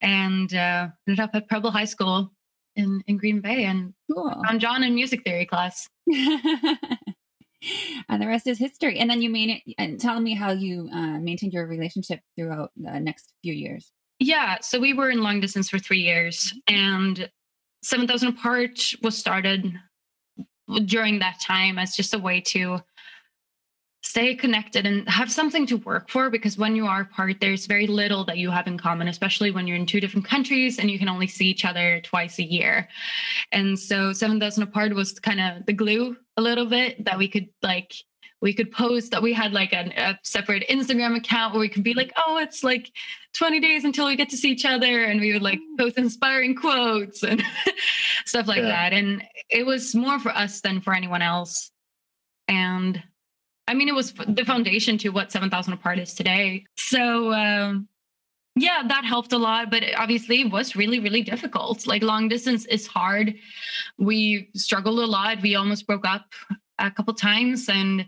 and 0.01 0.53
uh, 0.53 0.87
ended 1.07 1.19
up 1.19 1.31
at 1.33 1.49
Preble 1.49 1.71
High 1.71 1.85
School 1.85 2.31
in, 2.77 3.03
in 3.07 3.17
Green 3.17 3.41
Bay 3.41 3.65
and 3.65 3.93
Cool. 4.09 4.33
found 4.45 4.61
Jon 4.61 4.83
in 4.83 4.95
music 4.95 5.23
theory 5.23 5.45
class. 5.45 5.89
and 8.09 8.21
the 8.21 8.27
rest 8.27 8.47
is 8.47 8.57
history. 8.57 8.99
And 8.99 9.09
then 9.09 9.21
you 9.21 9.29
mean 9.29 9.49
it, 9.49 9.75
and 9.77 9.99
tell 9.99 10.19
me 10.19 10.33
how 10.33 10.51
you 10.51 10.89
uh, 10.91 11.19
maintained 11.19 11.53
your 11.53 11.67
relationship 11.67 12.21
throughout 12.35 12.71
the 12.75 12.99
next 12.99 13.33
few 13.43 13.53
years. 13.53 13.91
Yeah, 14.19 14.59
so 14.61 14.79
we 14.79 14.93
were 14.93 15.09
in 15.09 15.21
long 15.21 15.41
distance 15.41 15.69
for 15.69 15.77
three 15.77 15.99
years, 15.99 16.53
and 16.67 17.29
7,000 17.83 18.29
Apart 18.29 18.93
was 19.01 19.17
started 19.17 19.73
during 20.85 21.19
that 21.19 21.39
time 21.41 21.77
as 21.77 21.95
just 21.95 22.13
a 22.13 22.19
way 22.19 22.41
to 22.41 22.79
stay 24.05 24.35
connected 24.35 24.85
and 24.85 25.09
have 25.09 25.31
something 25.31 25.65
to 25.65 25.77
work 25.77 26.11
for 26.11 26.29
because 26.29 26.59
when 26.59 26.75
you 26.75 26.85
are 26.85 27.01
apart, 27.01 27.37
there's 27.41 27.65
very 27.65 27.87
little 27.87 28.23
that 28.23 28.37
you 28.37 28.51
have 28.51 28.67
in 28.67 28.77
common, 28.77 29.07
especially 29.07 29.49
when 29.49 29.65
you're 29.65 29.75
in 29.75 29.85
two 29.87 29.99
different 29.99 30.27
countries 30.27 30.77
and 30.77 30.91
you 30.91 30.99
can 30.99 31.09
only 31.09 31.25
see 31.25 31.47
each 31.47 31.65
other 31.65 31.99
twice 32.01 32.37
a 32.37 32.43
year. 32.43 32.87
And 33.51 33.77
so 33.77 34.13
7,000 34.13 34.61
Apart 34.61 34.93
was 34.93 35.19
kind 35.19 35.39
of 35.39 35.65
the 35.65 35.73
glue 35.73 36.15
a 36.37 36.41
little 36.41 36.67
bit 36.67 37.03
that 37.03 37.17
we 37.17 37.27
could 37.27 37.49
like 37.63 37.93
we 38.41 38.53
could 38.53 38.71
post 38.71 39.09
that 39.09 39.23
we 39.23 39.33
had 39.33 39.53
like 39.53 39.73
an, 39.73 39.91
a 39.97 40.19
separate 40.23 40.67
Instagram 40.69 41.17
account 41.17 41.53
where 41.53 41.61
we 41.61 41.69
could 41.69 41.83
be 41.83 41.95
like, 41.95 42.13
oh, 42.27 42.37
it's 42.37 42.63
like 42.63 42.91
20 43.33 43.59
days 43.59 43.85
until 43.85 44.05
we 44.05 44.15
get 44.15 44.29
to 44.29 44.37
see 44.37 44.51
each 44.51 44.65
other. 44.65 45.05
And 45.05 45.19
we 45.19 45.33
would 45.33 45.41
like 45.41 45.57
mm. 45.57 45.79
post 45.79 45.97
inspiring 45.97 46.53
quotes 46.53 47.23
and 47.23 47.41
stuff 48.25 48.45
like 48.47 48.57
Yeah. 48.57 48.67
that. 48.67 48.93
And 48.93 49.23
it 49.49 49.65
was 49.65 49.95
more 49.95 50.19
for 50.19 50.29
us 50.29 50.61
than 50.61 50.79
for 50.81 50.93
anyone 50.93 51.23
else. 51.23 51.71
And 52.47 53.01
I 53.67 53.73
mean, 53.73 53.89
it 53.89 53.95
was 53.95 54.13
the 54.13 54.45
foundation 54.45 54.97
to 54.99 55.09
what 55.09 55.31
7,000 55.31 55.73
Apart 55.73 55.99
is 55.99 56.13
today. 56.13 56.65
So, 56.77 57.33
um, 57.33 57.87
yeah, 58.55 58.83
that 58.87 59.03
helped 59.03 59.33
a 59.33 59.37
lot, 59.37 59.69
but 59.69 59.83
it 59.83 59.99
obviously 59.99 60.41
it 60.41 60.51
was 60.51 60.75
really, 60.75 60.99
really 60.99 61.21
difficult. 61.21 61.85
Like 61.85 62.01
long 62.01 62.29
distance 62.29 62.65
is 62.65 62.87
hard. 62.87 63.35
We 63.97 64.49
struggled 64.55 64.99
a 64.99 65.05
lot. 65.05 65.41
We 65.41 65.55
almost 65.55 65.85
broke 65.85 66.07
up 66.07 66.25
a 66.79 66.89
couple 66.89 67.13
times, 67.13 67.67
and 67.67 68.05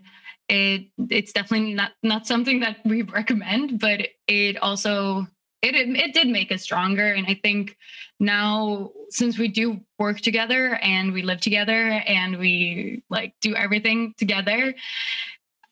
it 0.47 0.87
it's 1.09 1.33
definitely 1.33 1.73
not 1.73 1.91
not 2.01 2.27
something 2.27 2.61
that 2.61 2.77
we 2.85 3.01
recommend. 3.19 3.79
But 3.79 4.07
it 4.27 4.57
also 4.57 5.27
it 5.61 5.75
it, 5.75 5.89
it 5.97 6.13
did 6.13 6.29
make 6.29 6.53
us 6.53 6.61
stronger, 6.61 7.11
and 7.11 7.27
I 7.27 7.37
think 7.43 7.75
now 8.21 8.91
since 9.09 9.37
we 9.37 9.49
do 9.49 9.81
work 9.99 10.21
together 10.21 10.75
and 10.81 11.11
we 11.11 11.23
live 11.23 11.41
together 11.41 11.89
and 12.07 12.37
we 12.37 13.03
like 13.09 13.33
do 13.41 13.53
everything 13.53 14.13
together, 14.17 14.73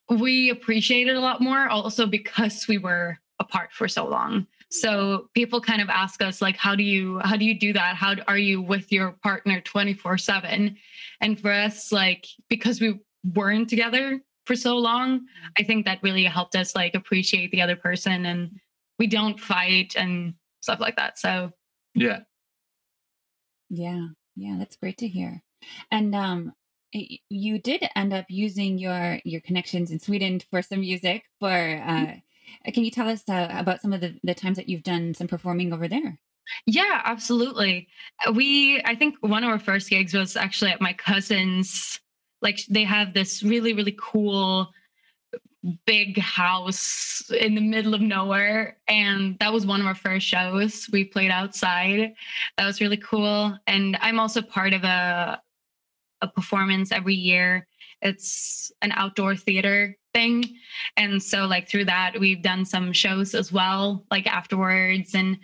we 0.10 0.50
appreciate 0.50 1.08
it 1.08 1.16
a 1.16 1.20
lot 1.20 1.42
more. 1.42 1.68
Also 1.70 2.06
because 2.06 2.68
we 2.68 2.78
were 2.78 3.18
apart 3.40 3.72
for 3.72 3.88
so 3.88 4.08
long. 4.08 4.48
So 4.72 5.30
people 5.34 5.62
kind 5.62 5.82
of 5.82 5.90
ask 5.90 6.22
us 6.22 6.42
like 6.42 6.58
how 6.58 6.76
do 6.76 6.84
you 6.84 7.20
how 7.20 7.36
do 7.38 7.46
you 7.46 7.58
do 7.58 7.74
that? 7.74 7.96
How 7.96 8.16
are 8.28 8.38
you 8.38 8.62
with 8.62 8.92
your 8.92 9.12
partner 9.24 9.62
24 9.62 10.18
7 10.18 10.76
and 11.22 11.40
for 11.40 11.52
us 11.52 11.92
like 11.92 12.26
because 12.50 12.82
we 12.82 13.00
weren't 13.34 13.70
together 13.70 14.22
for 14.46 14.56
so 14.56 14.78
long 14.78 15.22
i 15.58 15.64
think 15.64 15.84
that 15.84 15.98
really 16.04 16.24
helped 16.24 16.56
us 16.56 16.76
like 16.76 16.94
appreciate 16.94 17.50
the 17.50 17.60
other 17.60 17.76
person 17.76 18.28
and 18.28 18.52
we 19.00 19.08
don't 19.08 19.40
fight 19.40 19.96
and 19.98 20.36
stuff 20.62 20.80
like 20.80 20.96
that 20.96 21.18
so. 21.18 21.52
Yeah. 21.94 22.20
Yeah, 23.70 24.08
yeah, 24.36 24.56
that's 24.60 24.76
great 24.76 24.98
to 25.00 25.08
hear. 25.08 25.42
And 25.92 26.14
um, 26.14 26.46
y- 26.46 26.52
you 27.30 27.60
did 27.60 27.88
end 27.96 28.14
up 28.14 28.26
using 28.30 28.78
your 28.78 29.20
your 29.24 29.42
connections 29.42 29.92
in 29.92 30.00
Sweden 30.00 30.40
for 30.50 30.62
some 30.62 30.82
music. 30.82 31.24
For 31.40 31.50
uh, 31.50 32.14
can 32.72 32.84
you 32.84 32.92
tell 32.92 33.10
us 33.10 33.24
uh, 33.30 33.48
about 33.52 33.82
some 33.82 33.94
of 33.94 34.02
the 34.02 34.18
the 34.24 34.36
times 34.36 34.58
that 34.58 34.70
you've 34.70 34.84
done 34.84 35.14
some 35.14 35.28
performing 35.28 35.74
over 35.74 35.88
there? 35.88 36.20
Yeah, 36.68 37.02
absolutely. 37.06 37.88
Uh, 38.26 38.32
We, 38.32 38.82
I 38.86 38.96
think 38.96 39.16
one 39.22 39.44
of 39.44 39.50
our 39.50 39.60
first 39.60 39.90
gigs 39.90 40.14
was 40.14 40.36
actually 40.36 40.72
at 40.72 40.82
my 40.82 40.94
cousin's. 40.94 42.00
Like 42.42 42.60
they 42.70 42.84
have 42.84 43.14
this 43.14 43.42
really, 43.42 43.74
really 43.74 43.96
cool 44.00 44.70
big 45.88 46.20
house 46.20 47.24
in 47.32 47.56
the 47.56 47.62
middle 47.62 47.96
of 47.96 48.02
nowhere. 48.02 48.78
And 48.88 49.38
that 49.40 49.52
was 49.52 49.66
one 49.66 49.82
of 49.82 49.88
our 49.88 49.96
first 49.96 50.28
shows. 50.28 50.88
We 50.92 51.06
played 51.06 51.32
outside. 51.32 52.14
That 52.58 52.66
was 52.66 52.82
really 52.82 52.98
cool. 52.98 53.58
And 53.66 53.98
I'm 54.02 54.20
also 54.20 54.42
part 54.42 54.74
of 54.74 54.84
a 54.84 55.42
a 56.22 56.28
performance 56.28 56.92
every 56.92 57.16
year. 57.16 57.68
It's 58.02 58.72
an 58.82 58.92
outdoor 58.94 59.36
theater 59.36 59.98
thing. 60.14 60.46
And 60.98 61.22
so 61.22 61.46
like 61.46 61.68
through 61.70 61.86
that 61.86 62.14
we've 62.20 62.42
done 62.42 62.66
some 62.66 62.94
shows 62.94 63.34
as 63.36 63.52
well, 63.52 64.06
like 64.12 64.28
afterwards. 64.28 65.16
And 65.16 65.38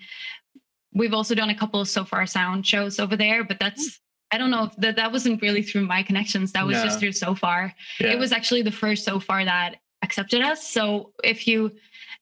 we've 0.93 1.13
also 1.13 1.35
done 1.35 1.49
a 1.49 1.55
couple 1.57 1.79
of 1.81 1.87
Sofar 1.89 2.25
sound 2.27 2.65
shows 2.65 2.99
over 2.99 3.15
there, 3.15 3.43
but 3.43 3.59
that's 3.59 3.99
I 4.33 4.37
don't 4.37 4.51
know 4.51 4.65
if 4.65 4.75
that 4.77 4.95
that 4.95 5.11
wasn't 5.11 5.41
really 5.41 5.61
through 5.61 5.85
my 5.85 6.03
connections. 6.03 6.51
That 6.53 6.65
was 6.65 6.77
No. 6.77 6.83
just 6.85 6.99
through 6.99 7.11
Sofar. 7.13 7.73
Yeah. 7.99 8.07
It 8.13 8.19
was 8.19 8.31
actually 8.31 8.61
the 8.61 8.71
first 8.71 9.03
Sofar 9.03 9.43
that 9.45 9.75
accepted 10.03 10.41
us. 10.41 10.67
So 10.69 11.11
if 11.23 11.47
you 11.47 11.71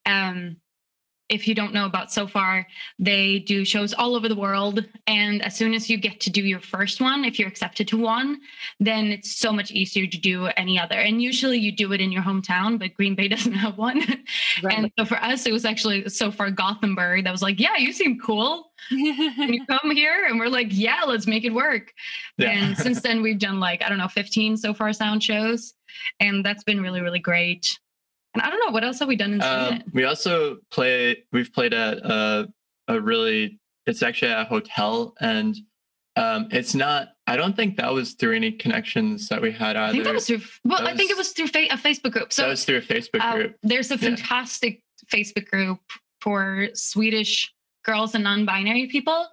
um 0.06 0.56
if 1.30 1.46
you 1.46 1.54
don't 1.54 1.72
know 1.72 1.86
about 1.86 2.12
Sofar, 2.12 2.66
they 2.98 3.38
do 3.38 3.64
shows 3.64 3.94
all 3.94 4.16
over 4.16 4.28
the 4.28 4.34
world. 4.34 4.84
And 5.06 5.42
as 5.42 5.56
soon 5.56 5.72
as 5.74 5.88
you 5.88 5.96
get 5.96 6.20
to 6.20 6.30
do 6.30 6.42
your 6.42 6.60
first 6.60 7.00
one, 7.00 7.24
if 7.24 7.38
you're 7.38 7.48
accepted 7.48 7.86
to 7.88 7.96
one, 7.96 8.40
then 8.80 9.06
it's 9.06 9.36
so 9.36 9.52
much 9.52 9.70
easier 9.70 10.08
to 10.08 10.18
do 10.18 10.46
any 10.56 10.78
other. 10.78 10.96
And 10.96 11.22
usually 11.22 11.58
you 11.58 11.70
do 11.70 11.92
it 11.92 12.00
in 12.00 12.10
your 12.10 12.22
hometown, 12.22 12.78
but 12.80 12.94
Green 12.94 13.14
Bay 13.14 13.28
doesn't 13.34 13.52
have 13.52 13.78
one. 13.78 14.02
Right. 14.62 14.76
And 14.76 14.92
so 14.98 15.04
for 15.04 15.22
us, 15.22 15.46
it 15.46 15.52
was 15.52 15.64
actually 15.64 16.08
Sofar 16.08 16.50
Gothenburg 16.50 17.24
that 17.24 17.30
was 17.30 17.42
like, 17.42 17.60
yeah, 17.60 17.76
you 17.76 17.92
seem 17.92 18.18
cool. 18.18 18.72
Can 18.88 19.54
you 19.54 19.64
come 19.70 19.92
here? 19.92 20.26
And 20.28 20.38
we're 20.38 20.48
like, 20.48 20.68
yeah, 20.70 21.02
let's 21.06 21.28
make 21.28 21.44
it 21.44 21.54
work. 21.54 21.92
Yeah. 22.38 22.50
And 22.50 22.76
since 22.76 23.00
then, 23.00 23.22
we've 23.22 23.38
done 23.38 23.60
like, 23.60 23.82
I 23.82 23.88
don't 23.88 23.98
know, 23.98 24.08
15 24.08 24.56
Sofar 24.56 24.92
sound 24.92 25.22
shows. 25.22 25.74
And 26.18 26.44
that's 26.44 26.64
been 26.64 26.80
really, 26.80 27.00
really 27.00 27.18
great. 27.20 27.78
And 28.34 28.42
I 28.42 28.50
don't 28.50 28.60
know, 28.64 28.72
what 28.72 28.84
else 28.84 28.98
have 29.00 29.08
we 29.08 29.16
done 29.16 29.34
in 29.34 29.40
Sweden? 29.40 29.82
Um, 29.86 29.92
we 29.92 30.04
also 30.04 30.58
play. 30.70 31.24
We've 31.32 31.52
played 31.52 31.74
at 31.74 31.98
a, 31.98 32.48
a 32.88 33.00
really. 33.00 33.58
It's 33.86 34.02
actually 34.02 34.32
a 34.32 34.44
hotel, 34.44 35.14
and 35.20 35.56
um, 36.16 36.46
it's 36.52 36.74
not. 36.74 37.08
I 37.26 37.36
don't 37.36 37.56
think 37.56 37.76
that 37.78 37.92
was 37.92 38.12
through 38.14 38.36
any 38.36 38.52
connections 38.52 39.28
that 39.28 39.40
we 39.42 39.50
had 39.50 39.76
either. 39.76 39.88
I 39.88 39.92
think 39.92 40.04
that 40.04 40.14
was 40.14 40.26
through, 40.26 40.42
well, 40.64 40.78
that 40.78 40.86
I 40.88 40.96
think 40.96 41.10
it 41.10 41.16
was- 41.16 41.28
was 41.28 41.32
through 41.32 41.46
fa- 41.48 41.72
a 41.72 41.76
Facebook 41.76 42.12
group. 42.12 42.32
So 42.32 42.42
that 42.42 42.48
was 42.48 42.64
through 42.64 42.78
a 42.78 42.82
Facebook 42.82 43.20
uh, 43.20 43.34
group. 43.34 43.56
there's 43.62 43.90
a 43.90 43.94
Yeah. 43.94 44.00
fantastic 44.16 44.80
Facebook 45.12 45.46
group 45.46 45.80
for 46.20 46.68
Swedish 46.74 47.52
girls 47.84 48.14
and 48.14 48.22
non-binary 48.24 48.86
people. 48.88 49.26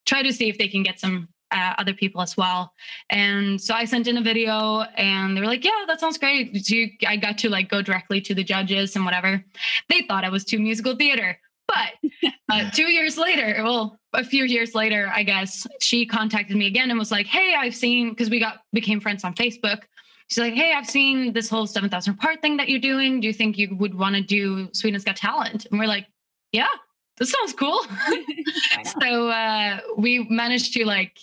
try 0.05 0.23
to 0.23 0.33
see 0.33 0.49
if 0.49 0.59
they 0.59 0.69
can 0.69 0.83
get 0.83 0.99
some 0.99 1.29
uh, 1.51 1.75
other 1.79 1.95
people 1.95 2.21
as 2.21 2.37
well. 2.37 2.73
And 3.11 3.61
so 3.61 3.75
I 3.75 3.85
sent 3.85 4.07
in 4.07 4.17
a 4.17 4.23
video, 4.23 4.83
and 4.97 5.37
they 5.37 5.41
were 5.41 5.47
like, 5.47 5.65
"Yeah, 5.65 5.85
that 5.87 6.01
sounds 6.01 6.19
great." 6.19 6.65
So 6.65 6.75
you, 6.75 6.91
I 7.07 7.17
got 7.17 7.39
to 7.39 7.49
like 7.49 7.69
go 7.69 7.83
directly 7.83 8.21
to 8.23 8.35
the 8.35 8.45
judges 8.45 8.97
and 8.97 9.05
whatever. 9.05 9.45
They 9.89 10.03
thought 10.03 10.25
I 10.25 10.29
was 10.29 10.45
too 10.45 10.59
musical 10.59 10.97
theater. 10.97 11.39
But 11.67 12.33
uh, 12.51 12.71
two 12.75 12.91
years 12.91 13.19
later, 13.19 13.63
well, 13.63 13.99
a 14.15 14.25
few 14.25 14.45
years 14.45 14.75
later, 14.75 15.11
I 15.15 15.23
guess 15.23 15.67
she 15.81 16.07
contacted 16.07 16.57
me 16.57 16.67
again 16.67 16.91
and 16.91 16.99
was 16.99 17.11
like, 17.11 17.27
"Hey, 17.27 17.55
I've 17.55 17.75
seen 17.75 18.11
because 18.11 18.31
we 18.31 18.41
got 18.41 18.63
became 18.73 19.01
friends 19.01 19.25
on 19.25 19.35
Facebook. 19.35 19.83
She's 20.29 20.39
like, 20.39 20.55
"Hey, 20.55 20.73
I've 20.75 20.89
seen 20.89 21.33
this 21.33 21.49
whole 21.49 21.67
seven 21.67 21.91
thousand 21.91 22.17
part 22.17 22.43
thing 22.43 22.57
that 22.57 22.69
you're 22.69 22.81
doing. 22.81 23.21
Do 23.21 23.27
you 23.27 23.33
think 23.33 23.59
you 23.59 23.77
would 23.77 23.95
want 23.95 24.15
to 24.17 24.23
do 24.23 24.69
Sweden's 24.73 25.05
Got 25.05 25.17
Talent?" 25.17 25.67
And 25.71 25.79
we're 25.79 25.87
like, 25.87 26.07
"Yeah, 26.53 26.69
this 27.19 27.31
sounds 27.31 27.53
cool." 27.53 27.81
So 29.01 29.29
uh, 29.29 29.81
we 29.97 30.27
managed 30.31 30.73
to 30.75 30.85
like 30.85 31.19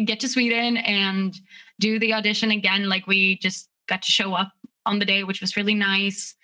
get 0.00 0.20
to 0.20 0.28
Sweden 0.28 0.78
and 0.78 1.38
do 1.78 1.98
the 1.98 2.14
audition 2.14 2.50
again. 2.50 2.88
Like 2.88 3.06
we 3.06 3.36
just 3.38 3.68
got 3.88 4.02
to 4.02 4.10
show 4.10 4.34
up 4.34 4.52
on 4.86 4.98
the 4.98 5.04
day, 5.04 5.22
which 5.22 5.40
was 5.40 5.56
really 5.56 5.74
nice. 5.74 6.34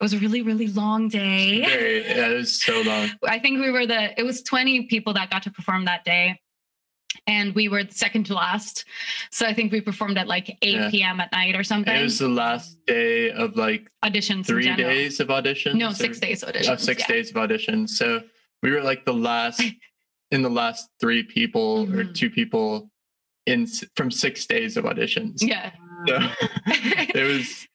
It 0.00 0.02
was 0.04 0.12
a 0.12 0.18
really, 0.18 0.42
really 0.42 0.68
long 0.68 1.08
day. 1.08 1.62
Very, 1.64 2.06
yeah, 2.06 2.28
it 2.28 2.34
was 2.34 2.62
so 2.62 2.80
long. 2.82 3.10
I 3.26 3.38
think 3.40 3.60
we 3.60 3.70
were 3.70 3.86
the, 3.86 4.18
it 4.18 4.22
was 4.24 4.42
20 4.42 4.86
people 4.86 5.12
that 5.14 5.30
got 5.30 5.42
to 5.44 5.50
perform 5.50 5.84
that 5.86 6.04
day. 6.04 6.38
And 7.26 7.54
we 7.54 7.68
were 7.68 7.82
second 7.90 8.24
to 8.26 8.34
last. 8.34 8.84
So 9.30 9.46
I 9.46 9.52
think 9.52 9.72
we 9.72 9.80
performed 9.80 10.16
at 10.18 10.28
like 10.28 10.56
8 10.62 10.74
Yeah. 10.74 10.90
p.m. 10.90 11.20
at 11.20 11.32
night 11.32 11.56
or 11.56 11.64
something. 11.64 11.94
It 11.94 12.02
was 12.02 12.18
the 12.18 12.28
last 12.28 12.76
day 12.86 13.30
of 13.32 13.56
like 13.56 13.90
auditions. 14.04 14.46
three 14.46 14.74
days 14.76 15.18
of 15.20 15.28
auditions. 15.28 15.74
No, 15.74 15.88
or- 15.88 15.94
six 15.94 16.20
days 16.20 16.42
of 16.42 16.50
auditions. 16.54 16.70
Oh, 16.70 16.76
six 16.76 17.00
yeah. 17.02 17.06
days 17.14 17.30
of 17.30 17.36
auditions. 17.36 17.90
So 17.90 18.22
we 18.62 18.70
were 18.70 18.82
like 18.82 19.04
the 19.04 19.14
last 19.14 19.62
in 20.30 20.42
the 20.42 20.48
last 20.50 20.88
three 21.00 21.22
people 21.22 21.82
or 21.90 22.04
Mhm. 22.04 22.14
two 22.14 22.30
people 22.30 22.90
in 23.48 23.66
from 23.96 24.10
six 24.10 24.46
days 24.46 24.76
of 24.76 24.84
auditions. 24.84 25.42
Yeah. 25.42 25.72
So 26.06 26.18
it 26.66 27.24
was. 27.26 27.66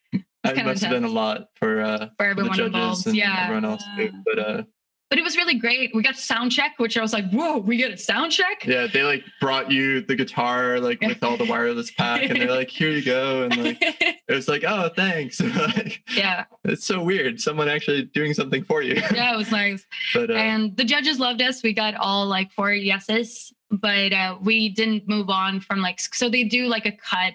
It 0.45 0.65
must 0.65 0.81
have 0.83 0.91
been 0.91 1.05
a 1.05 1.07
lot 1.09 1.47
for 1.55 1.81
uh, 1.81 1.97
For 1.97 2.05
for 2.07 2.07
the 2.17 2.29
everyone 2.29 2.57
judges 2.57 2.65
involved. 2.75 3.07
and 3.07 3.15
Yeah. 3.15 3.43
everyone 3.43 3.65
else 3.65 3.83
too. 3.97 4.11
But 4.25 4.39
uh, 4.39 4.63
But 5.09 5.19
it 5.19 5.23
was 5.23 5.37
really 5.37 5.55
great. 5.55 5.91
We 5.95 6.03
got 6.03 6.17
sound 6.17 6.51
check, 6.51 6.73
which 6.79 6.97
I 6.97 7.01
was 7.01 7.13
like, 7.13 7.29
whoa, 7.29 7.59
we 7.59 7.77
get 7.77 7.91
a 7.93 7.97
sound 7.97 8.31
check? 8.33 8.65
yeah, 8.65 8.87
they 8.91 9.03
like 9.03 9.23
brought 9.39 9.71
you 9.71 10.01
the 10.01 10.15
guitar 10.15 10.79
like 10.81 10.99
with 11.01 11.23
all 11.23 11.37
the 11.37 11.45
wireless 11.45 11.91
pack, 11.91 12.23
and 12.23 12.35
they're 12.41 12.51
like, 12.51 12.69
"Here 12.69 12.89
you 12.91 13.03
go," 13.03 13.43
and 13.43 13.55
like 13.63 13.77
it 13.81 14.21
was 14.33 14.47
like, 14.49 14.63
"Oh, 14.67 14.89
thanks." 14.95 15.39
like, 15.75 16.01
yeah. 16.13 16.43
it's 16.65 16.85
so 16.85 17.01
weird. 17.03 17.39
Someone 17.39 17.69
actually 17.69 18.03
doing 18.13 18.33
something 18.33 18.63
for 18.65 18.81
you. 18.81 18.95
Yeah, 19.13 19.33
it 19.33 19.37
was 19.37 19.51
nice. 19.51 19.85
but 20.13 20.29
uh, 20.29 20.33
and 20.33 20.75
the 20.75 20.83
judges 20.83 21.19
loved 21.19 21.41
us. 21.41 21.63
We 21.63 21.73
got 21.73 21.93
all 21.95 22.25
like 22.27 22.51
four 22.51 22.73
yeses, 22.73 23.53
but 23.81 24.13
uh, 24.13 24.37
we 24.41 24.69
didn't 24.69 25.07
move 25.07 25.29
on 25.29 25.59
from 25.59 25.81
like, 25.81 25.99
so 25.99 26.29
they 26.29 26.43
do 26.43 26.67
like 26.67 26.85
a 26.85 26.91
cut 26.91 27.33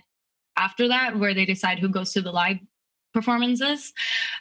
after 0.57 0.89
that 0.89 1.19
where 1.19 1.35
they 1.35 1.45
decide 1.45 1.79
who 1.79 1.89
goes 1.89 2.13
to 2.13 2.23
the 2.23 2.31
live 2.33 2.59
performances. 3.13 3.93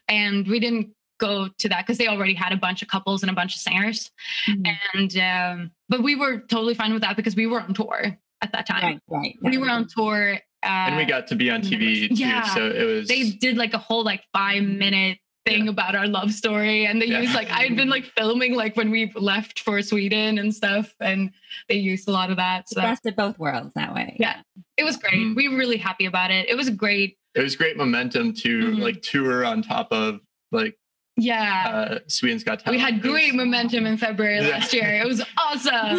And 0.07 0.47
we 0.47 0.59
didn't 0.59 0.89
go 1.19 1.47
to 1.57 1.69
that 1.69 1.85
because 1.85 1.97
they 1.97 2.07
already 2.07 2.33
had 2.33 2.51
a 2.51 2.57
bunch 2.57 2.81
of 2.81 2.87
couples 2.87 3.23
and 3.23 3.29
a 3.31 3.33
bunch 3.33 3.55
of 3.55 3.61
singers. 3.61 4.11
Mhm. 4.47 4.77
And, 4.93 5.17
um, 5.17 5.71
but 5.89 6.03
we 6.03 6.15
were 6.15 6.39
totally 6.39 6.75
fine 6.75 6.93
with 6.93 7.01
that 7.01 7.15
because 7.15 7.35
we 7.35 7.47
were 7.47 7.59
on 7.61 7.73
tour 7.73 8.17
at 8.41 8.51
that 8.51 8.67
time. 8.67 8.83
Right, 8.83 8.99
right. 9.07 9.35
We 9.41 9.57
were 9.57 9.69
on 9.69 9.87
tour. 9.87 10.35
Uh, 10.63 10.67
and 10.67 10.97
we 10.97 11.05
got 11.05 11.27
to 11.27 11.35
be 11.35 11.49
on 11.49 11.61
TV 11.61 12.07
too, 12.09 12.15
Yeah. 12.15 12.43
so 12.53 12.69
it 12.69 12.83
was. 12.83 13.07
they 13.07 13.29
did 13.31 13.57
like 13.57 13.73
a 13.73 13.77
whole 13.77 14.03
like 14.03 14.23
five 14.33 14.63
minute 14.63 15.17
thing 15.47 15.65
Yeah. 15.65 15.71
about 15.75 15.95
our 15.95 16.07
love 16.07 16.31
story 16.31 16.85
and 16.87 17.01
they 17.01 17.05
Yeah. 17.07 17.21
used 17.21 17.33
like 17.35 17.49
i'd 17.51 17.75
been 17.75 17.89
like 17.89 18.05
filming 18.17 18.53
like 18.55 18.75
when 18.75 18.89
we 18.91 19.11
left 19.15 19.59
for 19.65 19.81
sweden 19.81 20.37
and 20.39 20.53
stuff 20.53 20.93
and 20.99 21.31
they 21.69 21.75
used 21.75 22.07
a 22.07 22.11
lot 22.11 22.29
of 22.31 22.37
that 22.37 22.65
the 22.69 22.75
so 22.75 22.81
best 22.81 23.05
of 23.05 23.15
both 23.15 23.37
worlds 23.39 23.73
that 23.75 23.93
way. 23.93 24.17
Yeah. 24.19 24.41
it 24.77 24.83
was 24.83 24.97
great 24.97 25.15
Mhm. 25.15 25.35
we 25.35 25.47
were 25.49 25.57
really 25.57 25.77
happy 25.77 26.05
about 26.05 26.29
it 26.31 26.43
it 26.49 26.55
was 26.55 26.69
great 26.69 27.17
it 27.35 27.41
was 27.43 27.55
great 27.55 27.77
momentum 27.77 28.33
to 28.43 28.51
Mhm. 28.71 28.79
like 28.81 29.01
tour 29.01 29.45
on 29.45 29.61
top 29.61 29.87
of 29.91 30.19
like 30.51 30.75
yeah 31.15 31.55
uh 31.91 31.99
Sweden's 32.07 32.43
Got 32.43 32.57
we 32.69 32.77
had 32.77 32.95
It 32.95 33.03
was- 33.03 33.11
great 33.11 33.33
momentum 33.35 33.85
in 33.85 33.97
february 33.97 34.39
Yeah. 34.41 34.49
last 34.55 34.73
year 34.73 34.89
it 35.01 35.07
was 35.07 35.19
awesome 35.37 35.97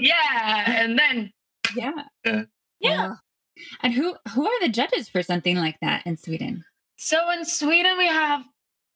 yeah 0.00 0.80
and 0.82 0.98
then 0.98 1.32
yeah. 1.76 1.92
Yeah. 2.24 2.42
Yeah. 2.80 2.96
Well, 3.08 3.20
And 3.82 3.92
who 3.94 4.16
who 4.32 4.46
are 4.46 4.60
the 4.60 4.68
judges 4.68 5.08
for 5.08 5.22
something 5.22 5.56
like 5.56 5.78
that 5.80 6.06
in 6.06 6.16
Sweden? 6.16 6.64
so 6.98 7.18
in 7.30 7.44
sweden 7.44 7.98
we 7.98 8.06
have 8.06 8.42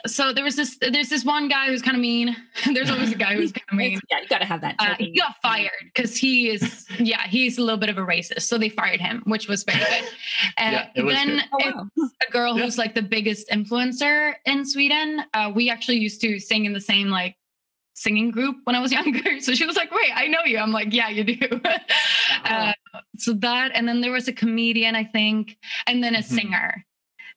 so 0.07 0.33
there 0.33 0.45
was 0.45 0.57
this 0.57 0.77
there's 0.81 1.09
this 1.09 1.25
one 1.25 1.49
guy 1.49 1.67
who's 1.69 1.83
kind 1.83 1.97
of 1.97 2.01
mean. 2.01 2.37
there's 2.75 2.91
always 2.91 3.13
a 3.13 3.17
guy 3.17 3.35
who's 3.35 3.53
kind 3.53 3.65
of 3.71 3.77
mean. 3.77 4.01
yeah, 4.11 4.21
you 4.21 4.29
got 4.29 4.39
to 4.39 4.45
have 4.47 4.61
that. 4.63 4.77
Uh, 4.79 4.95
he 4.99 5.17
got 5.19 5.37
fired 5.43 5.71
because 5.93 6.17
he 6.17 6.49
is 6.49 6.87
yeah 6.99 7.27
he's 7.27 7.59
a 7.59 7.63
little 7.63 7.79
bit 7.79 7.89
of 7.89 7.99
a 7.99 8.03
racist 8.03 8.43
so 8.43 8.57
they 8.59 8.69
fired 8.69 9.01
him 9.01 9.23
which 9.27 9.49
was 9.49 9.63
very 9.65 9.79
good 9.79 10.09
and 10.57 10.73
Yeah, 10.75 10.89
it 10.95 11.03
was 11.03 11.15
then 11.15 11.37
good. 11.37 11.45
Oh, 11.53 11.87
wow. 11.97 12.09
a 12.29 12.33
girl 12.33 12.57
Yeah. 12.57 12.65
who's 12.65 12.79
like 12.79 12.95
the 12.95 13.03
biggest 13.03 13.49
influencer 13.51 14.35
in 14.47 14.65
sweden 14.65 15.23
uh, 15.35 15.51
we 15.55 15.71
actually 15.71 15.99
used 15.99 16.21
to 16.23 16.39
sing 16.39 16.65
in 16.65 16.73
the 16.73 16.81
same 16.81 17.09
like 17.09 17.37
singing 17.95 18.31
group 18.31 18.57
when 18.65 18.75
i 18.77 18.81
was 18.81 18.93
younger 18.93 19.41
so 19.41 19.55
she 19.55 19.67
was 19.67 19.77
like 19.77 19.91
wait 19.93 20.11
i 20.15 20.27
know 20.27 20.39
you 20.45 20.59
i'm 20.59 20.73
like 20.73 20.93
yeah 20.93 21.09
you 21.09 21.23
do 21.25 21.61
uh, 22.45 22.73
so 23.19 23.33
that 23.35 23.71
and 23.75 23.87
then 23.89 24.01
there 24.01 24.13
was 24.13 24.29
a 24.29 24.33
comedian 24.33 24.95
i 24.97 25.05
think 25.05 25.57
and 25.87 26.03
then 26.03 26.15
a 26.15 26.19
Mhm. 26.19 26.25
singer 26.25 26.87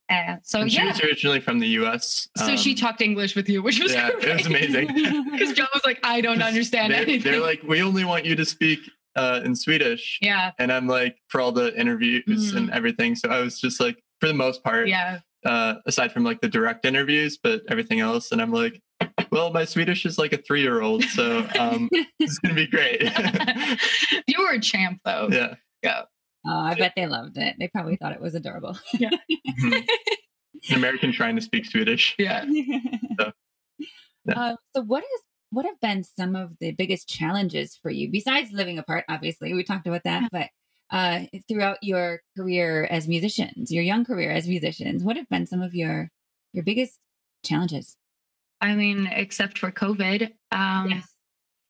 uh, 0.10 0.36
so 0.44 0.62
And 0.62 0.72
she 0.72 0.78
yeah 0.78 0.88
was 0.88 1.02
originally 1.02 1.40
from 1.40 1.60
the 1.60 1.68
U.S. 1.70 2.28
so 2.38 2.56
she 2.56 2.72
um, 2.72 2.76
talked 2.78 3.02
english 3.02 3.36
with 3.36 3.48
you 3.50 3.62
which 3.62 3.82
was 3.82 3.94
Yeah, 3.94 4.10
it 4.10 4.36
was 4.38 4.46
amazing. 4.46 4.88
because 5.32 5.54
jon 5.54 5.68
was 5.74 5.84
like 5.86 6.00
i 6.04 6.22
don't 6.22 6.42
understand 6.42 6.92
They're, 6.94 7.02
anything 7.02 7.32
they're 7.32 7.42
like, 7.42 7.64
we 7.64 7.82
only 7.82 8.04
want 8.04 8.26
you 8.26 8.36
to 8.36 8.46
speak 8.46 8.80
uh, 9.16 9.42
in 9.46 9.56
Swedish, 9.56 10.18
yeah 10.22 10.52
and 10.58 10.72
I'm 10.72 10.88
like, 10.88 11.16
for 11.28 11.40
all 11.40 11.52
the 11.52 11.80
interviews 11.80 12.54
and 12.54 12.72
everything. 12.72 13.14
So 13.16 13.30
I 13.30 13.42
was 13.42 13.60
just 13.60 13.80
like, 13.80 14.02
for 14.20 14.28
the 14.28 14.34
most 14.34 14.64
part, 14.64 14.88
yeah 14.88 15.20
uh, 15.46 15.76
aside 15.86 16.12
from 16.12 16.24
like 16.24 16.42
the 16.42 16.48
direct 16.48 16.86
interviews, 16.86 17.38
but 17.42 17.62
everything 17.70 18.00
else, 18.00 18.32
and 18.32 18.42
I'm 18.42 18.52
like, 18.52 18.82
well, 19.32 19.52
my 19.52 19.66
Swedish 19.66 20.06
is 20.06 20.18
like 20.18 20.34
a 20.34 20.38
three 20.38 20.62
year 20.62 20.82
old, 20.82 21.04
so 21.04 21.48
um, 21.60 21.90
it's 22.20 22.40
gonna 22.40 22.56
be 22.56 22.68
great. 22.68 23.02
you 24.28 24.42
were 24.42 24.54
a 24.54 24.60
champ 24.60 25.00
though 25.06 25.28
Yeah. 25.32 25.56
yeah. 25.84 26.04
Oh, 26.46 26.60
I 26.60 26.74
bet 26.76 26.94
they 26.96 27.08
loved 27.08 27.38
it. 27.38 27.56
They 27.60 27.68
probably 27.70 27.96
thought 27.96 28.14
it 28.14 28.22
was 28.22 28.36
adorable. 28.36 28.78
Mhm. 29.00 29.88
An 30.70 30.76
American 30.76 31.12
trying 31.12 31.36
to 31.36 31.42
speak 31.42 31.66
Swedish. 31.66 32.16
yeah 32.18 32.46
Yeah. 34.26 34.40
Uh, 34.40 34.56
so, 34.76 34.82
what 34.84 35.04
is 35.04 35.22
what 35.50 35.66
have 35.66 35.80
been 35.82 36.04
some 36.04 36.36
of 36.36 36.52
the 36.60 36.72
biggest 36.72 37.08
challenges 37.10 37.78
for 37.82 37.92
you 37.92 38.10
besides 38.10 38.52
living 38.54 38.80
apart? 38.80 39.04
Obviously, 39.10 39.54
we 39.54 39.64
talked 39.64 39.86
about 39.88 40.04
that, 40.06 40.30
but 40.32 40.48
uh, 40.92 41.22
throughout 41.50 41.78
your 41.82 42.22
career 42.38 42.86
as 42.86 43.08
musicians, 43.08 43.72
your 43.72 43.84
young 43.84 44.06
career 44.06 44.32
as 44.32 44.48
musicians, 44.48 45.04
what 45.04 45.18
have 45.18 45.28
been 45.30 45.46
some 45.46 45.62
of 45.62 45.76
your 45.76 46.10
your 46.54 46.64
biggest 46.64 46.98
challenges? 47.44 47.98
I 48.62 48.76
mean, 48.76 49.08
except 49.12 49.58
for 49.60 49.72
COVID. 49.72 50.32
Um, 50.52 51.04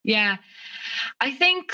Yeah. 0.04 0.38
I 1.20 1.32
think, 1.32 1.74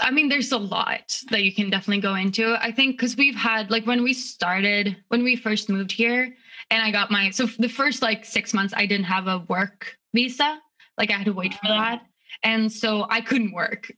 I 0.00 0.10
mean, 0.10 0.28
there's 0.28 0.52
a 0.52 0.58
lot 0.58 1.20
that 1.30 1.42
you 1.42 1.52
can 1.52 1.70
definitely 1.70 2.00
go 2.02 2.14
into. 2.14 2.56
I 2.62 2.70
think 2.72 2.96
because 2.96 3.16
we've 3.16 3.34
had, 3.34 3.70
like, 3.70 3.86
when 3.86 4.02
we 4.02 4.12
started, 4.12 4.96
when 5.08 5.24
we 5.24 5.34
first 5.36 5.68
moved 5.68 5.90
here, 5.92 6.34
and 6.70 6.82
I 6.82 6.90
got 6.90 7.10
my, 7.10 7.30
so 7.30 7.46
the 7.58 7.68
first 7.68 8.02
like 8.02 8.24
six 8.24 8.52
months, 8.52 8.74
I 8.76 8.86
didn't 8.86 9.06
have 9.06 9.26
a 9.26 9.38
work 9.48 9.96
visa. 10.14 10.60
Like, 10.98 11.10
I 11.10 11.14
had 11.14 11.24
to 11.26 11.32
wait 11.32 11.54
for 11.54 11.68
that. 11.68 12.02
And 12.44 12.70
so 12.70 13.06
I 13.10 13.20
couldn't 13.20 13.52
work. 13.52 13.90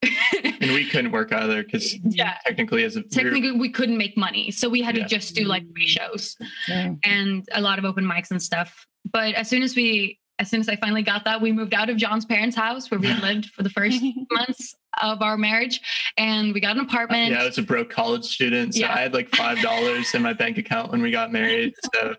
And 0.62 0.72
we 0.72 0.88
couldn't 0.88 1.10
work 1.10 1.32
either 1.32 1.62
because 1.62 1.94
yeah. 2.04 2.34
technically, 2.46 2.84
as 2.84 2.96
a 2.96 3.02
Technically, 3.02 3.52
we 3.52 3.68
couldn't 3.68 3.98
make 3.98 4.16
money. 4.16 4.50
So 4.50 4.68
we 4.68 4.80
had 4.82 4.96
Yeah. 4.96 5.02
to 5.02 5.08
just 5.08 5.34
do 5.34 5.44
like 5.44 5.64
free 5.74 5.86
shows. 5.86 6.36
So, 6.66 6.96
and 7.04 7.46
a 7.52 7.60
lot 7.60 7.78
of 7.78 7.84
open 7.84 8.04
mics 8.04 8.30
and 8.30 8.40
stuff. 8.42 8.86
But 9.12 9.34
as 9.34 9.48
soon 9.48 9.62
as 9.62 9.74
we, 9.74 10.19
as 10.40 10.48
soon 10.50 10.58
as 10.60 10.68
I 10.70 10.76
finally 10.76 11.02
got 11.02 11.24
that, 11.26 11.40
we 11.40 11.52
moved 11.52 11.74
out 11.74 11.90
of 11.90 11.98
Jon's 11.98 12.24
parents' 12.24 12.56
house 12.56 12.90
where 12.90 12.98
we 12.98 13.08
had 13.08 13.22
lived 13.22 13.46
for 13.50 13.62
the 13.62 13.68
first 13.70 14.02
months 14.32 14.74
of 15.00 15.20
our 15.20 15.36
marriage, 15.36 15.80
and 16.16 16.54
we 16.54 16.60
got 16.60 16.76
an 16.76 16.82
apartment. 16.84 17.30
yeah, 17.32 17.42
I 17.42 17.44
was 17.44 17.58
a 17.58 17.62
broke 17.62 17.90
college 17.90 18.24
student, 18.24 18.74
so 18.74 18.80
Yeah. 18.80 18.92
I 18.94 19.00
had 19.00 19.12
like 19.12 19.28
five 19.36 19.60
dollars 19.60 20.14
in 20.14 20.22
my 20.22 20.32
bank 20.32 20.56
account 20.58 20.90
when 20.90 21.02
we 21.02 21.10
got 21.10 21.30
married. 21.30 21.74
So 21.94 22.14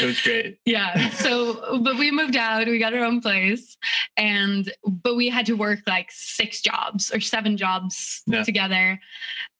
it 0.00 0.06
was 0.06 0.20
great. 0.22 0.58
Yeah. 0.64 1.10
So, 1.10 1.80
but 1.82 1.98
we 1.98 2.10
moved 2.12 2.36
out, 2.36 2.66
we 2.68 2.78
got 2.78 2.94
our 2.94 3.04
own 3.04 3.20
place, 3.20 3.76
and 4.16 4.72
but 4.86 5.16
we 5.16 5.28
had 5.28 5.44
to 5.46 5.54
work 5.54 5.80
like 5.88 6.08
six 6.12 6.62
jobs 6.62 7.12
or 7.12 7.20
seven 7.20 7.56
jobs 7.56 8.22
Yeah. 8.28 8.44
together, 8.44 9.00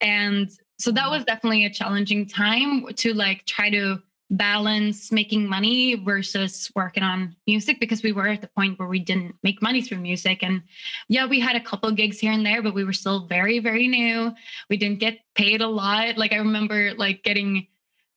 and 0.01 0.49
so 0.79 0.93
that 0.93 1.11
was 1.11 1.25
definitely 1.25 1.65
a 1.65 1.71
challenging 1.71 2.27
time 2.29 2.87
to 2.95 3.15
like 3.15 3.45
try 3.47 3.69
to 3.71 3.99
balance 4.31 5.13
making 5.13 5.47
money 5.47 5.95
versus 5.95 6.71
working 6.75 7.03
on 7.03 7.37
music 7.47 7.79
because 7.79 8.03
we 8.03 8.13
were 8.13 8.27
at 8.29 8.41
the 8.41 8.49
point 8.49 8.79
where 8.79 8.89
we 8.89 8.99
didn't 8.99 9.37
make 9.43 9.63
money 9.63 9.81
through 9.81 9.99
music. 9.99 10.43
And 10.43 10.63
yeah 11.09 11.27
we 11.27 11.39
had 11.39 11.57
a 11.57 11.61
couple 11.61 11.91
gigs 11.93 12.19
here 12.19 12.33
and 12.33 12.45
there 12.45 12.63
but 12.63 12.75
we 12.75 12.85
were 12.85 12.93
still 12.93 13.27
very 13.27 13.61
very 13.61 13.87
new. 13.87 14.33
We 14.69 14.77
didn't 14.77 14.99
get 14.99 15.21
paid 15.35 15.61
a 15.61 15.69
lot. 15.69 16.19
Like 16.19 16.33
i 16.33 16.37
remember 16.37 16.93
like 16.95 17.23
getting 17.23 17.69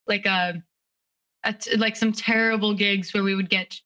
like 0.07 0.25
a, 0.25 0.63
a 1.43 1.53
t- 1.53 1.77
like 1.77 1.95
some 1.95 2.11
terrible 2.11 2.73
gigs 2.73 3.13
where 3.13 3.23
we 3.23 3.35
would 3.35 3.49
get 3.49 3.79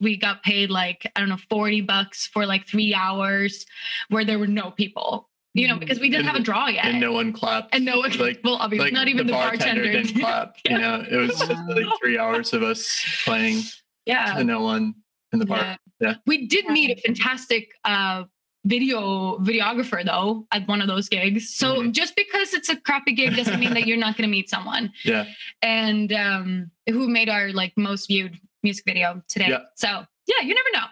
we 0.00 0.16
got 0.16 0.42
paid 0.42 0.68
like 0.68 1.10
i 1.16 1.20
don't 1.20 1.28
know 1.28 1.38
40 1.48 1.82
bucks 1.82 2.26
for 2.26 2.44
like 2.44 2.66
3 2.66 2.92
hours 2.92 3.64
where 4.08 4.24
there 4.24 4.38
were 4.38 4.46
no 4.48 4.70
people 4.70 5.30
you 5.54 5.68
know 5.68 5.76
because 5.78 6.00
we 6.00 6.08
didn't 6.08 6.26
have 6.26 6.36
a 6.36 6.40
draw 6.40 6.66
yet 6.68 6.84
And 6.86 7.00
no 7.00 7.12
one 7.12 7.32
clapped. 7.32 7.74
and 7.74 7.84
no 7.84 7.98
one 7.98 8.10
like 8.18 8.40
well 8.44 8.56
obviously 8.56 8.86
like 8.86 8.92
not 8.94 9.08
even 9.08 9.26
the, 9.26 9.32
bartender, 9.32 9.82
didn't 9.82 10.18
clap. 10.18 10.56
Yeah. 10.64 10.72
You 10.72 10.78
know, 10.78 11.04
it 11.10 11.16
was 11.16 11.38
just 11.38 11.50
like 11.50 11.86
three 12.00 12.18
hours 12.18 12.52
of 12.52 12.62
us 12.62 13.04
playing 13.24 13.62
yeah 14.06 14.34
to 14.34 14.44
no 14.44 14.60
one 14.62 14.94
in 15.32 15.38
the 15.38 15.46
bar. 15.46 15.58
Yeah. 15.58 15.76
Yeah. 16.00 16.14
We 16.26 16.46
did 16.46 16.66
meet 16.66 16.90
a 16.98 17.00
fantastic 17.00 17.70
uh, 17.84 18.24
video 18.64 19.38
videographer 19.38 20.04
though 20.04 20.46
at 20.52 20.66
one 20.68 20.80
of 20.80 20.88
those 20.88 21.08
gigs. 21.08 21.54
So 21.54 21.76
Mhm. 21.82 21.92
just 21.92 22.16
because 22.16 22.54
it's 22.54 22.68
a 22.68 22.76
crappy 22.76 23.12
gig 23.12 23.36
doesn't 23.36 23.58
mean 23.60 23.74
that 23.74 23.86
you're 23.86 23.96
not 23.98 24.16
going 24.16 24.28
to 24.28 24.30
meet 24.30 24.48
someone. 24.50 24.92
Yeah. 25.04 25.26
And 25.62 26.12
um, 26.12 26.70
who 26.88 27.08
made 27.08 27.28
our 27.28 27.50
like 27.52 27.72
most 27.76 28.06
viewed 28.08 28.38
music 28.62 28.84
video 28.84 29.22
today. 29.28 29.48
Yeah. 29.50 29.58
So 29.76 30.04
yeah, 30.26 30.46
you 30.46 30.54
never 30.54 30.68
know. 30.72 30.86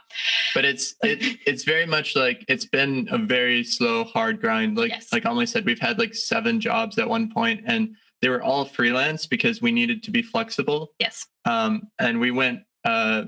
But 0.54 0.64
it's 0.64 0.94
it 1.02 1.38
it's 1.46 1.64
very 1.64 1.86
much 1.86 2.16
like 2.16 2.44
it's 2.48 2.64
been 2.66 3.08
a 3.10 3.18
very 3.18 3.62
slow, 3.64 4.04
hard 4.04 4.40
grind. 4.40 4.76
Like 4.76 4.90
Yes. 4.90 5.12
like 5.12 5.24
Amelie 5.24 5.46
said, 5.46 5.64
we've 5.64 5.78
had 5.78 5.98
like 5.98 6.14
seven 6.14 6.60
jobs 6.60 6.98
at 6.98 7.08
one 7.08 7.30
point 7.30 7.62
and 7.66 7.94
they 8.22 8.28
were 8.28 8.42
all 8.42 8.64
freelance 8.64 9.26
because 9.26 9.62
we 9.62 9.72
needed 9.72 10.02
to 10.02 10.10
be 10.10 10.22
flexible. 10.22 10.92
Yes. 10.98 11.26
Um 11.44 11.82
and 11.98 12.20
we 12.20 12.30
went 12.30 12.60
uh 12.84 13.24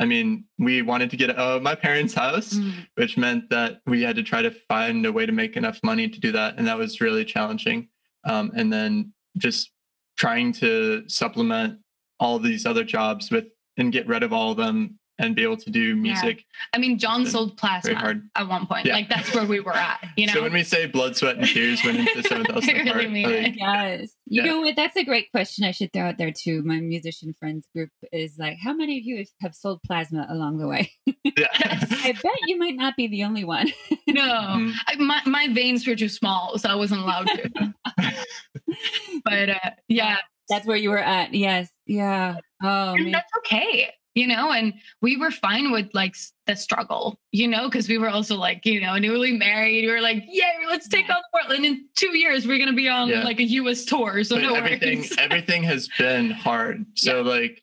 I 0.00 0.04
mean, 0.04 0.44
we 0.60 0.82
wanted 0.82 1.10
to 1.10 1.16
get 1.16 1.30
out 1.30 1.56
of 1.56 1.62
my 1.62 1.74
parents' 1.74 2.14
house, 2.14 2.54
Mm. 2.54 2.86
which 2.94 3.16
meant 3.16 3.50
that 3.50 3.80
we 3.86 4.02
had 4.02 4.14
to 4.16 4.22
try 4.22 4.42
to 4.42 4.50
find 4.68 5.04
a 5.06 5.10
way 5.12 5.26
to 5.26 5.32
make 5.32 5.56
enough 5.56 5.80
money 5.82 6.08
to 6.08 6.20
do 6.20 6.30
that. 6.32 6.54
And 6.56 6.68
that 6.68 6.78
was 6.78 7.00
really 7.00 7.24
challenging. 7.24 7.88
Um, 8.24 8.52
and 8.54 8.72
then 8.72 9.12
just 9.38 9.72
trying 10.16 10.52
to 10.52 11.02
supplement 11.08 11.80
all 12.20 12.38
these 12.38 12.64
other 12.66 12.84
jobs 12.84 13.30
with 13.32 13.46
and 13.76 13.90
get 13.92 14.06
rid 14.06 14.22
of 14.22 14.32
all 14.32 14.52
of 14.52 14.56
them 14.56 14.98
and 15.20 15.34
be 15.34 15.42
able 15.42 15.56
to 15.56 15.70
do 15.70 15.96
music. 15.96 16.44
I 16.74 16.78
mean, 16.78 16.98
Jon 16.98 17.26
sold 17.26 17.56
plasma 17.56 17.94
hard. 17.96 18.28
at 18.36 18.48
one 18.48 18.66
point. 18.66 18.86
Yeah. 18.86 18.94
Like 18.94 19.08
that's 19.08 19.34
where 19.34 19.44
we 19.46 19.58
were 19.60 19.74
at. 19.74 19.98
You 20.16 20.26
know. 20.28 20.32
So 20.34 20.42
when 20.42 20.52
we 20.52 20.62
say 20.62 20.86
blood, 20.86 21.16
sweat, 21.16 21.36
and 21.38 21.46
tears 21.46 21.82
went 21.84 21.98
into 21.98 22.22
7,000 22.22 22.70
I 22.70 22.72
really 22.72 22.90
apart, 22.90 23.10
mean 23.10 23.22
like, 23.24 23.46
it. 23.48 23.54
Yes. 23.56 24.10
You 24.26 24.42
Yeah. 24.42 24.50
know 24.52 24.60
what? 24.60 24.76
That's 24.76 24.96
a 24.96 25.04
great 25.04 25.30
question 25.32 25.64
I 25.64 25.72
should 25.72 25.92
throw 25.92 26.04
out 26.04 26.18
there 26.18 26.30
too. 26.32 26.62
My 26.62 26.78
musician 26.80 27.34
friends 27.38 27.66
group 27.74 27.90
is 28.12 28.36
like, 28.38 28.58
how 28.62 28.72
many 28.72 28.98
of 28.98 29.04
you 29.04 29.24
have 29.42 29.54
sold 29.54 29.80
plasma 29.84 30.26
along 30.30 30.58
the 30.58 30.68
way? 30.68 30.92
yeah. 31.24 31.46
I 31.54 32.12
bet 32.22 32.32
you 32.46 32.56
might 32.58 32.76
not 32.76 32.94
be 32.96 33.08
the 33.08 33.24
only 33.24 33.44
one. 33.44 33.72
no, 34.06 34.22
Mhm. 34.22 34.72
I, 34.86 34.96
my 34.96 35.20
my 35.26 35.48
veins 35.52 35.86
were 35.86 35.96
too 35.96 36.08
small, 36.08 36.58
so 36.58 36.68
I 36.68 36.74
wasn't 36.76 37.00
allowed 37.00 37.26
to. 37.28 37.74
but 39.24 39.50
uh, 39.50 39.70
yeah, 39.88 40.16
That's 40.48 40.66
where 40.66 40.76
you 40.76 40.90
were 40.90 40.98
at. 40.98 41.34
Yes. 41.34 41.68
Yeah. 41.86 42.36
Oh, 42.62 42.92
and 42.94 43.04
man. 43.04 43.12
that's 43.12 43.30
okay 43.38 43.90
you 44.18 44.26
know 44.26 44.50
and 44.52 44.74
we 45.00 45.16
were 45.16 45.30
fine 45.30 45.70
with 45.70 45.88
like 45.94 46.16
the 46.46 46.56
struggle 46.56 47.18
you 47.30 47.46
know 47.46 47.68
because 47.68 47.88
we 47.88 47.98
were 47.98 48.08
also 48.08 48.34
like 48.36 48.66
you 48.66 48.80
know 48.80 48.96
newly 48.98 49.32
married 49.32 49.84
we 49.84 49.90
were 49.92 50.00
like 50.00 50.24
yeah 50.28 50.50
let's 50.68 50.88
take 50.88 51.06
Yeah. 51.08 51.14
on 51.16 51.22
portland 51.32 51.64
in 51.64 51.86
two 51.94 52.16
years 52.18 52.46
we're 52.46 52.58
gonna 52.58 52.72
be 52.72 52.88
on 52.88 53.08
Yeah. 53.08 53.22
like 53.22 53.38
a 53.40 53.44
us 53.44 53.84
tour 53.84 54.24
so 54.24 54.36
no 54.38 54.54
everything 54.54 54.98
worries 54.98 55.16
everything 55.18 55.62
has 55.62 55.88
been 55.98 56.30
hard 56.30 56.84
so 56.94 57.22
like 57.22 57.62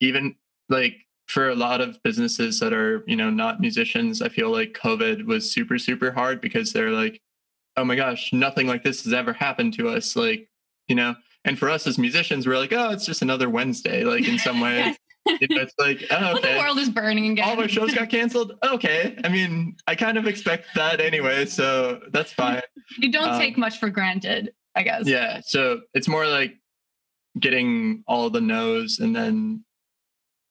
even 0.00 0.34
like 0.68 0.96
for 1.28 1.48
a 1.50 1.54
lot 1.54 1.80
of 1.80 2.02
businesses 2.02 2.58
that 2.60 2.72
are 2.72 3.04
you 3.06 3.16
know 3.16 3.30
not 3.30 3.60
musicians 3.60 4.20
i 4.22 4.28
feel 4.28 4.50
like 4.50 4.72
covid 4.72 5.24
was 5.24 5.50
super 5.50 5.78
super 5.78 6.10
hard 6.10 6.40
because 6.40 6.72
they're 6.72 6.90
like 6.90 7.20
oh 7.76 7.84
my 7.84 7.94
gosh 7.94 8.32
nothing 8.32 8.66
like 8.66 8.82
this 8.82 9.04
has 9.04 9.12
ever 9.12 9.32
happened 9.32 9.72
to 9.74 9.88
us 9.88 10.16
like 10.16 10.48
you 10.88 10.94
know 10.96 11.14
and 11.44 11.58
for 11.58 11.68
us 11.70 11.86
as 11.86 11.96
musicians 11.98 12.46
we're 12.46 12.58
like 12.58 12.72
oh 12.72 12.90
it's 12.90 13.06
just 13.06 13.22
another 13.22 13.48
wednesday 13.48 14.04
like 14.04 14.26
in 14.26 14.38
some 14.38 14.60
way 14.66 14.76
Yes. 14.78 14.86
You 14.86 14.90
know, 14.90 14.96
it's 15.26 15.74
like 15.78 16.04
oh 16.10 16.34
Well, 16.34 16.40
the 16.40 16.58
world 16.58 16.78
is 16.78 16.90
burning 16.90 17.30
again 17.32 17.44
all 17.44 17.52
of 17.54 17.58
our 17.60 17.68
shows 17.68 17.94
got 17.94 18.10
canceled 18.10 18.52
okay 18.64 19.16
i 19.24 19.28
mean 19.28 19.76
i 19.86 19.94
kind 19.94 20.18
of 20.18 20.26
expect 20.26 20.66
that 20.74 21.00
anyway 21.00 21.44
so 21.46 22.00
that's 22.12 22.32
fine 22.42 22.60
you 22.98 23.10
don't 23.12 23.30
um, 23.30 23.38
take 23.40 23.56
much 23.56 23.78
for 23.78 23.88
granted 23.88 24.52
i 24.74 24.82
guess 24.82 25.06
yeah 25.06 25.40
so 25.44 25.80
it's 25.94 26.08
more 26.08 26.26
like 26.26 26.54
getting 27.40 28.02
all 28.06 28.28
the 28.30 28.40
no's 28.40 28.98
and 28.98 29.14
then 29.14 29.64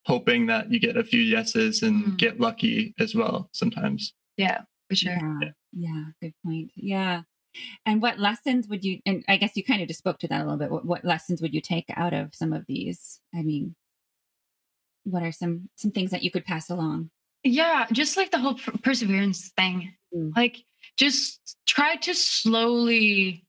hoping 0.06 0.48
that 0.48 0.72
you 0.72 0.80
get 0.80 0.98
a 0.98 1.04
few 1.04 1.22
yeses 1.22 1.84
and 1.84 2.04
Mhm. 2.06 2.18
get 2.18 2.40
lucky 2.40 2.94
as 3.00 3.14
well 3.14 3.50
sometimes 3.54 4.14
yeah 4.38 4.62
for 4.90 4.96
sure 4.96 5.14
Yeah. 5.42 5.50
Yeah. 5.74 6.04
Good 6.22 6.34
point. 6.46 6.72
Yeah. 6.76 7.22
And 7.86 8.02
what 8.02 8.20
lessons 8.20 8.68
would 8.68 8.84
you, 8.84 9.00
and 9.06 9.24
I 9.30 9.38
guess 9.38 9.56
you 9.56 9.64
kind 9.64 9.82
of 9.82 9.88
just 9.88 10.00
spoke 10.00 10.20
to 10.20 10.28
that 10.28 10.42
a 10.42 10.44
little 10.44 10.58
bit. 10.58 10.70
What, 10.70 10.84
what 10.84 11.06
lessons 11.06 11.42
would 11.42 11.54
you 11.54 11.62
take 11.62 11.86
out 11.96 12.14
of 12.14 12.36
some 12.36 12.52
of 12.52 12.66
these? 12.68 13.22
I 13.34 13.42
mean, 13.42 13.74
what 15.04 15.24
are 15.24 15.32
some 15.32 15.70
some 15.76 15.92
things 15.92 16.12
that 16.12 16.24
you 16.24 16.32
could 16.32 16.46
pass 16.46 16.70
along? 16.70 17.10
Yeah, 17.44 17.88
just 17.92 18.18
like 18.18 18.32
the 18.32 18.38
whole 18.40 18.56
per- 18.56 18.78
perseverance 18.84 19.50
thing. 19.58 19.94
Mm. 20.16 20.32
Like 20.36 20.64
just 20.98 21.58
try 21.66 21.96
to 21.98 22.14
slowly 22.14 23.46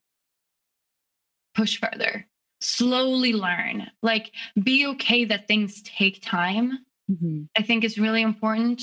push 1.55 1.79
further. 1.79 2.27
Slowly 2.61 3.33
learn. 3.33 3.87
Like 4.01 4.31
be 4.61 4.87
okay 4.87 5.25
that 5.25 5.47
things 5.47 5.81
take 5.83 6.21
time. 6.23 6.79
Mhm. 7.11 7.47
I 7.57 7.61
think 7.61 7.83
is 7.83 7.97
really 7.99 8.21
important. 8.21 8.81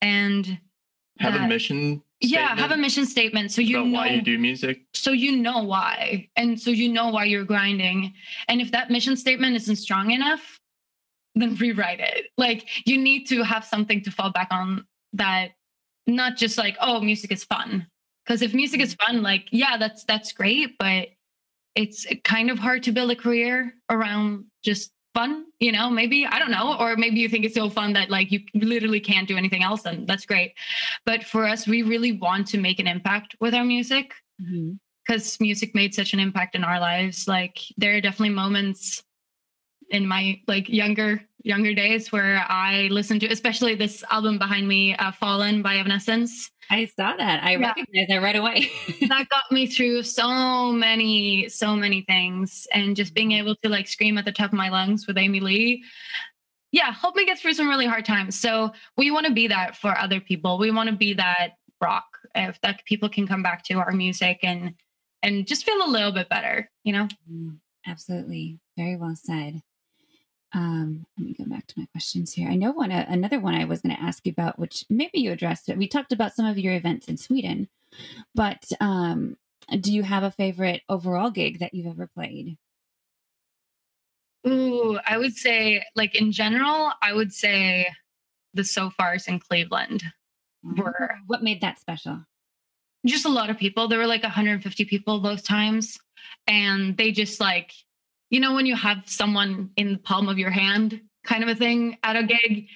And 0.00 0.58
Have 1.18 1.34
a 1.34 1.38
that- 1.38 1.48
mission. 1.48 2.02
yeah, 2.20 2.56
have 2.56 2.70
a 2.70 2.76
mission 2.76 3.04
statement 3.04 3.50
so 3.52 3.60
you 3.60 3.76
know 3.76 3.84
why 3.98 4.08
you 4.10 4.22
do 4.22 4.38
music. 4.38 4.86
so 4.94 5.10
you 5.12 5.36
know 5.36 5.62
why 5.62 6.28
and 6.36 6.58
so 6.60 6.70
you 6.70 6.88
know 6.88 7.08
why 7.10 7.24
you're 7.24 7.44
grinding 7.44 8.12
and 8.48 8.60
if 8.60 8.70
that 8.72 8.90
mission 8.90 9.16
statement 9.16 9.54
isn't 9.56 9.76
strong 9.76 10.10
enough 10.10 10.57
then 11.42 11.54
rewrite 11.56 12.00
it. 12.00 12.26
Like 12.36 12.66
you 12.86 12.98
need 12.98 13.26
to 13.28 13.42
have 13.42 13.64
something 13.64 14.02
to 14.02 14.10
fall 14.10 14.30
back 14.30 14.48
on 14.50 14.86
that 15.14 15.50
not 16.06 16.36
just 16.36 16.58
like 16.58 16.76
oh 16.80 17.00
music 17.00 17.32
is 17.32 17.44
fun. 17.44 17.86
Because 18.24 18.42
if 18.42 18.52
music 18.52 18.80
is 18.80 18.94
fun 18.94 19.22
like 19.22 19.48
yeah 19.52 19.76
that's 19.78 20.04
that's 20.04 20.32
great 20.32 20.76
but 20.78 21.08
it's 21.74 22.06
kind 22.24 22.50
of 22.50 22.58
hard 22.58 22.82
to 22.82 22.92
build 22.92 23.10
a 23.10 23.16
career 23.16 23.72
around 23.88 24.44
just 24.64 24.90
fun 25.14 25.46
you 25.58 25.72
know 25.72 25.88
maybe 25.88 26.26
i 26.26 26.38
don't 26.38 26.50
know 26.50 26.76
or 26.78 26.96
maybe 26.96 27.18
you 27.18 27.28
think 27.28 27.44
it's 27.44 27.54
so 27.54 27.70
fun 27.70 27.92
that 27.92 28.10
like 28.10 28.30
you 28.30 28.40
literally 28.54 29.00
can't 29.00 29.26
do 29.26 29.36
anything 29.36 29.62
else 29.62 29.84
and 29.86 30.06
that's 30.06 30.26
great. 30.26 30.52
But 31.06 31.24
for 31.24 31.46
us 31.46 31.66
we 31.66 31.82
really 31.82 32.12
want 32.12 32.46
to 32.48 32.58
make 32.58 32.78
an 32.78 32.86
impact 32.86 33.34
with 33.40 33.54
our 33.54 33.64
music 33.64 34.12
mm-hmm. 34.40 34.72
because 35.06 35.40
music 35.40 35.74
made 35.74 35.94
such 35.94 36.12
an 36.12 36.20
impact 36.20 36.54
in 36.54 36.64
our 36.64 36.78
lives. 36.78 37.26
Like 37.26 37.58
there 37.76 37.94
are 37.94 38.00
definitely 38.00 38.34
moments 38.34 39.02
in 39.90 40.06
my 40.06 40.40
like 40.46 40.68
younger 40.68 41.20
younger 41.44 41.72
days 41.72 42.10
where 42.12 42.44
i 42.48 42.88
listened 42.90 43.20
to 43.20 43.26
especially 43.28 43.74
this 43.74 44.04
album 44.10 44.38
behind 44.38 44.66
me 44.68 44.94
uh, 44.96 45.10
fallen 45.12 45.62
by 45.62 45.76
evanescence 45.76 46.50
I 46.70 46.84
saw 46.84 47.16
that. 47.16 47.42
I 47.42 47.52
Yeah. 47.52 47.68
recognized 47.68 48.10
that 48.10 48.20
right 48.22 48.36
away. 48.36 48.70
that 49.08 49.26
got 49.30 49.50
me 49.50 49.66
through 49.66 50.02
so 50.02 50.70
many 50.70 51.48
so 51.48 51.74
many 51.74 52.02
things 52.02 52.66
and 52.74 52.94
just 52.94 53.14
being 53.14 53.32
able 53.32 53.56
to 53.62 53.70
like 53.70 53.88
scream 53.88 54.18
at 54.18 54.26
the 54.26 54.32
top 54.32 54.52
of 54.52 54.58
my 54.58 54.68
lungs 54.68 55.06
with 55.06 55.16
amy 55.16 55.40
lee 55.40 55.82
yeah 56.72 56.92
helped 56.92 57.16
me 57.16 57.24
get 57.24 57.38
through 57.38 57.54
some 57.54 57.70
really 57.70 57.86
hard 57.86 58.04
times 58.04 58.38
so 58.38 58.70
we 58.98 59.10
want 59.10 59.24
to 59.24 59.32
be 59.32 59.46
that 59.48 59.76
for 59.78 59.96
other 59.96 60.20
people 60.20 60.58
we 60.58 60.70
want 60.70 60.90
to 60.90 60.94
be 60.94 61.14
that 61.14 61.52
rock 61.80 62.04
if 62.34 62.60
that 62.60 62.84
people 62.84 63.08
can 63.08 63.26
come 63.26 63.42
back 63.42 63.64
to 63.64 63.74
our 63.78 63.92
music 63.92 64.38
and 64.42 64.74
and 65.22 65.46
just 65.46 65.64
feel 65.64 65.82
a 65.82 65.88
little 65.88 66.12
bit 66.12 66.28
better 66.28 66.70
you 66.84 66.92
know 66.92 67.08
Mm, 67.32 67.56
Absolutely. 67.86 68.58
Very 68.76 68.96
well 68.96 69.16
said. 69.16 69.62
Um, 70.54 71.04
let 71.18 71.26
me 71.26 71.34
go 71.34 71.44
back 71.44 71.66
to 71.66 71.78
my 71.78 71.86
questions 71.92 72.32
here. 72.32 72.48
I 72.48 72.56
know 72.56 72.72
one 72.72 72.90
uh, 72.90 73.04
another 73.08 73.38
one 73.38 73.54
I 73.54 73.64
was 73.66 73.82
going 73.82 73.94
to 73.94 74.02
ask 74.02 74.24
you 74.24 74.32
about, 74.32 74.58
which 74.58 74.84
maybe 74.88 75.20
you 75.20 75.30
addressed 75.32 75.68
it. 75.68 75.76
We 75.76 75.88
talked 75.88 76.12
about 76.12 76.34
some 76.34 76.46
of 76.46 76.58
your 76.58 76.72
events 76.74 77.06
in 77.08 77.16
Sweden, 77.18 77.68
but 78.34 78.64
um, 78.80 79.36
do 79.80 79.92
you 79.92 80.02
have 80.02 80.22
a 80.22 80.30
favorite 80.30 80.82
overall 80.88 81.30
gig 81.30 81.58
that 81.60 81.74
you've 81.74 81.86
ever 81.86 82.06
played? 82.06 82.56
Ooh, 84.46 84.98
I 85.06 85.18
would 85.18 85.34
say, 85.34 85.84
like 85.94 86.14
in 86.14 86.32
general, 86.32 86.92
I 87.02 87.12
would 87.12 87.32
say 87.32 87.86
the 88.54 88.62
Sofars 88.62 89.28
in 89.28 89.40
Cleveland. 89.40 90.02
Were- 90.62 91.18
What 91.26 91.42
made 91.42 91.60
that 91.60 91.78
special? 91.78 92.24
Just 93.06 93.26
a 93.26 93.30
lot 93.30 93.50
of 93.50 93.58
people. 93.58 93.88
There 93.88 93.98
were 93.98 94.06
like 94.06 94.22
150 94.22 94.84
people 94.86 95.20
both 95.20 95.44
times. 95.44 95.98
And 96.46 96.96
they 96.96 97.12
just 97.12 97.40
like, 97.40 97.72
you 98.30 98.40
know, 98.40 98.54
when 98.54 98.66
you 98.66 98.76
have 98.76 98.98
someone 99.06 99.70
in 99.76 99.92
the 99.92 99.98
palm 99.98 100.28
of 100.28 100.38
your 100.38 100.50
hand 100.50 101.00
kind 101.24 101.42
of 101.42 101.48
a 101.48 101.54
thing 101.54 101.98
at 102.02 102.16
a 102.16 102.22
gig, 102.22 102.66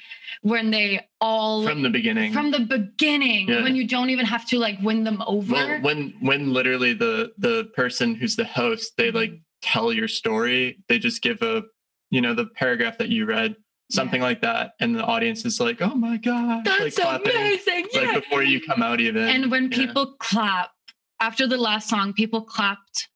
when 0.43 0.71
they 0.71 1.07
all 1.21 1.65
From 1.65 1.83
the 1.83 1.89
beginning. 1.91 2.33
from 2.33 2.51
the 2.51 2.61
beginning, 2.61 3.49
Yeah. 3.49 3.63
when 3.63 3.77
you 3.77 3.87
don't 3.87 4.11
even 4.11 4.27
have 4.27 4.47
to 4.49 4.59
like 4.59 4.79
win 4.83 5.05
them 5.05 5.23
over. 5.27 5.53
well, 5.55 5.81
when 5.81 6.15
when 6.21 6.53
literally 6.53 6.93
the 6.95 7.33
the 7.39 7.71
person 7.75 8.15
who's 8.15 8.37
the 8.37 8.45
host, 8.45 8.93
they 8.97 9.09
mm-hmm. 9.09 9.17
like 9.17 9.33
tell 9.63 9.93
your 9.93 10.09
story. 10.09 10.79
They 10.89 10.99
just 10.99 11.23
give 11.23 11.41
a 11.43 11.63
you 12.11 12.21
know 12.21 12.35
the 12.35 12.47
paragraph 12.47 12.99
that 12.99 13.09
you 13.09 13.25
read, 13.25 13.57
something 13.91 14.21
like 14.21 14.41
that, 14.43 14.73
and 14.81 14.95
the 14.97 15.05
audience 15.05 15.45
is 15.47 15.61
like, 15.61 15.81
"Oh 15.81 15.95
my 15.95 16.17
god!" 16.19 16.67
like 16.67 16.79
That's 16.79 16.97
clapping, 16.97 17.33
amazing. 17.35 17.87
like 17.95 18.15
before 18.23 18.43
you 18.43 18.61
come 18.61 18.83
out 18.83 19.01
even. 19.01 19.23
And 19.29 19.51
when 19.51 19.71
Yeah. 19.71 19.79
people 19.79 20.15
clap 20.19 20.73
after 21.21 21.47
the 21.47 21.57
last 21.57 21.89
song, 21.89 22.13
people 22.13 22.43
clapped 22.43 23.09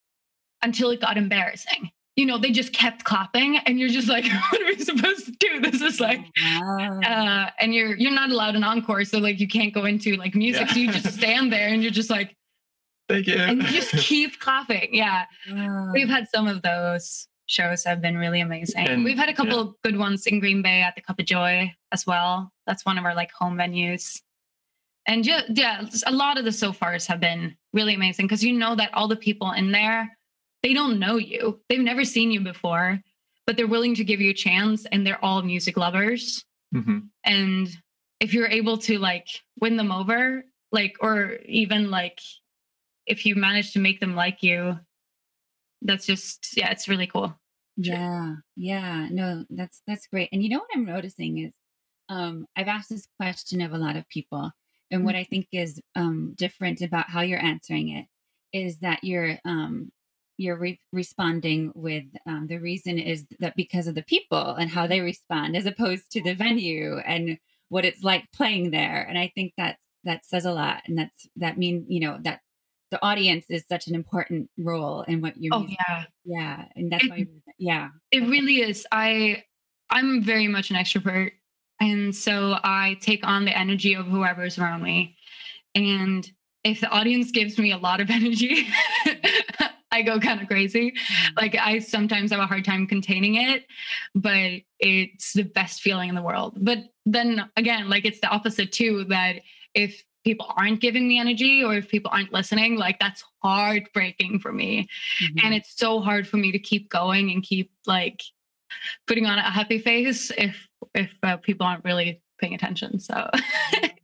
until 0.62 0.91
it 0.91 1.01
got 1.01 1.16
embarrassing. 1.18 1.91
You 2.17 2.25
know, 2.25 2.39
they 2.39 2.51
just 2.51 2.73
kept 2.73 3.05
clapping, 3.05 3.59
and 3.59 3.79
you're 3.79 3.91
just 3.91 4.09
like, 4.09 4.25
"What 4.51 4.62
are 4.62 4.67
we 4.67 4.79
supposed 4.79 5.27
to 5.27 5.33
do?" 5.33 5.61
This 5.61 5.83
is 5.83 6.01
like, 6.01 6.21
Wow. 6.43 7.01
uh, 7.05 7.51
and 7.61 7.75
you're 7.75 7.95
you're 7.97 8.11
not 8.12 8.31
allowed 8.31 8.57
an 8.57 8.64
encore, 8.64 9.05
so 9.05 9.19
like 9.19 9.39
you 9.39 9.47
can't 9.49 9.73
go 9.75 9.85
into 9.85 10.17
like 10.17 10.35
music. 10.35 10.67
Yeah. 10.69 10.73
So 10.73 10.79
you 10.81 10.93
just 10.93 11.12
stand 11.14 11.53
there, 11.53 11.69
and 11.69 11.83
you're 11.83 11.93
just 11.93 12.09
like, 12.11 12.35
Thank 13.09 13.27
you. 13.27 13.37
and 13.37 13.62
you 13.62 13.69
just 13.69 13.93
keep 13.93 14.41
clapping. 14.41 14.95
Yeah, 14.95 15.27
Wow. 15.51 15.91
we've 15.93 16.09
had 16.09 16.27
some 16.35 16.47
of 16.49 16.62
those 16.62 17.29
shows 17.49 17.85
have 17.85 18.01
been 18.01 18.17
really 18.17 18.41
amazing. 18.41 18.89
And- 18.89 19.05
we've 19.05 19.19
had 19.19 19.29
a 19.29 19.35
couple 19.35 19.61
of 19.61 19.75
good 19.85 19.97
ones 19.99 20.27
in 20.27 20.41
Green 20.41 20.62
Bay 20.62 20.83
at 20.83 20.95
the 20.97 21.03
Cup 21.03 21.21
of 21.21 21.27
Joy 21.27 21.71
as 21.93 22.07
well. 22.07 22.51
That's 22.67 22.85
one 22.87 22.99
of 22.99 23.05
our 23.05 23.14
like 23.14 23.31
home 23.31 23.57
venues. 23.57 24.21
And 25.07 25.23
ju- 25.23 25.47
yeah, 25.51 25.83
a 26.07 26.11
lot 26.12 26.39
of 26.39 26.45
the 26.45 26.51
Sofars 26.51 27.07
have 27.07 27.21
been 27.21 27.57
really 27.73 27.95
amazing 27.95 28.25
because 28.27 28.43
you 28.43 28.53
know 28.53 28.75
that 28.75 28.93
all 28.95 29.07
the 29.07 29.14
people 29.14 29.53
in 29.53 29.71
there, 29.71 30.19
they 30.67 30.75
don't 30.75 30.99
know 30.99 31.17
you. 31.17 31.61
They've 31.69 31.79
never 31.79 32.05
seen 32.05 32.33
you 32.33 32.41
before, 32.41 33.01
but 33.47 33.57
they're 33.57 33.69
willing 33.69 33.95
to 33.95 34.03
give 34.03 34.21
you 34.21 34.31
a 34.31 34.35
chance 34.35 34.85
and 34.91 35.07
they're 35.07 35.25
all 35.25 35.41
music 35.43 35.77
lovers. 35.77 36.45
Mhm. 36.75 37.09
And 37.23 37.69
if 38.19 38.35
you're 38.35 38.49
able 38.49 38.77
to 38.79 38.99
like 38.99 39.29
win 39.61 39.77
them 39.77 39.93
over, 39.93 40.45
like, 40.73 40.97
or 40.99 41.35
even 41.45 41.93
like 41.93 42.19
if 43.07 43.25
you 43.25 43.37
manage 43.37 43.75
to 43.75 43.79
make 43.79 44.01
them 44.01 44.17
like 44.17 44.43
you, 44.43 44.77
that's 45.83 46.05
just, 46.05 46.57
yeah, 46.57 46.73
it's 46.73 46.89
really 46.89 47.07
cool. 47.07 47.39
Yeah, 47.77 48.35
yeah. 48.57 49.07
No, 49.09 49.45
that's 49.49 49.83
that's 49.87 50.09
great. 50.09 50.31
And 50.33 50.43
you 50.43 50.49
know 50.49 50.59
what 50.59 50.71
I'm 50.75 50.85
noticing 50.85 51.39
is 51.39 51.53
um 52.09 52.45
I've 52.57 52.67
asked 52.67 52.89
this 52.89 53.07
question 53.21 53.61
of 53.61 53.73
a 53.73 53.79
lot 53.79 53.95
of 53.95 54.09
people 54.09 54.51
and 54.91 55.05
what 55.05 55.14
I 55.14 55.23
think 55.23 55.47
is 55.53 55.81
um 55.95 56.35
different 56.35 56.81
about 56.81 57.09
how 57.09 57.21
you're 57.21 57.39
answering 57.39 57.91
it 57.91 58.07
is 58.53 58.79
that 58.79 59.05
you're 59.05 59.39
um 59.45 59.93
you're 60.37 60.59
re- 60.59 60.80
responding 60.93 61.72
with 61.74 62.05
um, 62.26 62.47
the 62.47 62.59
reason 62.59 62.99
is 62.99 63.24
that 63.41 63.57
because 63.57 63.87
of 63.87 63.95
the 63.95 64.03
people 64.03 64.55
and 64.57 64.70
how 64.70 64.87
they 64.87 65.01
respond 65.01 65.57
as 65.57 65.66
opposed 65.66 66.11
to 66.12 66.22
the 66.22 66.34
venue 66.34 66.99
and 66.99 67.39
what 67.68 67.84
it's 67.84 68.03
like 68.03 68.24
playing 68.32 68.70
there 68.70 69.05
and 69.09 69.18
i 69.18 69.30
think 69.34 69.53
that 69.57 69.76
that 70.05 70.24
says 70.24 70.45
a 70.45 70.53
lot 70.53 70.82
and 70.87 70.99
that's 70.99 71.26
that 71.37 71.59
mean 71.59 71.84
you 71.89 72.01
know 72.01 72.18
that 72.22 72.41
the 72.93 73.03
audience 73.05 73.47
is 73.51 73.64
such 73.68 73.89
an 73.89 73.95
important 73.97 74.49
role 74.59 75.03
in 75.03 75.20
what 75.20 75.34
you're 75.37 75.53
Oh, 75.55 75.66
yeah. 75.68 76.05
yeah 76.24 76.64
and 76.76 76.93
that's 76.93 77.09
why 77.09 77.26
yeah 77.59 77.89
It 78.12 78.20
really 78.20 78.61
is. 78.61 78.87
I 78.93 79.43
I'm 79.91 80.22
very 80.22 80.49
much 80.49 80.70
an 80.70 80.76
extrovert. 80.76 81.32
And 81.80 82.14
so 82.14 82.57
I 82.64 82.97
take 83.01 83.26
on 83.26 83.45
the 83.45 83.57
energy 83.57 83.95
of 83.95 84.07
whoever's 84.07 84.59
around 84.59 84.82
me. 84.82 85.16
And 85.74 86.28
if 86.64 86.80
the 86.80 86.89
audience 86.89 87.30
gives 87.30 87.59
me 87.59 87.70
a 87.72 87.76
lot 87.76 88.01
of 88.01 88.09
energy, 88.18 88.66
I 89.93 90.03
go 90.03 90.18
kind 90.18 90.41
of 90.41 90.49
crazy. 90.49 90.95
Like 91.37 91.55
I 91.55 91.78
sometimes 91.78 92.30
have 92.32 92.41
a 92.41 92.47
hard 92.47 92.64
time 92.64 92.87
containing 92.87 93.37
it, 93.37 93.66
but 94.14 94.62
it's 94.80 95.32
the 95.32 95.45
best 95.45 95.80
feeling 95.80 96.09
in 96.09 96.14
the 96.14 96.22
world. 96.22 96.55
But 96.61 96.78
then 97.07 97.49
again, 97.57 97.89
like 97.89 98.05
it's 98.05 98.20
the 98.20 98.28
opposite 98.28 98.72
too, 98.72 99.05
that 99.09 99.37
if 99.74 100.03
people 100.24 100.53
aren't 100.57 100.80
giving 100.80 101.07
me 101.07 101.20
energy 101.20 101.62
or 101.62 101.74
if 101.76 101.89
people 101.89 102.11
aren't 102.12 102.32
listening, 102.32 102.76
like 102.76 102.99
that's 102.99 103.22
heartbreaking 103.43 104.41
for 104.41 104.53
me 104.53 104.89
Mhm. 105.22 105.45
and 105.45 105.55
it's 105.55 105.76
so 105.78 106.01
hard 106.01 106.26
for 106.26 106.37
me 106.37 106.51
to 106.51 106.59
keep 106.59 106.89
going 106.91 107.30
and 107.30 107.45
keep 107.45 107.70
like 107.87 108.22
putting 109.07 109.24
on 109.26 109.39
a 109.39 109.51
happy 109.51 109.78
face 109.78 110.32
if 110.37 110.66
if 110.95 111.12
uh, 111.22 111.37
people 111.37 111.64
aren't 111.64 111.84
really 111.84 112.20
paying 112.41 112.55
attention 112.55 112.99
so 112.99 113.30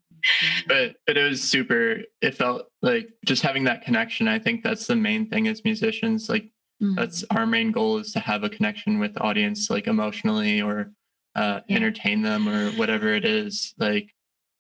but 0.69 0.95
but 1.07 1.17
it 1.17 1.23
was 1.29 1.43
super 1.43 1.99
it 2.21 2.35
felt 2.35 2.67
like 2.83 3.09
just 3.25 3.43
having 3.43 3.65
that 3.65 3.83
connection 3.83 4.29
i 4.29 4.39
think 4.39 4.63
that's 4.63 4.87
the 4.87 4.97
main 4.97 5.29
thing 5.29 5.49
as 5.49 5.65
musicians 5.65 6.29
like 6.29 6.49
Mm-hmm. 6.83 6.97
that's 6.97 7.23
our 7.31 7.47
main 7.47 7.71
goal 7.71 7.99
is 7.99 8.13
to 8.13 8.19
have 8.19 8.43
a 8.43 8.49
connection 8.49 8.99
with 8.99 9.15
the 9.15 9.21
audience 9.21 9.71
like 9.71 9.87
emotionally 9.87 10.61
or 10.61 10.91
uh, 11.37 11.61
Yeah. 11.69 11.77
entertain 11.77 12.23
them 12.23 12.49
or 12.49 12.71
whatever 12.73 13.15
it 13.15 13.25
is 13.25 13.73
like 13.79 14.09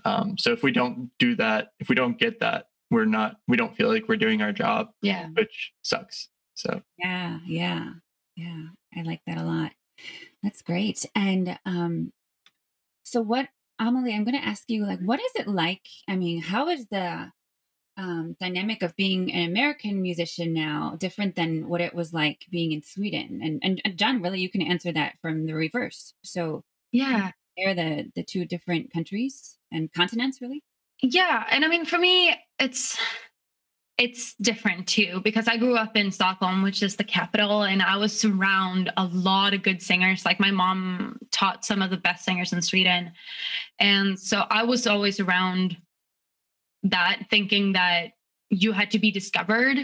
um, 0.05 0.39
so 0.39 0.53
if 0.53 0.63
we 0.63 0.71
don't 0.71 1.11
do 1.19 1.35
that 1.37 1.71
if 1.81 1.89
we 1.89 1.97
don't 1.97 2.17
get 2.21 2.39
that 2.39 2.67
we're 2.93 3.07
not 3.07 3.39
we 3.49 3.57
don't 3.57 3.75
feel 3.77 3.89
like 3.89 4.07
we're 4.09 4.17
doing 4.17 4.41
our 4.41 4.53
job 4.53 4.91
yeah 5.03 5.31
which 5.35 5.73
sucks 5.83 6.29
so 6.55 6.81
Yeah, 6.97 7.41
yeah, 7.45 7.91
yeah. 8.37 8.67
I 8.97 9.03
like 9.03 9.23
that 9.27 9.39
a 9.39 9.43
lot. 9.43 9.73
That's 10.45 10.63
great. 10.63 11.05
And 11.17 11.59
um, 11.67 12.13
so 13.03 13.21
what, 13.21 13.49
Amelie? 13.79 14.15
I'm 14.15 14.25
going 14.25 14.41
to 14.41 14.47
ask 14.47 14.65
you, 14.69 14.87
like, 14.87 15.01
what 15.01 15.21
is 15.21 15.33
it 15.35 15.49
like? 15.49 15.87
I 16.09 16.17
mean, 16.17 16.41
how 16.41 16.69
is 16.69 16.87
the 16.87 17.31
um, 17.97 18.37
dynamic 18.41 18.83
of 18.83 18.97
being 18.97 19.33
an 19.33 19.51
American 19.51 20.01
musician 20.01 20.53
now 20.53 20.97
different 20.99 21.37
than 21.37 21.69
what 21.69 21.81
it 21.81 21.95
was 21.95 22.13
like 22.13 22.47
being 22.51 22.73
in 22.73 22.83
Sweden? 22.83 23.41
And 23.43 23.61
and, 23.63 23.83
and 23.85 23.97
Jon, 23.97 24.23
really, 24.23 24.41
you 24.41 24.51
can 24.51 24.63
answer 24.63 24.93
that 24.93 25.15
from 25.21 25.47
the 25.47 25.55
reverse. 25.55 26.15
So 26.23 26.65
yeah 26.93 27.33
compare 27.57 27.75
the 27.75 28.13
the 28.15 28.23
two 28.23 28.45
different 28.45 28.93
countries 28.93 29.57
and 29.71 29.93
continents, 29.93 30.41
really? 30.41 30.63
Yeah, 31.03 31.45
and 31.51 31.65
I 31.65 31.69
mean, 31.69 31.85
for 31.85 31.99
me, 31.99 32.35
it's 32.59 32.99
it's 33.99 34.35
different 34.35 34.87
too 34.89 35.21
because 35.23 35.49
I 35.49 35.57
grew 35.57 35.77
up 35.77 35.97
in 35.97 36.11
Stockholm, 36.11 36.63
which 36.63 36.83
is 36.83 36.97
the 36.97 37.05
capital, 37.05 37.63
and 37.63 37.83
I 37.83 37.97
was 37.97 38.19
surrounded 38.19 38.93
a 38.97 39.05
lot 39.05 39.55
of 39.55 39.63
good 39.63 39.83
singers. 39.83 40.25
Like 40.25 40.41
my 40.41 40.51
mom 40.51 41.19
taught 41.31 41.65
some 41.65 41.83
of 41.83 41.91
the 41.91 41.97
best 41.97 42.25
singers 42.25 42.53
in 42.53 42.63
Sweden, 42.63 43.13
and 43.79 44.19
so 44.19 44.45
I 44.51 44.65
was 44.65 44.87
always 44.87 45.21
around 45.21 45.77
that, 46.85 47.27
thinking 47.31 47.75
that 47.75 48.13
you 48.51 48.73
had 48.73 48.91
to 48.93 48.99
be 48.99 49.11
discovered, 49.11 49.79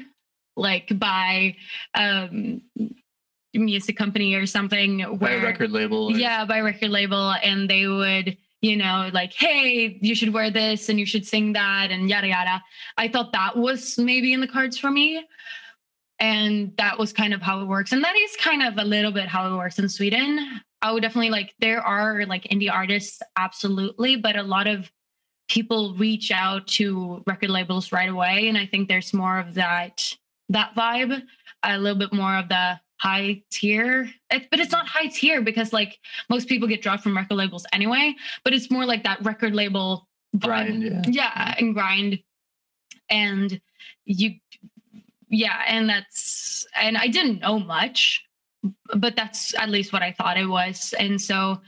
like 0.57 0.99
by 0.99 1.57
um, 1.95 2.63
music 3.55 3.97
company 3.97 4.35
or 4.35 4.47
something, 4.47 5.01
where 5.01 5.19
by 5.19 5.31
a 5.33 5.43
record 5.43 5.71
label. 5.71 6.07
Or... 6.07 6.13
Yeah, 6.13 6.45
by 6.45 6.61
record 6.61 6.91
label, 6.91 7.33
and 7.43 7.69
they 7.69 7.87
would 7.87 8.37
you 8.61 8.77
know, 8.77 9.11
like, 9.13 9.33
hey, 9.33 9.99
you 10.01 10.15
should 10.15 10.33
wear 10.33 10.51
this 10.51 10.89
and 10.89 10.99
you 10.99 11.07
should 11.07 11.27
sing 11.27 11.53
that 11.53 11.91
and 11.91 12.09
yada 12.09 12.29
yada. 12.29 12.63
I 12.97 13.09
thought 13.09 13.33
that 13.33 13.57
was 13.57 13.99
maybe 13.99 14.33
in 14.33 14.41
the 14.41 14.49
cards 14.49 14.77
for 14.77 14.91
me. 14.91 15.25
And 16.21 16.77
that 16.79 16.99
was 16.99 17.13
kind 17.13 17.33
of 17.33 17.41
how 17.41 17.61
it 17.61 17.67
works. 17.67 17.93
And 17.93 18.03
that 18.03 18.17
is 18.17 18.35
kind 18.37 18.63
of 18.63 18.77
a 18.79 18.85
little 18.85 19.13
bit 19.13 19.29
how 19.29 19.53
it 19.53 19.57
works 19.57 19.79
in 19.79 19.89
Sweden. 19.89 20.61
I 20.83 20.91
would 20.91 21.03
definitely 21.03 21.31
like, 21.31 21.55
there 21.61 21.81
are 21.81 22.27
like 22.27 22.43
indie 22.45 22.73
artists, 22.73 23.21
absolutely, 23.37 24.17
but 24.17 24.37
a 24.37 24.43
lot 24.43 24.67
of 24.67 24.91
people 25.49 25.95
reach 25.95 26.33
out 26.33 26.67
to 26.67 27.23
record 27.27 27.51
labels 27.51 27.93
right 27.93 28.09
away. 28.09 28.49
And 28.49 28.59
I 28.59 28.67
think 28.67 28.89
there's 28.89 29.15
more 29.15 29.39
of 29.39 29.55
that 29.55 30.13
that 30.51 30.75
vibe, 30.75 31.23
a 31.63 31.79
little 31.79 31.99
bit 31.99 32.13
more 32.13 32.35
of 32.37 32.49
the 32.49 32.81
high 32.99 33.43
tier. 33.51 34.11
It, 34.31 34.49
but 34.51 34.61
it's 34.61 34.73
not 34.73 34.87
high 34.87 35.07
tier 35.07 35.41
because 35.41 35.73
like 35.73 35.99
most 36.29 36.49
people 36.49 36.69
get 36.69 36.83
dropped 36.83 37.03
from 37.03 37.17
record 37.17 37.37
labels 37.37 37.65
anyway 37.73 38.15
but 38.45 38.53
it's 38.53 38.71
more 38.71 38.85
like 38.85 39.05
that 39.05 39.25
record 39.25 39.55
label 39.55 40.09
grind 40.39 40.83
yeah. 40.83 41.03
yeah 41.07 41.55
and 41.59 41.75
grind. 41.75 42.19
And 43.11 43.61
you 44.05 44.35
yeah 45.31 45.63
and 45.67 45.89
that's 45.89 46.67
and 46.75 46.97
i 46.97 47.07
didn't 47.07 47.41
know 47.41 47.59
much 47.59 48.23
but 48.97 49.15
that's 49.17 49.55
at 49.59 49.69
least 49.69 49.93
what 49.93 50.03
i 50.03 50.13
thought 50.13 50.37
it 50.37 50.47
was. 50.47 50.95
And 50.99 51.21
so 51.21 51.61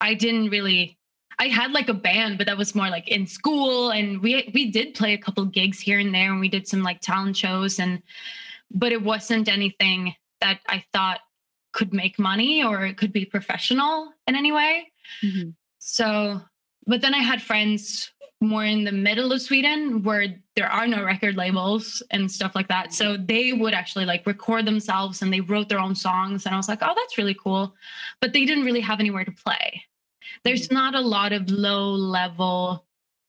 i 0.00 0.12
didn't 0.14 0.50
really 0.50 0.98
i 1.38 1.46
had 1.46 1.72
like 1.72 1.88
a 1.88 1.94
band 1.94 2.36
but 2.36 2.46
that 2.46 2.58
was 2.58 2.74
more 2.74 2.90
like 2.90 3.08
in 3.08 3.26
school. 3.26 3.90
And 3.90 4.20
we 4.20 4.50
we 4.52 4.70
did 4.70 4.94
play 4.94 5.14
a 5.14 5.18
couple 5.18 5.44
gigs 5.46 5.80
here 5.80 5.98
and 5.98 6.14
there 6.14 6.30
and 6.30 6.40
we 6.40 6.48
did 6.48 6.68
some 6.68 6.82
like 6.82 7.00
talent 7.00 7.36
shows. 7.36 7.78
And 7.78 8.02
but 8.70 8.92
it 8.92 9.02
wasn't 9.02 9.48
anything 9.48 10.14
that 10.42 10.60
I 10.68 10.84
thought 10.92 11.20
could 11.72 11.94
make 11.94 12.18
money 12.18 12.62
or 12.62 12.84
it 12.84 12.98
could 12.98 13.12
be 13.12 13.24
professional 13.24 14.12
in 14.26 14.36
any 14.36 14.52
way. 14.52 14.92
Mm-hmm. 15.24 15.50
So, 15.78 16.40
but 16.86 17.00
then 17.00 17.14
I 17.14 17.18
had 17.18 17.40
friends 17.40 18.12
more 18.40 18.64
in 18.64 18.84
the 18.84 18.92
middle 18.92 19.32
of 19.32 19.40
Sweden 19.40 20.02
where 20.02 20.26
there 20.56 20.68
are 20.68 20.86
no 20.86 21.04
record 21.04 21.36
labels 21.36 22.02
and 22.10 22.30
stuff 22.30 22.54
like 22.54 22.68
that. 22.68 22.92
So 22.92 23.16
they 23.16 23.52
would 23.52 23.72
actually 23.72 24.04
like 24.04 24.26
record 24.26 24.66
themselves 24.66 25.22
and 25.22 25.32
they 25.32 25.40
wrote 25.40 25.68
their 25.68 25.78
own 25.78 25.94
songs. 25.94 26.44
And 26.44 26.54
I 26.54 26.58
was 26.58 26.68
like, 26.68 26.80
oh, 26.82 26.92
that's 26.94 27.18
really 27.18 27.34
cool. 27.34 27.74
But 28.20 28.32
they 28.32 28.44
didn't 28.44 28.64
really 28.64 28.80
have 28.80 29.00
anywhere 29.00 29.24
to 29.24 29.32
play. 29.32 29.82
There's 30.44 30.66
mm-hmm. 30.66 30.74
not 30.74 30.94
a 30.94 31.00
lot 31.00 31.32
of 31.32 31.50
low 31.50 31.90
level 31.92 32.84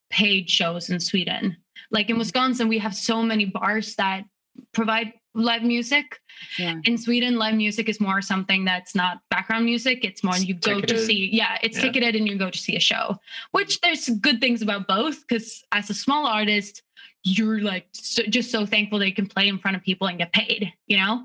paid 0.10 0.50
shows 0.50 0.90
in 0.90 1.00
Sweden. 1.00 1.58
Like 1.92 2.10
in 2.10 2.16
mm-hmm. 2.16 2.20
Wisconsin, 2.20 2.68
we 2.68 2.80
have 2.80 2.96
so 2.96 3.22
many 3.22 3.46
bars 3.46 3.96
that 3.96 4.26
provide 4.74 5.14
live 5.36 5.64
music. 5.64 6.20
Yeah. 6.58 6.80
In 6.86 6.98
Sweden, 6.98 7.38
live 7.38 7.56
music 7.56 7.90
is 7.90 8.00
more 8.00 8.22
something 8.22 8.66
that's 8.66 8.96
not 8.96 9.20
background 9.30 9.66
music. 9.66 10.04
It's 10.04 10.24
more 10.24 10.36
you 10.36 10.54
go 10.56 10.76
ticketed. 10.76 10.98
to 10.98 11.06
see, 11.06 11.30
yeah, 11.32 11.58
it's 11.64 11.78
yeah. 11.78 11.84
ticketed 11.84 12.16
and 12.16 12.28
you 12.28 12.38
go 12.38 12.50
to 12.50 12.58
see 12.58 12.76
a 12.76 12.80
show, 12.80 13.18
which 13.52 13.80
there's 13.82 14.10
good 14.10 14.40
things 14.40 14.62
about 14.62 14.88
both 14.88 15.26
because 15.28 15.64
as 15.72 15.90
a 15.90 15.94
small 15.94 16.26
artist, 16.26 16.84
you're 17.24 17.62
like 17.62 17.88
so, 17.94 18.24
just 18.24 18.52
so 18.52 18.66
thankful 18.66 19.00
that 19.00 19.08
you 19.08 19.14
can 19.14 19.28
play 19.28 19.48
in 19.48 19.58
front 19.58 19.78
of 19.78 19.84
people 19.84 20.08
and 20.08 20.18
get 20.18 20.34
paid, 20.34 20.74
you 20.88 20.98
know? 20.98 21.24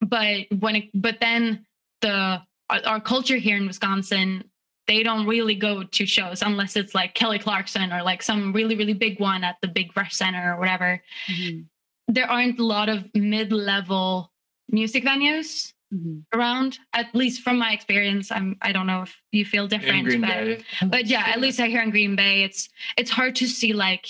But 0.00 0.46
when 0.58 0.76
it, 0.76 0.90
but 0.94 1.18
then 1.20 1.66
the, 2.00 2.40
our, 2.70 2.80
our 2.86 3.00
culture 3.00 3.36
here 3.36 3.56
in 3.56 3.66
Wisconsin, 3.66 4.44
they 4.86 5.02
don't 5.02 5.26
really 5.26 5.54
go 5.54 5.82
to 5.82 6.06
shows 6.06 6.40
unless 6.40 6.74
it's 6.76 6.94
like 6.94 7.14
Kelly 7.14 7.38
Clarkson 7.38 7.92
or 7.92 8.02
like 8.02 8.22
some 8.22 8.54
really, 8.54 8.74
really 8.74 8.94
big 8.94 9.20
one 9.20 9.44
at 9.44 9.56
the 9.60 9.68
big 9.68 9.92
Resch 9.92 10.12
Center 10.12 10.54
or 10.54 10.58
whatever. 10.58 11.02
Mm-hmm 11.30 11.60
there 12.08 12.28
aren't 12.30 12.58
a 12.58 12.64
lot 12.64 12.88
of 12.88 13.04
mid-level 13.14 14.32
music 14.70 15.04
venues 15.04 15.72
mm-hmm. 15.94 16.18
around 16.36 16.78
at 16.94 17.14
least 17.14 17.42
from 17.42 17.58
my 17.58 17.72
experience 17.72 18.32
i'm 18.32 18.56
i 18.62 18.72
don't 18.72 18.86
know 18.86 19.02
if 19.02 19.16
you 19.30 19.44
feel 19.44 19.68
different 19.68 20.20
but 20.20 20.90
but 20.90 21.06
yeah 21.06 21.24
at 21.26 21.40
least 21.40 21.60
i 21.60 21.66
hear 21.68 21.82
in 21.82 21.90
green 21.90 22.16
bay 22.16 22.42
it's 22.42 22.68
it's 22.96 23.10
hard 23.10 23.36
to 23.36 23.46
see 23.46 23.72
like 23.72 24.06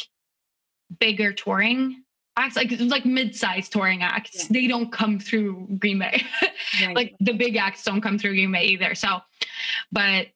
bigger 1.00 1.32
touring 1.32 2.02
acts 2.36 2.56
like 2.56 2.72
like 2.80 3.04
mid-sized 3.04 3.72
touring 3.72 4.02
acts 4.02 4.44
yeah. 4.44 4.46
they 4.50 4.66
don't 4.66 4.92
come 4.92 5.18
through 5.18 5.66
green 5.78 5.98
bay 5.98 6.22
right. 6.82 6.96
like 6.96 7.14
the 7.20 7.32
big 7.32 7.56
acts 7.56 7.82
don't 7.82 8.00
come 8.00 8.18
through 8.18 8.30
green 8.30 8.52
bay 8.52 8.64
either 8.64 8.94
so 8.94 9.20
but 9.92 10.28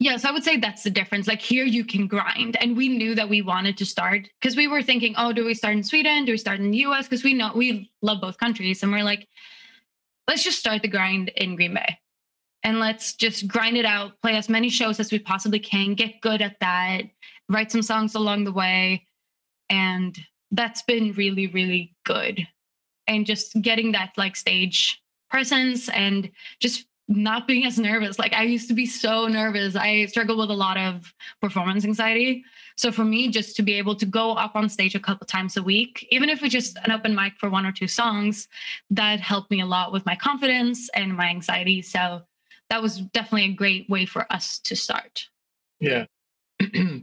Yes, 0.00 0.24
I 0.24 0.30
would 0.30 0.42
say 0.42 0.56
that's 0.56 0.82
the 0.82 0.90
difference. 0.90 1.28
Like 1.28 1.42
here, 1.42 1.64
you 1.64 1.84
can 1.84 2.06
grind. 2.06 2.56
And 2.56 2.74
we 2.74 2.88
knew 2.88 3.14
that 3.14 3.28
we 3.28 3.42
wanted 3.42 3.76
to 3.76 3.84
start 3.84 4.28
because 4.40 4.56
we 4.56 4.66
were 4.66 4.82
thinking, 4.82 5.14
oh, 5.18 5.32
do 5.32 5.44
we 5.44 5.52
start 5.52 5.74
in 5.76 5.84
Sweden? 5.84 6.24
Do 6.24 6.32
we 6.32 6.38
start 6.38 6.58
in 6.58 6.70
the 6.70 6.78
US? 6.78 7.06
Because 7.06 7.22
we 7.22 7.34
know 7.34 7.52
we 7.54 7.92
love 8.00 8.20
both 8.22 8.38
countries. 8.38 8.82
And 8.82 8.90
we're 8.90 9.04
like, 9.04 9.28
let's 10.26 10.42
just 10.42 10.58
start 10.58 10.80
the 10.80 10.88
grind 10.88 11.28
in 11.36 11.54
Green 11.54 11.74
Bay 11.74 11.98
and 12.62 12.78
let's 12.78 13.14
just 13.14 13.48
grind 13.48 13.76
it 13.76 13.84
out, 13.84 14.20
play 14.22 14.36
as 14.36 14.48
many 14.48 14.68
shows 14.68 15.00
as 15.00 15.12
we 15.12 15.18
possibly 15.18 15.58
can, 15.58 15.94
get 15.94 16.20
good 16.20 16.42
at 16.42 16.58
that, 16.60 17.02
write 17.48 17.72
some 17.72 17.82
songs 17.82 18.14
along 18.14 18.44
the 18.44 18.52
way. 18.52 19.06
And 19.68 20.18
that's 20.50 20.82
been 20.82 21.12
really, 21.12 21.46
really 21.46 21.94
good. 22.04 22.46
And 23.06 23.26
just 23.26 23.60
getting 23.60 23.92
that 23.92 24.12
like 24.16 24.36
stage 24.36 25.02
presence 25.30 25.88
and 25.90 26.30
just 26.58 26.86
not 27.10 27.48
being 27.48 27.66
as 27.66 27.78
nervous. 27.78 28.18
Like 28.18 28.32
I 28.32 28.44
used 28.44 28.68
to 28.68 28.74
be 28.74 28.86
so 28.86 29.26
nervous. 29.26 29.74
I 29.74 30.06
struggle 30.06 30.38
with 30.38 30.50
a 30.50 30.54
lot 30.54 30.78
of 30.78 31.12
performance 31.42 31.84
anxiety. 31.84 32.44
So 32.76 32.92
for 32.92 33.04
me, 33.04 33.28
just 33.28 33.56
to 33.56 33.62
be 33.62 33.74
able 33.74 33.96
to 33.96 34.06
go 34.06 34.32
up 34.32 34.54
on 34.54 34.68
stage 34.68 34.94
a 34.94 35.00
couple 35.00 35.26
times 35.26 35.56
a 35.56 35.62
week, 35.62 36.06
even 36.10 36.30
if 36.30 36.42
it's 36.42 36.52
just 36.52 36.78
an 36.84 36.92
open 36.92 37.14
mic 37.14 37.34
for 37.36 37.50
one 37.50 37.66
or 37.66 37.72
two 37.72 37.88
songs, 37.88 38.48
that 38.90 39.20
helped 39.20 39.50
me 39.50 39.60
a 39.60 39.66
lot 39.66 39.92
with 39.92 40.06
my 40.06 40.14
confidence 40.14 40.88
and 40.90 41.16
my 41.16 41.28
anxiety. 41.28 41.82
So 41.82 42.22
that 42.70 42.80
was 42.80 43.00
definitely 43.00 43.46
a 43.46 43.54
great 43.54 43.90
way 43.90 44.06
for 44.06 44.24
us 44.32 44.60
to 44.60 44.76
start. 44.76 45.28
Yeah. 45.80 46.06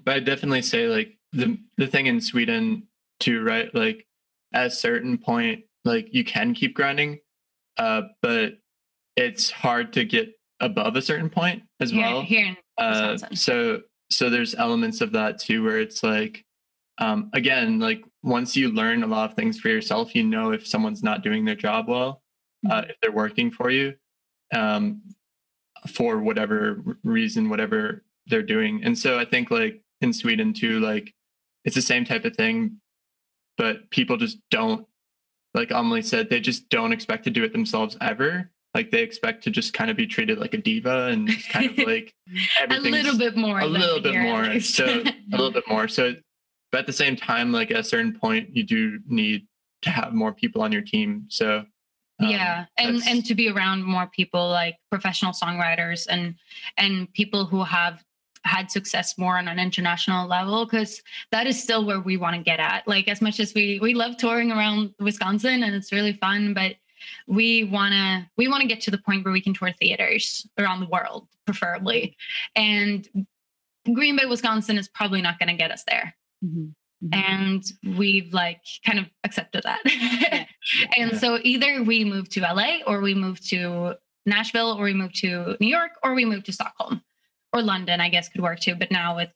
but 0.05 0.16
I 0.16 0.20
definitely 0.22 0.62
say 0.62 0.88
like 0.88 1.18
the 1.34 1.60
the 1.78 1.88
thing 1.88 2.05
in 2.05 2.22
Sweden 2.22 2.88
too, 3.20 3.43
right? 3.43 3.74
Like 3.76 4.08
at 4.53 4.68
a 4.68 4.72
certain 4.72 5.18
point, 5.18 5.66
like 5.84 6.14
you 6.14 6.24
can 6.24 6.53
keep 6.53 6.76
grinding. 6.76 7.20
Uh, 7.78 8.03
but 8.22 8.53
it's 9.18 9.49
hard 9.49 9.91
to 9.93 10.05
get 10.05 10.34
above 10.61 10.95
a 10.95 11.01
certain 11.01 11.30
point 11.30 11.63
as 11.82 11.91
here, 11.91 12.01
well. 12.01 12.22
Here 12.22 12.45
in 12.45 12.57
uh, 12.78 13.18
so 13.34 13.82
so 14.09 14.30
there's 14.30 14.55
elements 14.55 15.01
of 15.01 15.11
that 15.11 15.39
too 15.39 15.63
where 15.63 15.80
it's 15.80 16.03
like 16.03 16.45
um, 16.99 17.30
again 17.34 17.80
like 17.80 18.03
once 18.24 18.55
you 18.55 18.70
learn 18.72 19.03
a 19.03 19.07
lot 19.07 19.30
of 19.30 19.36
things 19.36 19.59
for 19.59 19.70
yourself 19.70 20.15
you 20.15 20.24
know 20.24 20.51
if 20.51 20.65
someone's 20.65 21.03
not 21.03 21.24
doing 21.24 21.43
their 21.43 21.55
job 21.55 21.88
well 21.88 22.22
uh, 22.70 22.82
mm-hmm. 22.82 22.89
if 22.89 22.95
they're 23.01 23.11
working 23.11 23.51
for 23.51 23.70
you 23.70 23.93
um, 24.53 25.01
for 25.88 26.20
whatever 26.20 26.82
reason 27.03 27.49
whatever 27.49 28.03
they're 28.28 28.41
doing 28.41 28.82
and 28.84 28.97
so 28.97 29.18
i 29.18 29.26
think 29.26 29.51
like 29.51 29.82
in 30.01 30.11
sweden 30.11 30.53
too 30.53 30.80
like 30.80 31.13
it's 31.65 31.76
the 31.76 31.82
same 31.82 32.03
type 32.03 32.26
of 32.26 32.36
thing 32.36 32.78
but 33.57 33.89
people 33.89 34.18
just 34.18 34.38
don't 34.51 34.86
like 35.53 35.72
Amelie 35.72 36.01
said 36.01 36.30
they 36.30 36.39
just 36.39 36.70
don't 36.70 36.91
expect 36.91 37.24
to 37.24 37.30
do 37.30 37.43
it 37.43 37.51
themselves 37.51 37.97
ever 38.01 38.51
like 38.74 38.91
they 38.91 39.01
expect 39.01 39.43
to 39.43 39.49
just 39.49 39.74
kind 39.74 39.89
of 39.89 39.97
be 39.97 40.05
treated 40.05 40.38
like 40.38 40.53
a 40.53 40.57
diva 40.57 41.07
and 41.07 41.28
just 41.28 41.49
kind 41.49 41.72
of 41.72 41.78
like 41.88 42.13
a 42.70 42.80
little 42.80 43.18
bit 43.18 43.36
more 43.36 43.59
a 43.59 43.65
little 43.65 43.99
bit 43.99 44.15
more 44.15 44.59
so 44.59 44.86
a 44.86 45.13
little 45.32 45.51
bit 45.51 45.63
more. 45.68 45.88
So 45.88 46.15
but 46.72 46.80
at 46.80 46.86
the 46.86 46.93
same 46.93 47.15
time 47.15 47.51
like 47.51 47.72
at 47.72 47.78
a 47.78 47.84
certain 47.84 48.18
point 48.18 48.55
you 48.55 48.63
do 48.63 48.99
need 49.07 49.47
to 49.82 49.89
have 49.89 50.13
more 50.13 50.34
people 50.34 50.61
on 50.61 50.72
your 50.72 50.82
team 50.82 51.26
so 51.30 51.63
um, 52.20 52.30
yeah 52.30 52.65
and 52.78 53.01
and 53.07 53.24
to 53.26 53.36
be 53.36 53.49
around 53.49 53.84
more 53.84 54.07
people 54.07 54.49
like 54.49 54.76
professional 54.89 55.32
songwriters 55.32 56.07
and 56.09 56.36
and 56.78 57.11
people 57.13 57.45
who 57.45 57.63
have 57.63 58.03
had 58.43 58.72
success 58.72 59.18
more 59.18 59.38
on 59.38 59.47
an 59.47 59.59
international 59.59 60.28
level 60.28 60.65
because 60.65 61.01
that 61.32 61.47
is 61.47 61.61
still 61.61 61.86
where 61.86 61.99
we 61.99 62.18
want 62.18 62.36
to 62.36 62.41
get 62.41 62.59
at. 62.59 62.88
Like 62.88 63.07
as 63.07 63.22
much 63.22 63.39
as 63.39 63.53
we 63.53 63.80
we 63.82 63.93
love 63.93 64.18
touring 64.18 64.51
around 64.51 64.93
wisconsin 64.99 65.63
and 65.63 65.76
it's 65.76 65.91
really 65.91 66.13
fun 66.13 66.53
but 66.53 66.76
we 67.27 67.63
want 67.65 67.93
to 67.93 68.29
we 68.37 68.47
want 68.47 68.61
to 68.61 68.67
get 68.67 68.81
to 68.81 68.91
the 68.91 68.97
point 68.97 69.23
where 69.23 69.31
we 69.31 69.41
can 69.41 69.53
tour 69.53 69.71
theaters 69.79 70.47
around 70.57 70.79
the 70.79 70.87
world 70.87 71.27
preferably 71.45 72.15
and 72.55 73.07
green 73.93 74.15
bay 74.15 74.25
wisconsin 74.25 74.77
is 74.77 74.87
probably 74.87 75.21
not 75.21 75.39
going 75.39 75.49
to 75.49 75.55
get 75.55 75.71
us 75.71 75.83
there 75.87 76.15
mm-hmm. 76.43 76.67
Mm-hmm. 77.05 77.13
and 77.13 77.97
we've 77.97 78.33
like 78.33 78.61
kind 78.85 78.99
of 78.99 79.05
accepted 79.23 79.63
that 79.63 79.79
yeah. 79.85 80.45
and 80.97 81.11
yeah. 81.11 81.17
so 81.17 81.39
either 81.43 81.83
we 81.83 82.03
move 82.03 82.27
to 82.29 82.41
la 82.41 82.77
or 82.85 83.01
we 83.01 83.13
move 83.13 83.39
to 83.49 83.93
nashville 84.25 84.71
or 84.71 84.83
we 84.83 84.93
move 84.93 85.13
to 85.13 85.55
new 85.59 85.67
york 85.67 85.91
or 86.03 86.13
we 86.13 86.25
move 86.25 86.43
to 86.43 86.51
stockholm 86.51 87.01
or 87.53 87.61
London, 87.61 87.99
I 87.99 88.09
guess, 88.09 88.29
could 88.29 88.41
work 88.41 88.59
too. 88.59 88.75
But 88.75 88.91
now 88.91 89.15
with 89.15 89.29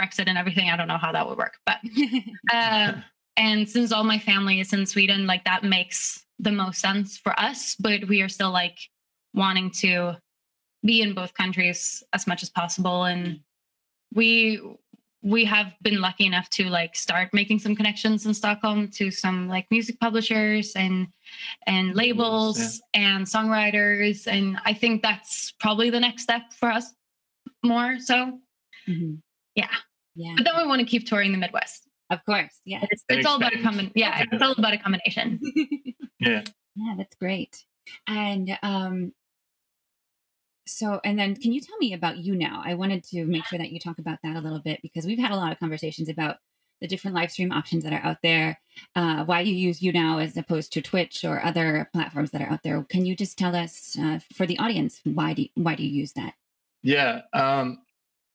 Brexit 0.00 0.28
and 0.28 0.38
everything, 0.38 0.70
I 0.70 0.76
don't 0.76 0.88
know 0.88 0.98
how 0.98 1.12
that 1.12 1.28
would 1.28 1.38
work. 1.38 1.54
But 1.66 1.78
uh, 2.52 2.92
and 3.36 3.68
since 3.68 3.92
all 3.92 4.04
my 4.04 4.18
family 4.18 4.60
is 4.60 4.72
in 4.72 4.86
Sweden, 4.86 5.26
like 5.26 5.44
that 5.44 5.64
makes 5.64 6.24
the 6.40 6.52
most 6.52 6.80
sense 6.80 7.18
for 7.18 7.38
us. 7.38 7.76
But 7.76 8.08
we 8.08 8.22
are 8.22 8.28
still 8.28 8.50
like 8.50 8.78
wanting 9.34 9.70
to 9.80 10.16
be 10.84 11.02
in 11.02 11.14
both 11.14 11.34
countries 11.34 12.02
as 12.12 12.26
much 12.26 12.42
as 12.42 12.50
possible, 12.50 13.04
and 13.04 13.40
we 14.14 14.60
we 15.22 15.44
have 15.44 15.74
been 15.82 16.00
lucky 16.00 16.24
enough 16.24 16.48
to 16.48 16.68
like 16.70 16.96
start 16.96 17.28
making 17.34 17.58
some 17.58 17.76
connections 17.76 18.24
in 18.24 18.32
Stockholm 18.32 18.88
to 18.88 19.10
some 19.10 19.48
like 19.48 19.66
music 19.70 20.00
publishers 20.00 20.72
and 20.76 21.08
and 21.66 21.94
labels 21.94 22.80
yeah. 22.94 23.16
and 23.16 23.26
songwriters 23.26 24.26
and 24.26 24.58
I 24.64 24.72
think 24.72 25.02
that's 25.02 25.52
probably 25.60 25.90
the 25.90 26.00
next 26.00 26.22
step 26.22 26.52
for 26.52 26.70
us 26.70 26.92
more 27.62 27.98
so 27.98 28.38
mm-hmm. 28.88 29.14
yeah 29.54 29.68
yeah 30.14 30.34
but 30.36 30.44
then 30.44 30.56
we 30.56 30.66
want 30.66 30.80
to 30.80 30.86
keep 30.86 31.06
touring 31.06 31.32
the 31.32 31.38
Midwest 31.38 31.86
of 32.10 32.24
course 32.24 32.60
yeah 32.64 32.80
it's, 32.90 33.04
it's 33.08 33.26
all 33.26 33.36
about 33.36 33.54
a 33.54 33.62
common 33.62 33.90
yeah 33.94 34.24
it's 34.30 34.42
all 34.42 34.52
about 34.52 34.74
a 34.74 34.78
combination 34.78 35.40
yeah 36.20 36.42
yeah 36.76 36.94
that's 36.96 37.16
great 37.16 37.64
and 38.06 38.58
um 38.62 39.12
so, 40.70 41.00
and 41.04 41.18
then 41.18 41.34
can 41.34 41.52
you 41.52 41.60
tell 41.60 41.76
me 41.78 41.94
about 41.94 42.16
YouNow? 42.16 42.62
I 42.64 42.74
wanted 42.74 43.04
to 43.04 43.24
make 43.24 43.44
sure 43.46 43.58
that 43.58 43.72
you 43.72 43.80
talk 43.80 43.98
about 43.98 44.18
that 44.22 44.36
a 44.36 44.40
little 44.40 44.60
bit 44.60 44.80
because 44.82 45.04
we've 45.04 45.18
had 45.18 45.32
a 45.32 45.36
lot 45.36 45.52
of 45.52 45.58
conversations 45.58 46.08
about 46.08 46.36
the 46.80 46.86
different 46.86 47.14
live 47.14 47.30
stream 47.30 47.52
options 47.52 47.84
that 47.84 47.92
are 47.92 48.02
out 48.02 48.18
there, 48.22 48.58
uh, 48.96 49.24
why 49.24 49.40
you 49.40 49.54
use 49.54 49.80
YouNow 49.80 50.22
as 50.22 50.36
opposed 50.36 50.72
to 50.72 50.80
Twitch 50.80 51.24
or 51.24 51.44
other 51.44 51.90
platforms 51.92 52.30
that 52.30 52.40
are 52.40 52.48
out 52.48 52.62
there. 52.62 52.82
Can 52.84 53.04
you 53.04 53.14
just 53.14 53.36
tell 53.36 53.54
us 53.54 53.96
uh, 54.00 54.20
for 54.34 54.46
the 54.46 54.58
audience 54.58 55.00
why 55.04 55.34
do 55.34 55.42
you, 55.42 55.48
why 55.54 55.74
do 55.74 55.82
you 55.82 55.90
use 55.90 56.12
that? 56.14 56.34
Yeah. 56.82 57.22
Um, 57.34 57.80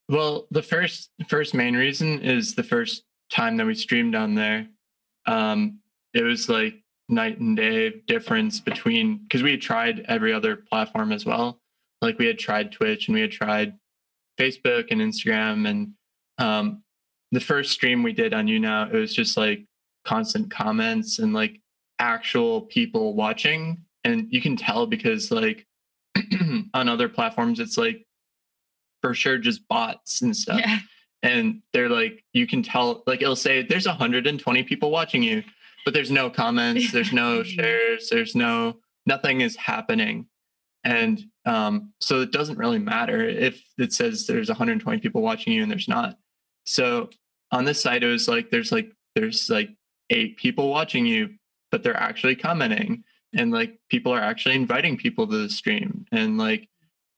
well, 0.07 0.47
the 0.51 0.61
first 0.61 1.09
first 1.28 1.55
main 1.55 1.76
reason 1.76 2.21
is 2.21 2.53
the 2.53 2.63
first 2.63 3.03
time 3.32 3.57
that 3.57 3.65
we 3.65 3.76
streamed 3.76 4.15
on 4.15 4.36
there. 4.36 4.67
Um, 5.26 5.80
it 6.13 6.23
was 6.23 6.49
like 6.49 6.76
night 7.09 7.39
and 7.39 7.55
day 7.57 8.01
difference 8.07 8.59
between 8.59 9.17
because 9.17 9.43
we 9.43 9.51
had 9.51 9.61
tried 9.61 10.05
every 10.07 10.34
other 10.34 10.55
platform 10.55 11.11
as 11.11 11.26
well 11.26 11.59
like 12.05 12.19
we 12.19 12.28
had 12.28 12.39
tried 12.39 12.71
Twitch 12.71 13.07
and 13.07 13.15
we 13.15 13.21
had 13.21 13.32
tried 13.32 13.73
Facebook 14.39 14.88
and 14.91 15.01
Instagram. 15.01 15.67
And 15.67 15.93
um, 16.38 16.84
the 17.32 17.39
first 17.39 17.71
stream 17.71 18.03
we 18.03 18.13
did 18.13 18.34
on 18.34 18.47
YouNow, 18.47 18.93
it 18.93 18.97
was 18.97 19.13
just 19.13 19.38
like 19.38 19.65
constant 20.05 20.51
comments 20.51 21.19
and 21.19 21.34
like 21.34 21.59
actual 21.99 22.61
people 22.61 23.15
watching. 23.15 23.84
And 24.03 24.28
you 24.32 24.41
can 24.41 24.55
tell 24.55 24.86
because 24.86 25.32
like 25.32 25.65
on 26.73 26.88
other 26.88 27.09
platforms, 27.09 27.59
it's 27.59 27.78
like 27.78 28.05
for 29.01 29.13
sure 29.13 29.38
just 29.38 29.67
bots 29.67 30.21
and 30.21 30.36
stuff. 30.36 30.59
Yeah. 30.59 30.80
And 31.24 31.61
they're 31.74 31.89
like, 31.89 32.24
you 32.34 32.45
can 32.45 32.61
tell, 32.61 33.03
like 33.07 33.22
it'll 33.22 33.36
say 33.36 33.63
there's 33.63 33.88
120 33.88 34.63
people 34.63 34.91
watching 34.91 35.24
you, 35.24 35.43
but 35.84 35.93
there's 35.93 36.11
no 36.11 36.30
comments, 36.30 36.91
there's 36.93 37.13
no 37.13 37.43
shares, 37.43 38.09
there's 38.09 38.36
no, 38.36 38.78
nothing 39.05 39.41
is 39.41 39.55
happening. 39.55 40.28
And 40.84 41.24
um, 41.45 41.93
so 41.99 42.22
it 42.22 42.32
doesn't 42.32 42.59
really 42.59 42.78
matter 42.78 43.28
if 43.28 43.61
it 43.78 43.91
says 43.91 44.28
there's 44.28 44.49
120 44.49 44.99
people 44.99 45.22
watching 45.22 45.53
you 45.53 45.63
and 45.63 45.72
there's 45.72 45.88
not. 45.88 46.18
So 46.66 47.09
on 47.51 47.66
this 47.66 47.82
site, 47.82 48.03
it 48.03 48.07
was 48.07 48.28
like 48.28 48.51
there's 48.51 48.72
like 48.72 48.91
there's 49.16 49.49
like 49.49 49.70
eight 50.11 50.38
people 50.38 50.70
watching 50.70 51.05
you, 51.05 51.36
but 51.72 51.82
they're 51.82 51.97
actually 51.97 52.36
commenting 52.36 53.03
and 53.34 53.51
like 53.51 53.80
people 53.89 54.13
are 54.13 54.22
actually 54.22 54.55
inviting 54.55 54.97
people 54.97 55.28
to 55.28 55.38
the 55.38 55.49
stream 55.49 56.05
and 56.11 56.38
like 56.38 56.70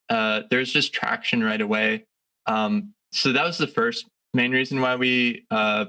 uh, 0.09 0.43
there's 0.49 0.71
just 0.71 0.93
traction 0.93 1.43
right 1.43 1.61
away. 1.61 2.05
Um, 2.45 2.93
so 3.11 3.31
that 3.31 3.43
was 3.43 3.57
the 3.57 3.67
first 3.67 4.05
main 4.33 4.51
reason 4.51 4.81
why 4.81 4.95
we 4.95 5.45
uh, 5.51 5.85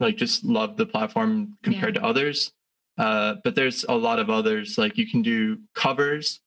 like 0.00 0.16
just 0.16 0.44
love 0.44 0.76
the 0.76 0.86
platform 0.86 1.56
compared 1.62 1.94
yeah. 1.94 2.00
to 2.00 2.06
others. 2.06 2.52
Uh, 2.98 3.36
but 3.42 3.54
there's 3.54 3.84
a 3.88 3.94
lot 3.94 4.18
of 4.18 4.28
others 4.28 4.76
like 4.76 4.98
you 4.98 5.08
can 5.08 5.22
do 5.22 5.58
covers 5.74 6.40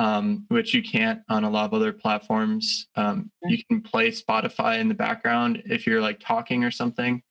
um, 0.00 0.46
which 0.48 0.72
you 0.72 0.82
can't 0.82 1.20
on 1.28 1.44
a 1.44 1.50
lot 1.50 1.66
of 1.66 1.74
other 1.74 1.92
platforms. 1.92 2.86
Um, 2.96 3.30
you 3.42 3.62
can 3.68 3.82
play 3.82 4.10
Spotify 4.10 4.78
in 4.78 4.88
the 4.88 4.94
background 4.94 5.62
if 5.66 5.86
you're 5.86 6.00
like 6.00 6.20
talking 6.20 6.64
or 6.64 6.70
something. 6.70 7.22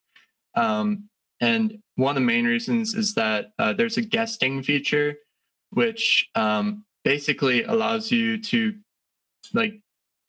Um, 0.56 1.10
and 1.42 1.80
one 1.96 2.12
of 2.12 2.22
the 2.22 2.28
main 2.28 2.46
reasons 2.46 2.94
is 2.94 3.16
that 3.16 3.54
uh, 3.58 3.74
there's 3.74 3.98
a 3.98 4.04
guesting 4.04 4.62
feature, 4.62 5.16
which 5.72 6.30
um, 6.36 6.86
basically 7.04 7.64
allows 7.64 8.12
you 8.12 8.40
to 8.44 8.76
like 9.56 9.74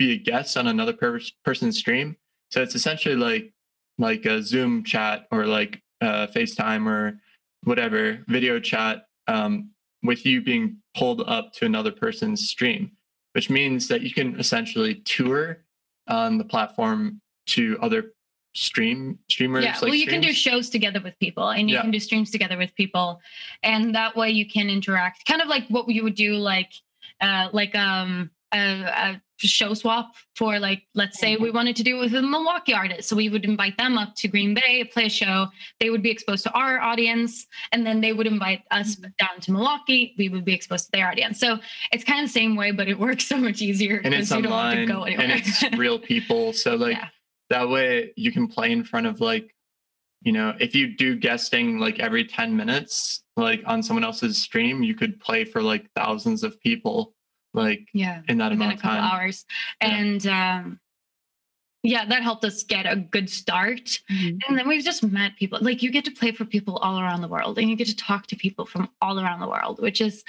be 0.01 0.13
a 0.13 0.17
guest 0.17 0.57
on 0.57 0.67
another 0.67 0.95
per- 0.95 1.21
person's 1.45 1.79
stream. 1.79 2.17
So 2.51 2.63
it's 2.63 2.75
essentially 2.75 3.15
like 3.15 3.53
like 3.99 4.25
a 4.25 4.43
Zoom 4.43 4.83
chat 4.83 5.27
or 5.31 5.47
like 5.47 5.83
uh, 6.01 6.27
FaceTime 6.35 6.87
or 6.87 7.21
whatever 7.65 8.25
video 8.27 8.59
chat 8.59 9.07
um, 9.29 9.71
with 10.03 10.25
you 10.25 10.41
being 10.41 10.79
pulled 10.97 11.21
up 11.27 11.53
to 11.53 11.67
another 11.67 11.93
person's 11.93 12.49
stream, 12.49 12.93
which 13.35 13.51
means 13.51 13.89
that 13.89 14.01
you 14.01 14.13
can 14.13 14.41
essentially 14.41 14.95
tour 15.05 15.59
on 16.09 16.39
the 16.39 16.45
platform 16.45 17.21
to 17.49 17.77
other 17.83 18.15
stream 18.53 19.17
streamers 19.31 19.65
yeah 19.65 19.75
like 19.75 19.83
well 19.83 19.95
you 19.95 20.01
streams. 20.01 20.13
can 20.13 20.21
do 20.29 20.33
shows 20.33 20.69
together 20.69 21.01
with 21.05 21.17
people 21.21 21.51
and 21.51 21.71
you 21.71 21.77
yeah. 21.77 21.83
can 21.83 21.93
do 21.93 22.01
streams 22.01 22.33
together 22.33 22.59
with 22.59 22.75
people 22.75 23.21
and 23.63 23.95
that 23.95 24.17
way 24.17 24.29
you 24.29 24.45
can 24.45 24.69
interact 24.69 25.25
kind 25.25 25.41
of 25.41 25.47
like 25.47 25.65
what 25.69 25.89
you 25.89 26.03
would 26.03 26.17
do 26.17 26.35
like 26.35 26.73
uh 27.21 27.49
like 27.53 27.73
um 27.77 28.29
a, 28.53 28.59
a 28.59 29.23
show 29.39 29.75
swap 29.75 30.13
for 30.37 30.59
like 30.59 30.83
let's 30.95 31.19
say 31.19 31.37
we 31.37 31.51
wanted 31.51 31.77
to 31.77 31.83
do 31.83 31.97
it 31.97 32.01
with 32.01 32.15
a 32.15 32.23
milwaukee 32.23 32.75
artist. 32.75 33.09
So 33.09 33.17
we 33.17 33.29
would 33.29 33.45
invite 33.45 33.77
them 33.79 33.97
up 33.97 34.15
to 34.17 34.29
green 34.29 34.55
bay 34.55 34.85
play 34.85 35.07
a 35.07 35.11
show. 35.11 35.47
They 35.79 35.91
would 35.91 36.03
be 36.03 36.11
exposed 36.11 36.45
to 36.45 36.53
our 36.53 36.81
audience 36.81 37.47
and 37.73 37.87
then 37.87 38.01
they 38.01 38.13
would 38.13 38.27
invite 38.27 38.63
us 38.71 38.97
mm-hmm. 38.97 39.11
down 39.19 39.41
to 39.43 39.53
milwaukee. 39.53 40.15
We 40.19 40.29
would 40.29 40.45
be 40.45 40.55
exposed 40.55 40.87
to 40.87 40.91
their 40.93 41.09
audience. 41.09 41.39
So 41.41 41.59
it's 41.93 42.05
kind 42.05 42.21
of 42.21 42.27
the 42.27 42.33
same 42.33 42.57
way 42.57 42.71
but 42.71 42.89
it 42.89 42.99
works 42.99 43.27
so 43.27 43.37
much 43.37 43.63
easier 43.63 44.01
and 44.05 44.15
it's 44.15 44.33
online 44.33 44.91
and 44.91 45.33
it's 45.33 45.63
real 45.77 45.99
people. 45.99 46.53
So 46.61 46.75
like 46.75 46.97
yeah. 46.97 47.09
that 47.49 47.69
way 47.69 48.13
you 48.17 48.33
can 48.33 48.47
play 48.47 48.71
in 48.73 48.85
front 48.85 49.07
of 49.07 49.21
like 49.21 49.55
you 50.21 50.33
know 50.33 50.55
if 50.61 50.75
you 50.75 50.95
do 50.97 51.17
guesting 51.17 51.79
like 51.79 51.99
every 51.99 52.25
10 52.25 52.55
minutes 52.55 53.23
like 53.37 53.63
on 53.67 53.83
someone 53.83 54.05
else's 54.05 54.37
stream 54.37 54.83
you 54.83 54.95
could 54.95 55.19
play 55.21 55.45
for 55.45 55.63
like 55.63 55.91
thousands 55.95 56.43
of 56.43 56.61
people 56.61 57.15
like 57.55 57.89
yeah 57.93 58.23
in 58.29 58.39
that 58.39 58.53
amount 58.53 58.75
of 58.75 58.81
time 58.81 59.03
hours 59.03 59.45
yeah. 59.81 59.89
and 59.89 60.27
um 60.27 60.81
yeah 61.83 62.05
that 62.05 62.23
helped 62.23 62.45
us 62.45 62.63
get 62.63 62.85
a 62.91 62.97
good 62.97 63.29
start 63.29 64.01
mm-hmm. 64.11 64.37
and 64.47 64.59
then 64.59 64.69
we've 64.69 64.85
just 64.85 65.03
met 65.03 65.35
people 65.37 65.59
like 65.63 65.83
you 65.83 65.91
get 65.91 66.05
to 66.05 66.11
play 66.11 66.31
for 66.31 66.45
people 66.45 66.77
all 66.79 67.01
around 67.01 67.23
the 67.23 67.29
world 67.29 67.59
and 67.59 67.71
you 67.71 67.77
get 67.77 67.87
to 67.87 67.97
talk 67.97 68.27
to 68.27 68.37
people 68.37 68.67
from 68.67 68.89
all 69.01 69.19
around 69.19 69.41
the 69.41 69.49
world 69.49 69.81
which 69.81 70.01
is 70.01 70.23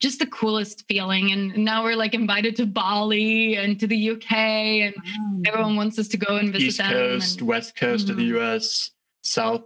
just 0.00 0.18
the 0.18 0.26
coolest 0.26 0.84
feeling 0.88 1.32
and 1.32 1.56
now 1.56 1.82
we're 1.84 1.96
like 1.96 2.14
invited 2.14 2.56
to 2.56 2.64
bali 2.64 3.56
and 3.56 3.78
to 3.78 3.86
the 3.86 4.10
uk 4.10 4.32
and 4.32 4.94
mm-hmm. 4.94 5.42
everyone 5.46 5.76
wants 5.76 5.98
us 5.98 6.08
to 6.08 6.16
go 6.16 6.36
and 6.36 6.52
visit 6.52 6.68
East 6.68 6.78
them 6.78 6.90
coast 6.90 7.40
and, 7.40 7.48
west 7.48 7.76
coast 7.76 8.04
mm-hmm. 8.04 8.12
of 8.12 8.16
the 8.16 8.30
mm-hmm. 8.30 8.56
us 8.56 8.90
south 9.22 9.64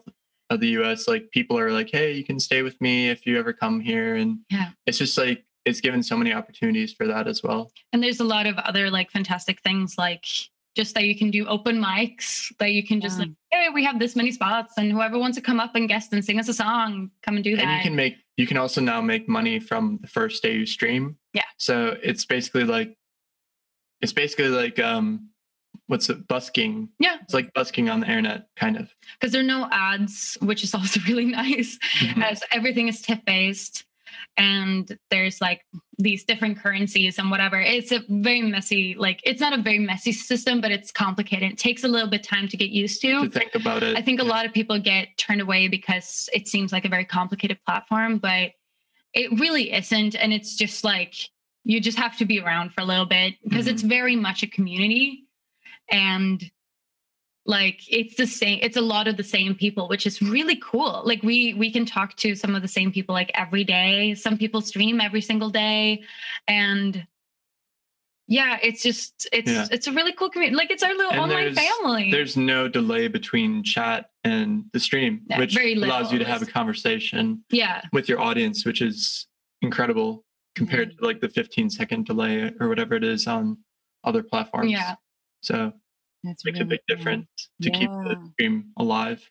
of 0.50 0.60
the 0.60 0.68
us 0.70 1.06
like 1.06 1.30
people 1.30 1.58
are 1.58 1.70
like 1.70 1.90
hey 1.90 2.12
you 2.12 2.24
can 2.24 2.40
stay 2.40 2.62
with 2.62 2.80
me 2.80 3.10
if 3.10 3.26
you 3.26 3.38
ever 3.38 3.52
come 3.52 3.78
here 3.80 4.16
and 4.16 4.38
yeah 4.50 4.70
it's 4.86 4.98
just 4.98 5.16
like 5.16 5.44
it's 5.68 5.80
given 5.80 6.02
so 6.02 6.16
many 6.16 6.32
opportunities 6.32 6.92
for 6.92 7.06
that 7.06 7.28
as 7.28 7.42
well. 7.42 7.70
And 7.92 8.02
there's 8.02 8.20
a 8.20 8.24
lot 8.24 8.46
of 8.46 8.56
other 8.58 8.90
like 8.90 9.10
fantastic 9.10 9.60
things 9.62 9.96
like 9.98 10.24
just 10.76 10.94
that 10.94 11.04
you 11.04 11.16
can 11.16 11.30
do 11.30 11.46
open 11.46 11.80
mics 11.82 12.52
that 12.58 12.70
you 12.70 12.86
can 12.86 13.00
just 13.00 13.18
yeah. 13.18 13.24
like 13.24 13.34
hey 13.50 13.68
we 13.74 13.82
have 13.82 13.98
this 13.98 14.14
many 14.14 14.30
spots 14.30 14.74
and 14.76 14.92
whoever 14.92 15.18
wants 15.18 15.36
to 15.36 15.42
come 15.42 15.58
up 15.58 15.74
and 15.74 15.88
guest 15.88 16.12
and 16.12 16.24
sing 16.24 16.38
us 16.38 16.48
a 16.48 16.54
song 16.54 17.10
come 17.22 17.34
and 17.34 17.42
do 17.42 17.56
that 17.56 17.64
and 17.64 17.76
you 17.78 17.82
can 17.82 17.96
make 17.96 18.14
you 18.38 18.46
can 18.46 18.56
also 18.56 18.80
now 18.80 19.02
make 19.02 19.28
money 19.28 19.58
from 19.58 19.98
the 20.00 20.06
first 20.06 20.42
day 20.42 20.54
you 20.54 20.64
stream. 20.64 21.18
Yeah. 21.34 21.42
So 21.58 21.96
it's 22.02 22.24
basically 22.24 22.64
like 22.64 22.96
it's 24.00 24.12
basically 24.12 24.48
like 24.48 24.78
um 24.78 25.28
what's 25.88 26.08
it 26.08 26.28
busking. 26.28 26.88
Yeah. 27.00 27.16
It's 27.22 27.34
like 27.34 27.52
busking 27.52 27.90
on 27.90 28.00
the 28.00 28.06
internet 28.06 28.46
kind 28.56 28.76
of. 28.76 28.90
Because 29.18 29.32
there 29.32 29.40
are 29.40 29.44
no 29.44 29.68
ads 29.72 30.38
which 30.40 30.62
is 30.62 30.72
also 30.74 31.00
really 31.08 31.24
nice 31.24 31.78
mm-hmm. 31.98 32.22
as 32.22 32.42
everything 32.52 32.86
is 32.86 33.02
tip 33.02 33.24
based 33.26 33.84
and 34.36 34.96
there's 35.10 35.40
like 35.40 35.62
these 35.98 36.24
different 36.24 36.58
currencies 36.58 37.18
and 37.18 37.30
whatever. 37.30 37.60
It's 37.60 37.92
a 37.92 38.02
very 38.08 38.42
messy, 38.42 38.94
like 38.96 39.20
it's 39.24 39.40
not 39.40 39.52
a 39.52 39.60
very 39.60 39.78
messy 39.78 40.12
system, 40.12 40.60
but 40.60 40.70
it's 40.70 40.92
complicated. 40.92 41.52
It 41.52 41.58
takes 41.58 41.84
a 41.84 41.88
little 41.88 42.08
bit 42.08 42.22
time 42.22 42.48
to 42.48 42.56
get 42.56 42.70
used 42.70 43.00
to. 43.02 43.24
To 43.24 43.30
think 43.30 43.54
about 43.54 43.82
it. 43.82 43.96
I 43.96 44.02
think 44.02 44.20
a 44.20 44.24
lot 44.24 44.46
of 44.46 44.52
people 44.52 44.78
get 44.78 45.08
turned 45.16 45.40
away 45.40 45.68
because 45.68 46.28
it 46.32 46.46
seems 46.48 46.72
like 46.72 46.84
a 46.84 46.88
very 46.88 47.04
complicated 47.04 47.58
platform, 47.66 48.18
but 48.18 48.52
it 49.14 49.38
really 49.40 49.72
isn't. 49.72 50.14
And 50.14 50.32
it's 50.32 50.54
just 50.54 50.84
like 50.84 51.14
you 51.64 51.80
just 51.80 51.98
have 51.98 52.16
to 52.18 52.24
be 52.24 52.40
around 52.40 52.72
for 52.72 52.80
a 52.80 52.84
little 52.84 53.06
bit 53.06 53.34
because 53.42 53.66
mm-hmm. 53.66 53.74
it's 53.74 53.82
very 53.82 54.16
much 54.16 54.42
a 54.42 54.46
community. 54.46 55.24
And 55.90 56.42
like 57.48 57.80
it's 57.88 58.14
the 58.14 58.26
same 58.26 58.58
it's 58.62 58.76
a 58.76 58.80
lot 58.80 59.08
of 59.08 59.16
the 59.16 59.24
same 59.24 59.54
people 59.54 59.88
which 59.88 60.06
is 60.06 60.20
really 60.22 60.60
cool 60.62 61.02
like 61.04 61.22
we 61.22 61.54
we 61.54 61.72
can 61.72 61.84
talk 61.84 62.14
to 62.14 62.34
some 62.36 62.54
of 62.54 62.62
the 62.62 62.68
same 62.68 62.92
people 62.92 63.14
like 63.14 63.30
every 63.34 63.64
day 63.64 64.14
some 64.14 64.36
people 64.36 64.60
stream 64.60 65.00
every 65.00 65.22
single 65.22 65.50
day 65.50 66.00
and 66.46 67.06
yeah, 68.30 68.58
it's 68.62 68.82
just 68.82 69.26
it's 69.32 69.50
Yeah. 69.50 69.66
it's 69.70 69.86
a 69.86 69.92
really 69.92 70.12
cool 70.12 70.28
community. 70.28 70.54
Like 70.54 70.70
it's 70.70 70.82
our 70.82 70.92
little 70.92 71.12
And 71.12 71.20
online 71.20 71.54
there's- 71.54 71.78
family. 71.78 72.10
There's 72.10 72.36
no 72.36 72.68
delay 72.68 73.08
between 73.08 73.62
chat 73.62 74.10
and 74.22 74.66
the 74.74 74.80
stream, 74.80 75.22
Yeah, 75.30 75.38
which 75.38 75.56
allows 75.56 76.12
you 76.12 76.18
to 76.18 76.26
have 76.26 76.42
a 76.42 76.46
conversation 76.46 77.42
yeah, 77.48 77.80
with 77.90 78.06
your 78.06 78.20
audience, 78.20 78.66
which 78.66 78.82
is 78.82 79.26
incredible 79.62 80.26
compared 80.54 80.90
mm-hmm. 80.90 80.98
to 80.98 81.06
like 81.06 81.20
the 81.20 81.30
15 81.30 81.70
second 81.70 82.04
delay 82.04 82.52
or 82.60 82.68
whatever 82.68 82.94
it 82.96 83.04
is 83.04 83.26
on 83.26 83.56
other 84.04 84.22
platforms. 84.22 84.70
Yeah. 84.70 84.96
So 85.40 85.72
That's 86.24 86.44
makes 86.44 86.60
a 86.60 86.64
big 86.64 86.80
cool. 86.88 86.96
difference 86.96 87.26
to 87.62 87.70
keep 87.70 87.90
the 87.90 88.16
Yeah. 88.18 88.30
stream 88.32 88.72
alive. 88.76 89.30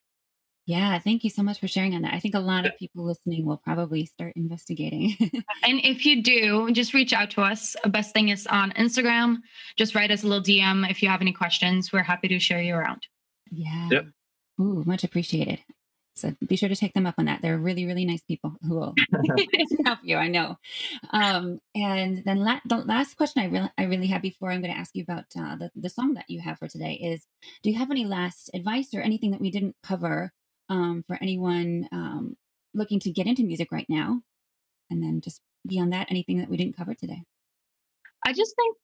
Yeah, 0.66 1.00
thank 1.00 1.24
you 1.24 1.30
so 1.30 1.44
much 1.44 1.60
for 1.62 1.68
sharing 1.70 1.96
on 1.96 2.02
that. 2.02 2.14
I 2.14 2.20
think 2.20 2.36
a 2.36 2.40
lot 2.40 2.66
of 2.66 2.78
people 2.78 3.06
listening 3.06 3.46
will 3.46 3.56
probably 3.58 4.06
start 4.06 4.34
investigating. 4.36 5.16
and 5.64 5.80
if 5.86 6.06
you 6.06 6.22
do, 6.22 6.70
just 6.74 6.94
reach 6.94 7.14
out 7.14 7.32
to 7.32 7.42
us. 7.42 7.76
Best 7.88 8.14
thing 8.14 8.30
is 8.30 8.46
on 8.48 8.72
Instagram. 8.74 9.38
Just 9.78 9.96
write 9.96 10.12
us 10.12 10.24
a 10.24 10.28
little 10.28 10.44
DM 10.44 10.90
if 10.90 11.02
you 11.02 11.08
have 11.08 11.22
any 11.22 11.32
questions. 11.32 11.94
We're 11.94 12.04
happy 12.04 12.28
to 12.28 12.40
share 12.40 12.62
you 12.62 12.76
around. 12.76 13.08
yeah. 13.50 13.88
Yep. 13.92 14.06
Ooh, 14.60 14.84
much 14.86 15.04
appreciated. 15.06 15.60
So 16.18 16.34
be 16.48 16.56
sure 16.56 16.70
to 16.70 16.76
take 16.76 16.94
them 16.94 17.06
up 17.06 17.16
on 17.18 17.26
that. 17.26 17.42
They're 17.42 17.58
really, 17.58 17.86
really 17.86 18.06
nice 18.06 18.22
people 18.22 18.56
who 18.62 18.76
will 18.76 18.96
help 19.86 20.00
you. 20.04 20.18
I 20.18 20.28
know. 20.28 20.58
Um, 21.12 21.60
and 21.76 22.24
then 22.26 22.40
la- 22.40 22.60
the 22.66 22.78
last 22.78 23.16
question 23.18 23.42
I 23.42 23.46
really, 23.46 23.70
I 23.78 23.84
really 23.84 24.08
have 24.08 24.22
before 24.22 24.52
I'm 24.52 24.62
going 24.62 24.74
to 24.74 24.80
ask 24.80 24.92
you 24.96 25.04
about 25.04 25.26
uh, 25.38 25.56
the 25.56 25.72
the 25.76 25.90
song 25.90 26.16
that 26.16 26.30
you 26.30 26.42
have 26.42 26.58
for 26.60 26.68
today 26.68 26.94
is: 26.94 27.26
Do 27.64 27.70
you 27.70 27.78
have 27.78 27.92
any 27.92 28.06
last 28.06 28.50
advice 28.54 28.94
or 28.94 29.02
anything 29.02 29.32
that 29.32 29.42
we 29.42 29.52
didn't 29.52 29.76
cover 29.84 30.32
um, 30.70 31.04
for 31.08 31.18
anyone 31.22 31.88
um, 31.92 32.36
looking 32.74 33.00
to 33.02 33.12
get 33.12 33.28
into 33.28 33.44
music 33.44 33.72
right 33.72 33.88
now? 33.90 34.22
And 34.90 35.04
then 35.04 35.22
just 35.22 35.42
beyond 35.68 35.94
that, 35.94 36.08
anything 36.10 36.40
that 36.40 36.50
we 36.50 36.58
didn't 36.58 36.78
cover 36.78 36.94
today? 36.94 37.24
I 38.26 38.34
just 38.34 38.56
think 38.56 38.76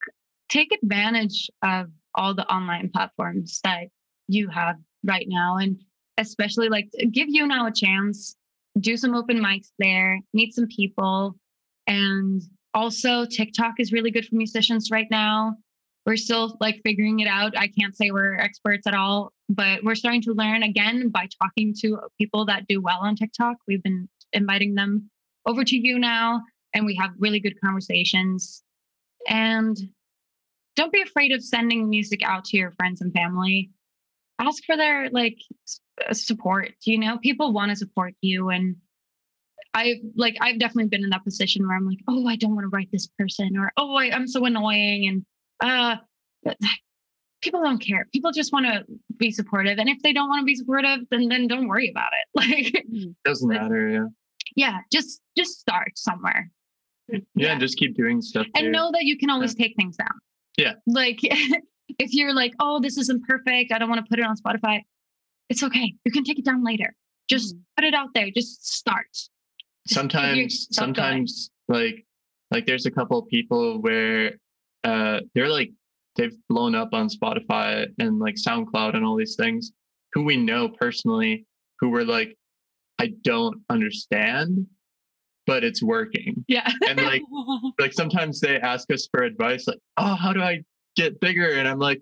take 0.49 0.71
advantage 0.71 1.49
of 1.63 1.87
all 2.15 2.35
the 2.35 2.45
online 2.45 2.89
platforms 2.89 3.59
that 3.63 3.87
you 4.27 4.49
have 4.49 4.77
right 5.03 5.25
now. 5.27 5.57
And 5.57 5.79
especially 6.17 6.69
like 6.69 6.89
give 7.11 7.27
YouNow 7.27 7.69
a 7.69 7.73
chance, 7.73 8.35
do 8.79 8.97
some 8.97 9.15
open 9.15 9.39
mics 9.39 9.71
there, 9.79 10.19
meet 10.33 10.53
some 10.53 10.67
people. 10.67 11.35
And 11.87 12.41
also, 12.73 13.25
TikTok 13.25 13.75
is 13.79 13.91
really 13.91 14.11
good 14.11 14.25
for 14.25 14.35
musicians 14.35 14.89
right 14.91 15.07
now. 15.11 15.55
We're 16.05 16.17
still 16.17 16.57
like 16.59 16.81
figuring 16.83 17.19
it 17.19 17.27
out. 17.27 17.57
I 17.57 17.67
can't 17.67 17.95
say 17.95 18.11
we're 18.11 18.35
experts 18.35 18.87
at 18.87 18.93
all, 18.93 19.31
but 19.49 19.83
we're 19.83 19.95
starting 19.95 20.21
to 20.23 20.33
learn 20.33 20.63
again 20.63 21.09
by 21.09 21.27
talking 21.41 21.73
to 21.81 21.99
people 22.17 22.45
that 22.45 22.67
do 22.67 22.81
well 22.81 22.99
on 23.01 23.15
TikTok. 23.15 23.57
We've 23.67 23.83
been 23.83 24.09
inviting 24.33 24.75
them 24.75 25.09
over 25.45 25.63
to 25.63 25.75
YouNow, 25.75 26.41
and 26.73 26.85
we 26.85 26.95
have 26.95 27.11
really 27.17 27.39
good 27.39 27.59
conversations 27.61 28.63
and 29.29 29.77
don't 30.75 30.91
be 30.91 31.01
afraid 31.01 31.31
of 31.31 31.43
sending 31.43 31.89
music 31.89 32.23
out 32.23 32.45
to 32.45 32.57
your 32.57 32.71
friends 32.71 33.01
and 33.01 33.13
family 33.13 33.69
ask 34.39 34.63
for 34.65 34.75
their 34.75 35.09
like 35.11 35.37
support 36.11 36.71
you 36.85 36.97
know 36.97 37.17
people 37.19 37.53
want 37.53 37.69
to 37.69 37.75
support 37.75 38.13
you 38.21 38.49
and 38.49 38.75
i 39.73 39.95
like 40.15 40.35
i've 40.41 40.59
definitely 40.59 40.87
been 40.89 41.03
in 41.03 41.09
that 41.09 41.23
position 41.23 41.65
where 41.67 41.77
i'm 41.77 41.85
like 41.87 41.99
oh 42.07 42.27
i 42.27 42.35
don't 42.35 42.55
want 42.55 42.63
to 42.65 42.69
write 42.69 42.89
this 42.91 43.07
person 43.17 43.55
or 43.57 43.71
oh 43.77 43.95
I, 43.95 44.05
i'm 44.11 44.27
so 44.27 44.43
annoying 44.45 45.07
and 45.07 45.25
uh 45.61 45.97
people 47.41 47.61
don't 47.61 47.79
care 47.79 48.07
people 48.13 48.31
just 48.31 48.51
want 48.53 48.65
to 48.65 48.83
be 49.17 49.31
supportive 49.31 49.77
and 49.77 49.89
if 49.89 50.01
they 50.01 50.13
don't 50.13 50.29
want 50.29 50.41
to 50.41 50.45
be 50.45 50.55
supportive 50.55 50.99
then 51.11 51.27
then 51.27 51.47
don't 51.47 51.67
worry 51.67 51.89
about 51.89 52.11
it 52.13 52.27
like 52.73 52.85
Doesn't 53.25 53.49
Like- 53.49 53.61
matter. 53.61 53.89
Yeah. 53.89 54.05
yeah 54.55 54.77
just 54.91 55.21
just 55.37 55.59
start 55.59 55.91
somewhere 55.95 56.49
Yeah. 57.09 57.19
Yeah. 57.35 57.51
And 57.51 57.61
just 57.61 57.77
keep 57.77 57.95
doing 57.95 58.21
stuff. 58.21 58.47
and 58.55 58.65
too. 58.65 58.71
know 58.71 58.89
that 58.93 59.03
you 59.03 59.17
can 59.17 59.29
always 59.29 59.53
take 59.53 59.75
things 59.75 59.97
down. 59.97 60.15
Yeah. 60.57 60.73
Like 60.87 61.19
if 61.99 62.13
you're 62.13 62.33
like, 62.33 62.53
oh, 62.61 62.79
this 62.79 62.97
isn't 62.97 63.23
perfect, 63.27 63.71
I 63.73 63.77
don't 63.77 63.89
want 63.89 64.03
to 64.03 64.09
put 64.09 64.19
it 64.19 64.25
on 64.25 64.35
Spotify. 64.37 64.81
It's 65.49 65.63
okay. 65.63 65.93
You 66.05 66.11
can 66.11 66.23
take 66.23 66.39
it 66.39 66.45
down 66.45 66.63
later. 66.63 66.93
Just 67.29 67.55
put 67.77 67.85
it 67.85 67.93
out 67.93 68.09
there. 68.13 68.29
Just 68.35 68.65
start. 68.75 69.05
Just 69.13 69.29
get 69.87 69.93
sometimes 69.95 70.67
going. 70.67 70.73
sometimes 70.73 71.51
like 71.67 72.05
like 72.51 72.65
there's 72.65 72.85
a 72.85 72.91
couple 72.91 73.17
of 73.19 73.27
people 73.27 73.81
where 73.81 74.33
uh 74.83 75.19
they're 75.33 75.49
like 75.49 75.71
they've 76.15 76.35
blown 76.49 76.75
up 76.75 76.89
on 76.93 77.07
spotify 77.09 77.87
and 77.99 78.19
like 78.19 78.35
soundcloud 78.35 78.95
and 78.95 79.05
all 79.05 79.15
these 79.17 79.35
things 79.35 79.71
who 80.13 80.23
we 80.23 80.37
know 80.37 80.69
personally 80.69 81.45
who 81.79 81.89
were 81.89 82.03
like 82.05 82.35
i 82.99 83.11
don't 83.23 83.61
understand 83.69 84.65
but 85.47 85.63
it's 85.63 85.81
working 85.83 86.43
Yeah. 86.47 86.69
and 86.87 87.01
like 87.01 87.21
like 87.79 87.93
sometimes 87.93 88.39
they 88.39 88.57
ask 88.59 88.91
us 88.91 89.07
for 89.11 89.23
advice 89.23 89.67
like 89.67 89.79
oh 89.97 90.15
how 90.15 90.31
do 90.33 90.41
i 90.41 90.63
get 90.95 91.19
bigger 91.19 91.49
and 91.53 91.67
i'm 91.67 91.79
like 91.79 92.01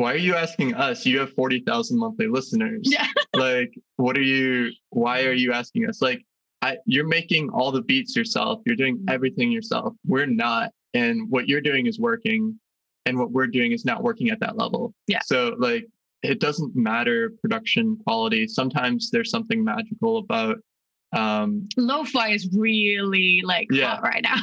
why 0.00 0.12
are 0.12 0.16
you 0.16 0.34
asking 0.34 0.74
us 0.74 1.04
you 1.06 1.18
have 1.18 1.32
40,000 1.34 1.98
monthly 1.98 2.26
listeners 2.28 2.80
Yeah. 2.84 3.06
like 3.34 3.72
what 3.96 4.16
are 4.18 4.22
you 4.22 4.70
why 4.90 5.22
are 5.24 5.32
you 5.32 5.52
asking 5.52 5.88
us 5.88 6.00
like 6.02 6.24
I, 6.60 6.76
you're 6.86 7.06
making 7.06 7.50
all 7.50 7.70
the 7.70 7.82
beats 7.82 8.16
yourself 8.16 8.60
you're 8.66 8.76
doing 8.76 8.98
Mhm. 8.98 9.10
everything 9.12 9.50
yourself 9.52 9.94
we're 10.06 10.26
not 10.26 10.70
and 10.94 11.30
what 11.30 11.48
you're 11.48 11.60
doing 11.60 11.86
is 11.86 11.98
working 12.00 12.58
and 13.06 13.18
what 13.18 13.30
we're 13.30 13.46
doing 13.46 13.72
is 13.72 13.84
not 13.84 14.02
working 14.02 14.30
at 14.30 14.40
that 14.40 14.56
level 14.56 14.92
Yeah. 15.06 15.20
so 15.24 15.54
like 15.58 15.86
it 16.22 16.40
doesn't 16.40 16.74
matter 16.74 17.32
production 17.42 17.96
quality 18.04 18.48
sometimes 18.48 19.10
there's 19.10 19.30
something 19.30 19.62
magical 19.62 20.18
about 20.18 20.56
um 21.12 21.66
Lo-fi 21.76 22.30
is 22.30 22.48
really 22.52 23.40
like 23.44 23.68
Yeah. 23.70 23.94
hot 23.94 24.02
right 24.02 24.22
now. 24.22 24.42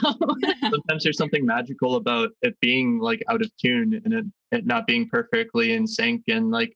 sometimes 0.72 1.04
there's 1.04 1.18
something 1.18 1.46
magical 1.46 1.96
about 1.96 2.30
it 2.42 2.60
being 2.60 2.98
like 3.00 3.22
out 3.30 3.42
of 3.44 3.52
tune 3.58 4.02
and 4.04 4.14
it, 4.14 4.26
it 4.56 4.66
not 4.66 4.88
being 4.88 5.08
perfectly 5.10 5.74
in 5.74 5.86
sync 5.86 6.24
and 6.28 6.50
like 6.52 6.76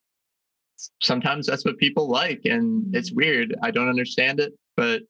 sometimes 1.01 1.45
that's 1.47 1.65
what 1.65 1.77
people 1.77 2.07
like 2.07 2.41
and 2.45 2.95
it's 2.95 3.11
weird 3.11 3.55
i 3.61 3.69
don't 3.71 3.89
understand 3.89 4.39
it 4.39 4.53
but 4.77 5.01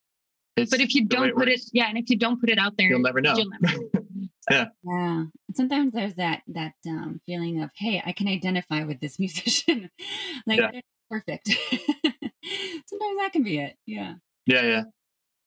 it's 0.58 0.72
but 0.72 0.82
if 0.82 0.94
you 0.96 1.06
don't 1.06 1.34
put 1.36 1.48
it, 1.48 1.52
works. 1.54 1.70
yeah, 1.74 1.88
and 1.88 1.98
if 1.98 2.10
you 2.10 2.18
don't 2.18 2.40
put 2.40 2.50
it 2.50 2.58
out 2.58 2.76
there, 2.78 2.90
you'll 2.90 3.00
never 3.00 3.22
know 3.22 3.36
you'll 3.38 3.50
never. 3.62 3.78
Yeah. 4.52 4.66
And 4.84 5.32
sometimes 5.54 5.94
there's 5.94 6.16
that 6.16 6.42
that 6.48 6.74
um, 6.88 7.22
feeling 7.26 7.62
of, 7.62 7.70
hey, 7.76 8.02
I 8.04 8.12
can 8.14 8.28
identify 8.28 8.84
with 8.84 9.00
this 9.00 9.20
musician. 9.24 9.90
like 10.48 10.60
Yeah. 10.60 10.72
they're 10.72 10.82
perfect. 11.10 11.48
sometimes 11.78 13.18
that 13.20 13.30
can 13.32 13.44
be 13.44 13.60
it. 13.60 13.76
Yeah. 13.86 14.16
yeah 14.48 14.64
yeah 14.64 14.84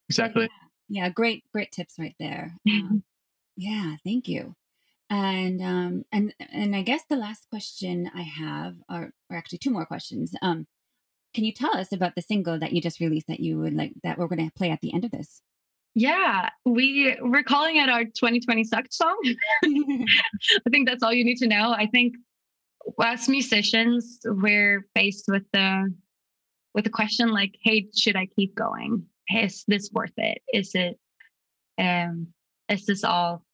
exactly 0.09 0.49
Yeah. 0.89 1.09
Great, 1.09 1.45
great 1.53 1.73
tips 1.73 1.97
right 1.99 2.15
there. 2.19 2.55
Mm-hmm. 2.69 2.87
Um, 2.87 3.05
yeah, 3.57 3.97
thank 4.05 4.29
you. 4.29 4.55
And 5.13 5.61
um 5.61 6.05
and 6.11 6.35
and 6.51 6.75
I 6.75 6.81
guess 6.81 7.03
the 7.11 7.17
last 7.17 7.47
question 7.51 8.11
I 8.15 8.23
have, 8.23 8.77
are, 8.89 9.11
or 9.29 9.37
actually 9.37 9.59
two 9.59 9.71
more 9.71 9.85
questions. 9.85 10.33
Um, 10.41 10.67
can 11.35 11.45
you 11.45 11.53
tell 11.53 11.77
us 11.77 11.93
about 11.93 12.15
the 12.15 12.23
single 12.23 12.59
that 12.59 12.73
you 12.73 12.81
just 12.81 12.99
released 12.99 13.27
that 13.27 13.41
you 13.41 13.59
would 13.59 13.75
like 13.75 13.93
that 14.05 14.17
we're 14.17 14.27
going 14.27 14.49
to 14.49 14.55
play 14.57 14.71
at 14.71 14.81
the 14.81 14.95
end 14.95 15.05
of 15.05 15.11
this? 15.11 15.43
Yeah, 15.95 16.49
we 16.65 17.15
we're 17.21 17.43
calling 17.43 17.77
it 17.77 17.91
our 17.91 18.05
2020 18.05 18.65
sucked 18.65 18.95
song. 18.95 19.19
I 19.65 20.71
think 20.71 20.89
that's 20.89 21.03
all 21.03 21.13
you 21.13 21.27
need 21.27 21.39
to 21.39 21.47
know. 21.47 21.75
I 21.77 21.89
think 21.89 22.15
as 22.99 23.29
musicians, 23.29 24.19
we're 24.25 24.87
faced 24.95 25.27
with 25.29 25.45
the 25.53 25.95
with 26.73 26.85
the 26.85 26.91
question 26.91 27.29
like, 27.29 27.55
hey, 27.61 27.89
should 27.95 28.17
I 28.17 28.29
keep 28.35 28.55
going? 28.55 29.05
Is 29.29 29.63
this 29.69 29.91
worth 29.93 30.17
it? 30.17 30.41
Is 30.55 30.75
it 30.75 30.99
um 31.77 32.29
is 32.71 32.87
this 32.87 33.05
all 33.05 33.45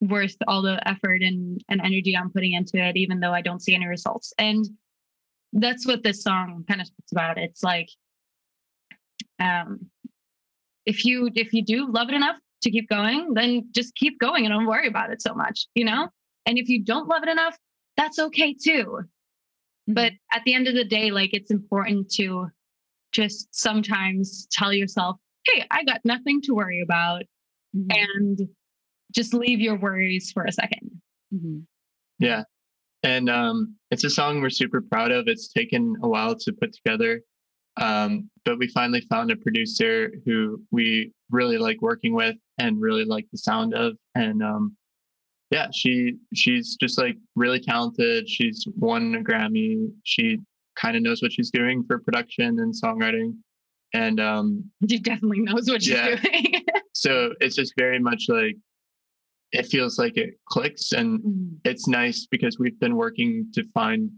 worth 0.00 0.36
all 0.46 0.62
the 0.62 0.86
effort 0.88 1.22
and, 1.22 1.62
and 1.68 1.80
energy 1.80 2.16
I'm 2.16 2.30
putting 2.30 2.52
into 2.52 2.78
it, 2.78 2.96
even 2.96 3.20
though 3.20 3.32
I 3.32 3.40
don't 3.40 3.62
see 3.62 3.74
any 3.74 3.86
results? 3.86 4.32
And 4.38 4.64
that's 5.52 5.86
what 5.86 6.02
this 6.02 6.22
song 6.22 6.64
kind 6.68 6.80
of 6.80 6.86
speaks 6.88 7.12
about. 7.12 7.38
It's 7.38 7.62
like 7.62 7.88
um 9.40 9.86
if 10.86 11.04
you 11.04 11.30
if 11.34 11.52
you 11.52 11.64
do 11.64 11.90
love 11.90 12.08
it 12.08 12.14
enough 12.14 12.36
to 12.62 12.70
keep 12.70 12.88
going, 12.88 13.34
then 13.34 13.68
just 13.72 13.94
keep 13.94 14.18
going 14.18 14.44
and 14.44 14.52
don't 14.52 14.66
worry 14.66 14.88
about 14.88 15.10
it 15.10 15.22
so 15.22 15.34
much, 15.34 15.66
you 15.74 15.84
know? 15.84 16.08
And 16.46 16.58
if 16.58 16.68
you 16.68 16.82
don't 16.82 17.08
love 17.08 17.22
it 17.22 17.28
enough, 17.28 17.56
that's 17.96 18.18
okay 18.18 18.54
too. 18.54 19.00
But 19.86 20.12
at 20.32 20.42
the 20.44 20.54
end 20.54 20.66
of 20.66 20.74
the 20.74 20.84
day, 20.84 21.10
like 21.10 21.30
it's 21.34 21.50
important 21.50 22.10
to 22.14 22.48
just 23.12 23.54
sometimes 23.54 24.48
tell 24.50 24.72
yourself, 24.72 25.16
hey, 25.46 25.64
I 25.70 25.84
got 25.84 26.00
nothing 26.04 26.40
to 26.42 26.54
worry 26.54 26.80
about. 26.80 27.22
Mhm. 27.76 27.96
And 27.96 28.48
just 29.14 29.34
leave 29.34 29.60
your 29.60 29.76
worries 29.76 30.30
for 30.32 30.44
a 30.44 30.52
second. 30.52 30.90
Mhm. 31.34 31.64
yeah 32.18 32.42
and 33.02 33.28
um 33.28 33.74
it's 33.90 34.04
a 34.04 34.10
song 34.10 34.40
we're 34.40 34.50
super 34.50 34.80
proud 34.80 35.10
of 35.10 35.26
it's 35.26 35.52
taken 35.52 35.94
a 36.02 36.08
while 36.08 36.34
to 36.36 36.52
put 36.52 36.72
together 36.72 37.20
um 37.80 38.30
but 38.44 38.56
we 38.58 38.68
finally 38.68 39.00
found 39.10 39.30
a 39.32 39.36
producer 39.36 40.12
who 40.24 40.62
we 40.70 41.10
really 41.30 41.58
like 41.58 41.80
working 41.82 42.14
with 42.14 42.36
and 42.58 42.80
really 42.80 43.04
like 43.04 43.26
the 43.32 43.38
sound 43.38 43.74
of 43.74 43.96
and 44.14 44.42
um 44.44 44.76
yeah 45.50 45.66
she 45.72 46.14
she's 46.34 46.76
just 46.76 46.96
like 46.98 47.16
really 47.34 47.58
talented 47.60 48.28
she's 48.28 48.64
won 48.76 49.14
a 49.16 49.20
grammy 49.20 49.88
she 50.04 50.38
kind 50.76 50.96
of 50.96 51.02
knows 51.02 51.20
what 51.22 51.32
she's 51.32 51.50
doing 51.50 51.82
for 51.86 51.98
production 51.98 52.60
and 52.60 52.72
songwriting 52.80 53.34
and 53.92 54.20
um 54.20 54.64
She 54.88 54.98
definitely 55.00 55.40
knows 55.40 55.68
what 55.68 55.82
she's 55.82 55.94
Yeah. 55.94 56.14
doing. 56.16 56.64
so 56.94 57.32
it's 57.40 57.56
just 57.56 57.72
very 57.76 57.98
much 57.98 58.24
like 58.28 58.56
it 59.54 59.66
feels 59.66 59.98
like 59.98 60.16
it 60.16 60.34
clicks 60.48 60.92
and 60.92 61.20
Mhm. 61.20 61.58
it's 61.64 61.86
nice 61.88 62.26
because 62.26 62.58
we've 62.58 62.78
been 62.80 62.96
working 62.96 63.50
to 63.54 63.62
find 63.72 64.10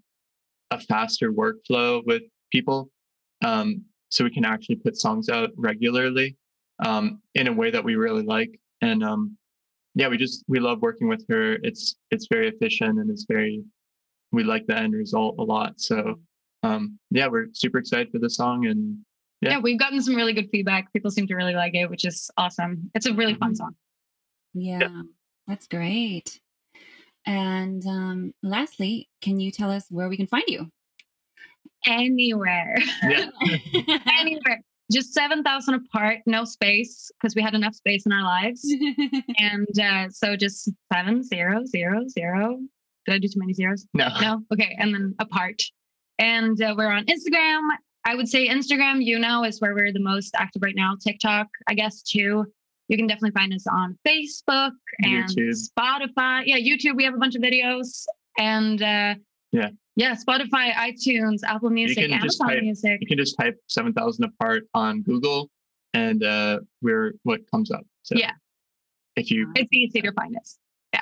a 0.71 0.81
faster 0.81 1.31
workflow 1.33 2.03
with 2.07 2.23
people 2.51 2.91
um, 3.45 3.85
so 4.09 4.25
we 4.25 4.31
can 4.31 4.45
actually 4.45 4.77
put 4.77 4.97
songs 4.97 5.29
out 5.29 5.51
regularly 5.57 6.37
um, 6.85 7.21
in 7.35 7.47
a 7.49 7.53
way 7.53 7.71
that 7.71 7.85
we 7.85 7.95
really 7.97 8.23
like 8.25 8.59
and 8.81 9.05
um, 9.05 9.37
yeah 9.95 10.09
we 10.09 10.17
just 10.17 10.43
we 10.49 10.59
love 10.59 10.81
working 10.81 11.07
with 11.09 11.25
her 11.29 11.59
it's 11.63 11.97
it's 12.11 12.27
very 12.31 12.49
efficient 12.49 12.99
and 12.99 13.11
it's 13.11 13.27
very 13.29 13.63
we 14.33 14.43
like 14.43 14.67
the 14.67 14.77
end 14.77 14.95
result 14.95 15.37
a 15.39 15.43
lot 15.43 15.79
so 15.79 16.19
um, 16.63 16.99
yeah 17.11 17.27
we're 17.29 17.47
super 17.53 17.79
excited 17.79 18.11
for 18.11 18.19
the 18.19 18.31
song 18.31 18.67
and 18.67 18.97
yeah. 19.43 19.51
Yeah. 19.51 19.59
we've 19.59 19.79
gotten 19.79 20.01
some 20.01 20.17
really 20.17 20.33
good 20.33 20.49
feedback. 20.51 20.91
People 20.95 21.11
seem 21.11 21.27
to 21.27 21.35
really 21.35 21.55
like 21.55 21.75
it, 21.75 21.91
which 21.91 22.07
is 22.07 22.31
awesome. 22.39 22.91
It's 22.95 23.05
a 23.05 23.13
really 23.13 23.35
fun 23.35 23.53
Mhm. 23.53 23.57
song. 23.57 23.77
Yeah, 24.55 25.03
that's 25.47 25.67
great. 25.67 26.41
And 27.27 27.85
um, 27.87 28.33
lastly, 28.43 29.09
can 29.21 29.41
you 29.41 29.51
tell 29.51 29.71
us 29.71 29.87
where 29.91 30.09
we 30.09 30.17
can 30.17 30.27
find 30.27 30.45
you? 30.47 30.69
Anywhere, 31.87 32.77
yeah 33.03 33.29
anywhere. 34.19 34.61
Just 34.93 35.13
seven 35.13 35.43
thousand 35.43 35.75
apart, 35.75 36.19
no 36.27 36.45
space 36.45 37.11
because 37.21 37.35
we 37.35 37.43
had 37.43 37.55
enough 37.55 37.75
space 37.75 38.07
in 38.07 38.13
our 38.13 38.23
lives, 38.23 38.65
and 39.39 39.81
uh, 39.81 40.09
so 40.11 40.37
just 40.37 40.71
seven 40.93 41.23
zero 41.25 41.65
zero 41.65 42.05
zero. 42.09 42.59
Did 43.07 43.15
I 43.15 43.19
do 43.19 43.29
too 43.29 43.39
many 43.41 43.53
zeros? 43.53 43.87
no 43.95 44.09
No. 44.21 44.43
Okay, 44.53 44.77
and 44.79 44.95
then 44.95 45.15
apart. 45.19 45.61
And 46.19 46.61
uh, 46.63 46.75
we're 46.77 46.91
on 46.91 47.05
Instagram. 47.07 47.69
I 48.07 48.15
would 48.15 48.29
say 48.29 48.49
Instagram, 48.49 49.05
you 49.05 49.19
know, 49.19 49.45
is 49.45 49.61
where 49.61 49.75
we're 49.75 49.93
the 49.93 50.01
most 50.01 50.35
active 50.37 50.63
right 50.63 50.77
now. 50.77 50.95
TikTok, 51.05 51.49
I 51.69 51.75
guess, 51.75 52.03
too. 52.03 52.47
You 52.89 52.97
can 52.97 53.07
definitely 53.07 53.33
find 53.33 53.53
us 53.53 53.67
on 53.67 53.99
Facebook 54.07 54.73
and 55.03 55.29
YouTube. 55.29 55.55
Spotify. 55.79 56.43
Yeah, 56.47 56.59
YouTube. 56.59 56.97
We 56.97 57.05
have 57.05 57.15
a 57.15 57.19
bunch 57.19 57.35
of 57.35 57.43
videos. 57.43 58.05
And 58.39 58.81
uh, 58.83 59.15
Yeah. 59.53 59.71
yeah, 59.97 60.15
Spotify, 60.15 60.73
iTunes, 60.73 61.41
Apple 61.45 61.71
Music, 61.71 62.11
Amazon 62.11 62.49
type- 62.49 62.63
Music. 62.63 62.99
you 63.01 63.07
can 63.07 63.19
just 63.19 63.37
type 63.39 63.57
7000 63.69 64.25
apart 64.25 64.65
on 64.75 65.03
google 65.03 65.51
and 65.95 66.23
uh 66.23 66.59
we're 66.83 67.15
what 67.23 67.41
comes 67.51 67.71
up 67.71 67.87
so 68.03 68.15
Yeah. 68.17 68.33
if 69.17 69.31
you 69.31 69.51
It's 69.57 69.73
easy 69.73 70.03
to 70.03 70.13
find 70.13 70.37
us. 70.37 70.59
Yeah, 70.93 71.01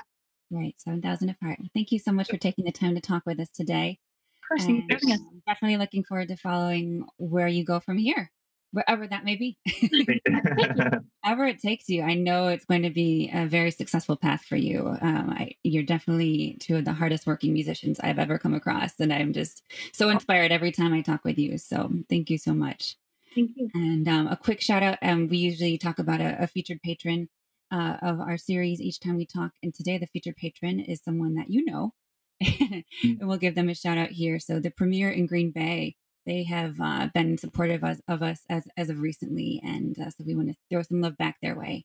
right, 0.50 0.74
7,000 0.78 1.30
apart. 1.30 1.58
Thank 1.74 1.90
you 1.90 1.98
so 1.98 2.12
much 2.12 2.28
for 2.30 2.36
taking 2.36 2.64
the 2.64 2.72
time 2.72 2.94
to 2.94 3.00
talk 3.00 3.24
with 3.26 3.40
us 3.40 3.50
today. 3.50 3.98
Of 4.36 4.48
course, 4.48 4.64
thanks 4.66 4.86
for 4.86 4.94
having 4.94 5.12
us. 5.12 5.20
um, 5.20 5.42
definitely 5.46 5.78
looking 5.78 6.04
forward 6.04 6.28
to 6.28 6.36
following 6.36 7.04
where 7.16 7.48
you 7.48 7.64
go 7.64 7.80
from 7.80 7.98
here, 7.98 8.30
wherever 8.74 9.06
that 9.06 9.24
may 9.24 9.36
be. 9.36 9.56
Wherever 11.22 11.46
it 11.46 11.60
takes 11.60 11.88
you, 11.88 12.02
I 12.02 12.14
know 12.14 12.48
it's 12.48 12.64
going 12.64 12.82
to 12.82 12.90
be 12.90 13.30
a 13.32 13.46
very 13.46 13.70
successful 13.70 14.16
path 14.16 14.42
for 14.42 14.56
you. 14.56 14.96
Um, 15.00 15.30
I, 15.30 15.54
you're 15.62 15.84
definitely 15.84 16.58
two 16.60 16.76
of 16.76 16.84
the 16.84 16.92
hardest 16.92 17.26
working 17.26 17.52
musicians 17.52 18.00
I've 18.00 18.18
ever 18.18 18.38
come 18.38 18.52
across, 18.52 18.98
and 18.98 19.12
I'm 19.12 19.32
just 19.32 19.62
so 19.92 20.10
inspired 20.10 20.52
every 20.52 20.72
time 20.72 20.92
I 20.92 21.00
talk 21.00 21.24
with 21.24 21.38
you. 21.38 21.56
So 21.56 21.90
thank 22.10 22.28
you 22.28 22.36
so 22.36 22.52
much. 22.52 22.96
Thank 23.34 23.52
you. 23.56 23.70
And 23.74 24.06
um, 24.08 24.26
a 24.26 24.36
quick 24.36 24.60
shout 24.60 24.82
out. 24.82 24.98
Um, 25.02 25.28
we 25.28 25.38
usually 25.38 25.78
talk 25.78 25.98
about 25.98 26.20
a, 26.20 26.42
a 26.42 26.46
featured 26.46 26.82
patron 26.82 27.28
uh, 27.72 27.96
of 28.02 28.20
our 28.20 28.36
series 28.36 28.80
each 28.80 29.00
time 29.00 29.16
we 29.16 29.26
talk. 29.26 29.52
And 29.62 29.72
today, 29.72 29.98
the 29.98 30.06
featured 30.06 30.36
patron 30.36 30.80
is 30.80 31.00
someone 31.02 31.34
that 31.36 31.50
you 31.50 31.64
know. 31.64 31.92
and 32.40 32.84
we'll 33.20 33.38
give 33.38 33.54
them 33.54 33.68
a 33.68 33.74
shout 33.74 33.98
out 33.98 34.10
here. 34.10 34.38
So, 34.38 34.60
the 34.60 34.70
premiere 34.70 35.10
in 35.10 35.26
Green 35.26 35.52
Bay, 35.52 35.96
they 36.26 36.44
have 36.44 36.80
uh, 36.80 37.08
been 37.14 37.38
supportive 37.38 37.84
of, 37.84 38.00
of 38.08 38.22
us 38.22 38.40
as, 38.48 38.66
as 38.76 38.90
of 38.90 39.00
recently. 39.00 39.60
And 39.64 39.98
uh, 39.98 40.10
so, 40.10 40.24
we 40.26 40.34
want 40.34 40.48
to 40.48 40.56
throw 40.70 40.82
some 40.82 41.00
love 41.00 41.16
back 41.16 41.36
their 41.40 41.56
way. 41.56 41.84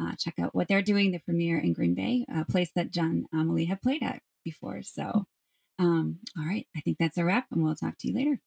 Uh, 0.00 0.14
check 0.18 0.34
out 0.38 0.54
what 0.54 0.68
they're 0.68 0.82
doing, 0.82 1.12
the 1.12 1.18
premiere 1.18 1.58
in 1.58 1.72
Green 1.72 1.94
Bay, 1.94 2.24
a 2.34 2.44
place 2.44 2.70
that 2.74 2.92
Jon 2.92 3.26
Amelie 3.32 3.66
have 3.66 3.82
played 3.82 4.02
at 4.02 4.22
before. 4.44 4.82
So, 4.82 5.26
um, 5.78 6.18
all 6.36 6.44
right, 6.44 6.66
I 6.76 6.80
think 6.80 6.98
that's 6.98 7.18
a 7.18 7.24
wrap, 7.24 7.46
and 7.52 7.62
we'll 7.62 7.76
talk 7.76 7.96
to 7.98 8.08
you 8.08 8.14
later. 8.14 8.40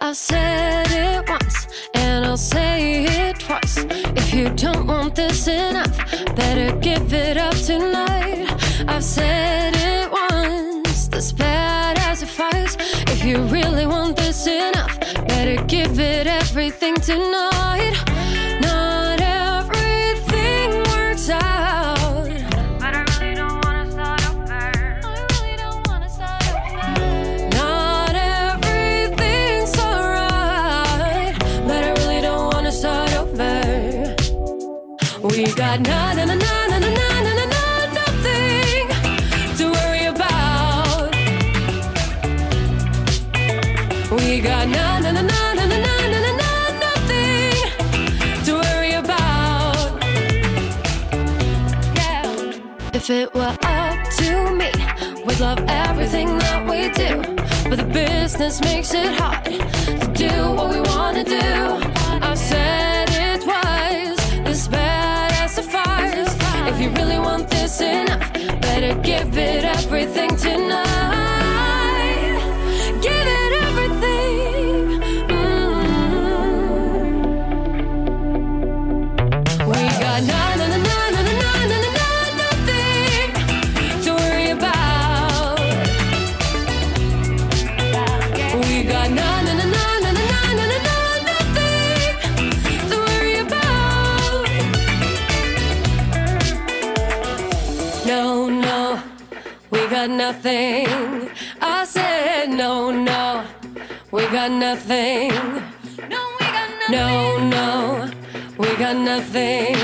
I 0.00 0.12
said 0.12 0.86
it 0.90 1.28
once 1.28 1.66
and 1.94 2.24
I'll 2.24 2.36
say 2.36 3.04
it 3.04 3.40
twice. 3.40 3.78
If 4.16 4.34
you 4.34 4.50
don't 4.50 4.86
want 4.86 5.14
this 5.14 5.48
enough, 5.48 5.96
better 6.34 6.76
give 6.78 7.12
it 7.12 7.36
up 7.36 7.54
tonight. 7.54 8.46
I've 8.86 9.04
said 9.04 9.74
it 9.74 10.10
once, 10.10 10.85
this 11.16 11.32
bad 11.32 11.98
as 12.00 12.22
it 12.22 12.28
fights. 12.28 12.76
If 13.14 13.24
you 13.24 13.38
really 13.44 13.86
want 13.86 14.18
this 14.18 14.46
enough, 14.46 15.00
better 15.26 15.56
give 15.64 15.98
it 15.98 16.26
everything 16.26 16.94
tonight. 16.96 17.94
Not 18.60 19.18
everything 19.22 20.68
works 20.92 21.30
out. 21.30 22.28
But 22.80 22.92
I 22.98 23.02
really 23.08 23.34
don't 23.34 23.64
wanna 23.64 23.90
start 23.90 24.20
over. 24.28 24.52
I 24.52 24.72
really 25.32 25.56
don't 25.62 25.88
wanna 25.88 26.10
start 26.18 26.44
over. 26.54 26.86
Not 27.60 28.14
everything's 28.14 29.74
alright, 29.78 31.34
but 31.68 31.80
I 31.88 31.92
really 32.00 32.20
don't 32.20 32.52
wanna 32.52 32.72
start 32.72 33.12
over. 33.14 34.14
We 35.30 35.46
got 35.54 35.80
na 35.80 36.05
If 53.08 53.10
it 53.10 53.34
were 53.34 53.56
up 53.62 54.10
to 54.18 54.50
me, 54.50 54.72
we'd 55.24 55.38
love 55.38 55.62
everything 55.68 56.26
that 56.38 56.66
we 56.68 56.88
do. 56.88 57.22
But 57.70 57.76
the 57.78 57.84
business 57.84 58.60
makes 58.60 58.92
it 58.94 59.14
hard 59.20 59.44
to 59.44 60.12
do 60.12 60.32
what 60.56 60.70
we 60.74 60.80
wanna 60.80 61.22
do. 61.22 61.46
I've 62.20 62.36
said 62.36 63.08
it 63.10 63.42
twice, 63.42 64.18
this 64.42 64.66
bad 64.66 65.32
as 65.34 65.54
the 65.54 65.62
fires. 65.62 66.34
If 66.66 66.80
you 66.80 66.90
really 67.00 67.20
want 67.20 67.48
this 67.48 67.80
enough, 67.80 68.32
better 68.60 69.00
give 69.02 69.38
it 69.38 69.62
everything 69.62 70.34
tonight. 70.34 71.45
No, 98.06 98.48
no, 98.48 99.02
we 99.70 99.80
got 99.88 100.08
nothing. 100.08 100.86
I 101.60 101.84
said 101.84 102.50
no, 102.50 102.92
no, 102.92 103.44
we 104.12 104.22
got 104.28 104.52
nothing. 104.52 105.30
No, 106.08 106.20
we 106.38 106.46
got 106.46 106.70
nothing. 106.70 106.92
No, 106.92 107.38
no, 107.48 108.10
we 108.58 108.76
got 108.76 108.96
nothing. 108.96 109.74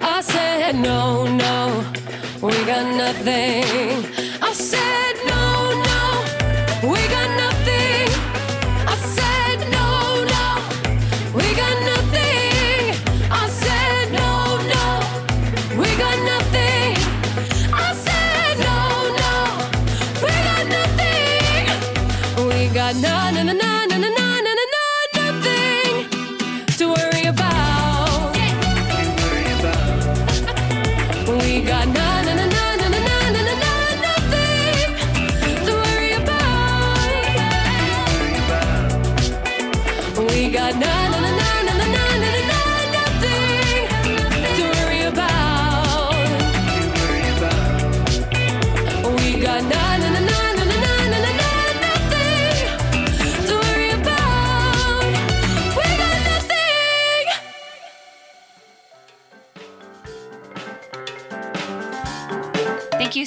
I 0.00 0.20
said 0.20 0.76
no, 0.76 1.26
no, 1.26 1.92
we 2.40 2.52
got 2.66 2.86
nothing. 2.96 3.64
I 4.40 4.52
said 4.52 5.14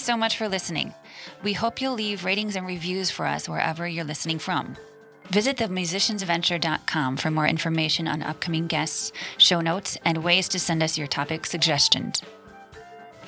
so 0.04 0.18
much 0.18 0.38
for 0.38 0.50
listening. 0.50 0.94
We 1.44 1.54
hope 1.54 1.82
you'll 1.82 1.94
leave 1.94 2.26
ratings 2.26 2.56
and 2.56 2.68
reviews 2.68 3.10
for 3.10 3.26
us 3.26 3.48
wherever 3.48 3.88
you're 3.88 4.04
listening 4.04 4.40
from. 4.40 4.76
Visit 5.30 5.58
themusiciansventure.com 5.58 7.18
for 7.18 7.32
more 7.32 7.48
information 7.48 8.08
on 8.08 8.22
upcoming 8.22 8.68
guests, 8.68 9.12
show 9.38 9.62
notes, 9.62 9.98
and 10.04 10.24
ways 10.24 10.48
to 10.50 10.60
send 10.60 10.84
us 10.84 10.98
your 10.98 11.08
topic 11.08 11.46
suggestions. 11.46 12.22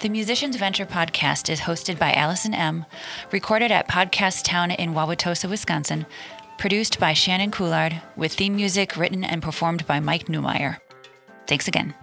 The 0.01 0.09
Musicians 0.09 0.57
Venture 0.57 0.85
podcast 0.85 1.49
is 1.49 1.61
hosted 1.61 1.97
by 1.97 2.11
Allison 2.11 2.51
Emm, 2.51 2.85
recorded 3.31 3.71
at 3.71 3.87
Podcast 3.87 4.43
Town 4.43 4.71
in 4.71 4.93
Wauwatosa, 4.93 5.49
Wisconsin, 5.49 6.05
produced 6.57 6.99
by 6.99 7.13
Shannon 7.13 7.51
Coulard, 7.51 8.01
with 8.17 8.33
theme 8.33 8.57
music 8.57 8.97
written 8.97 9.23
and 9.23 9.41
performed 9.41 9.87
by 9.87 10.01
Mike 10.01 10.25
Newmeyer. 10.25 10.79
Thanks 11.47 11.69
again. 11.69 11.95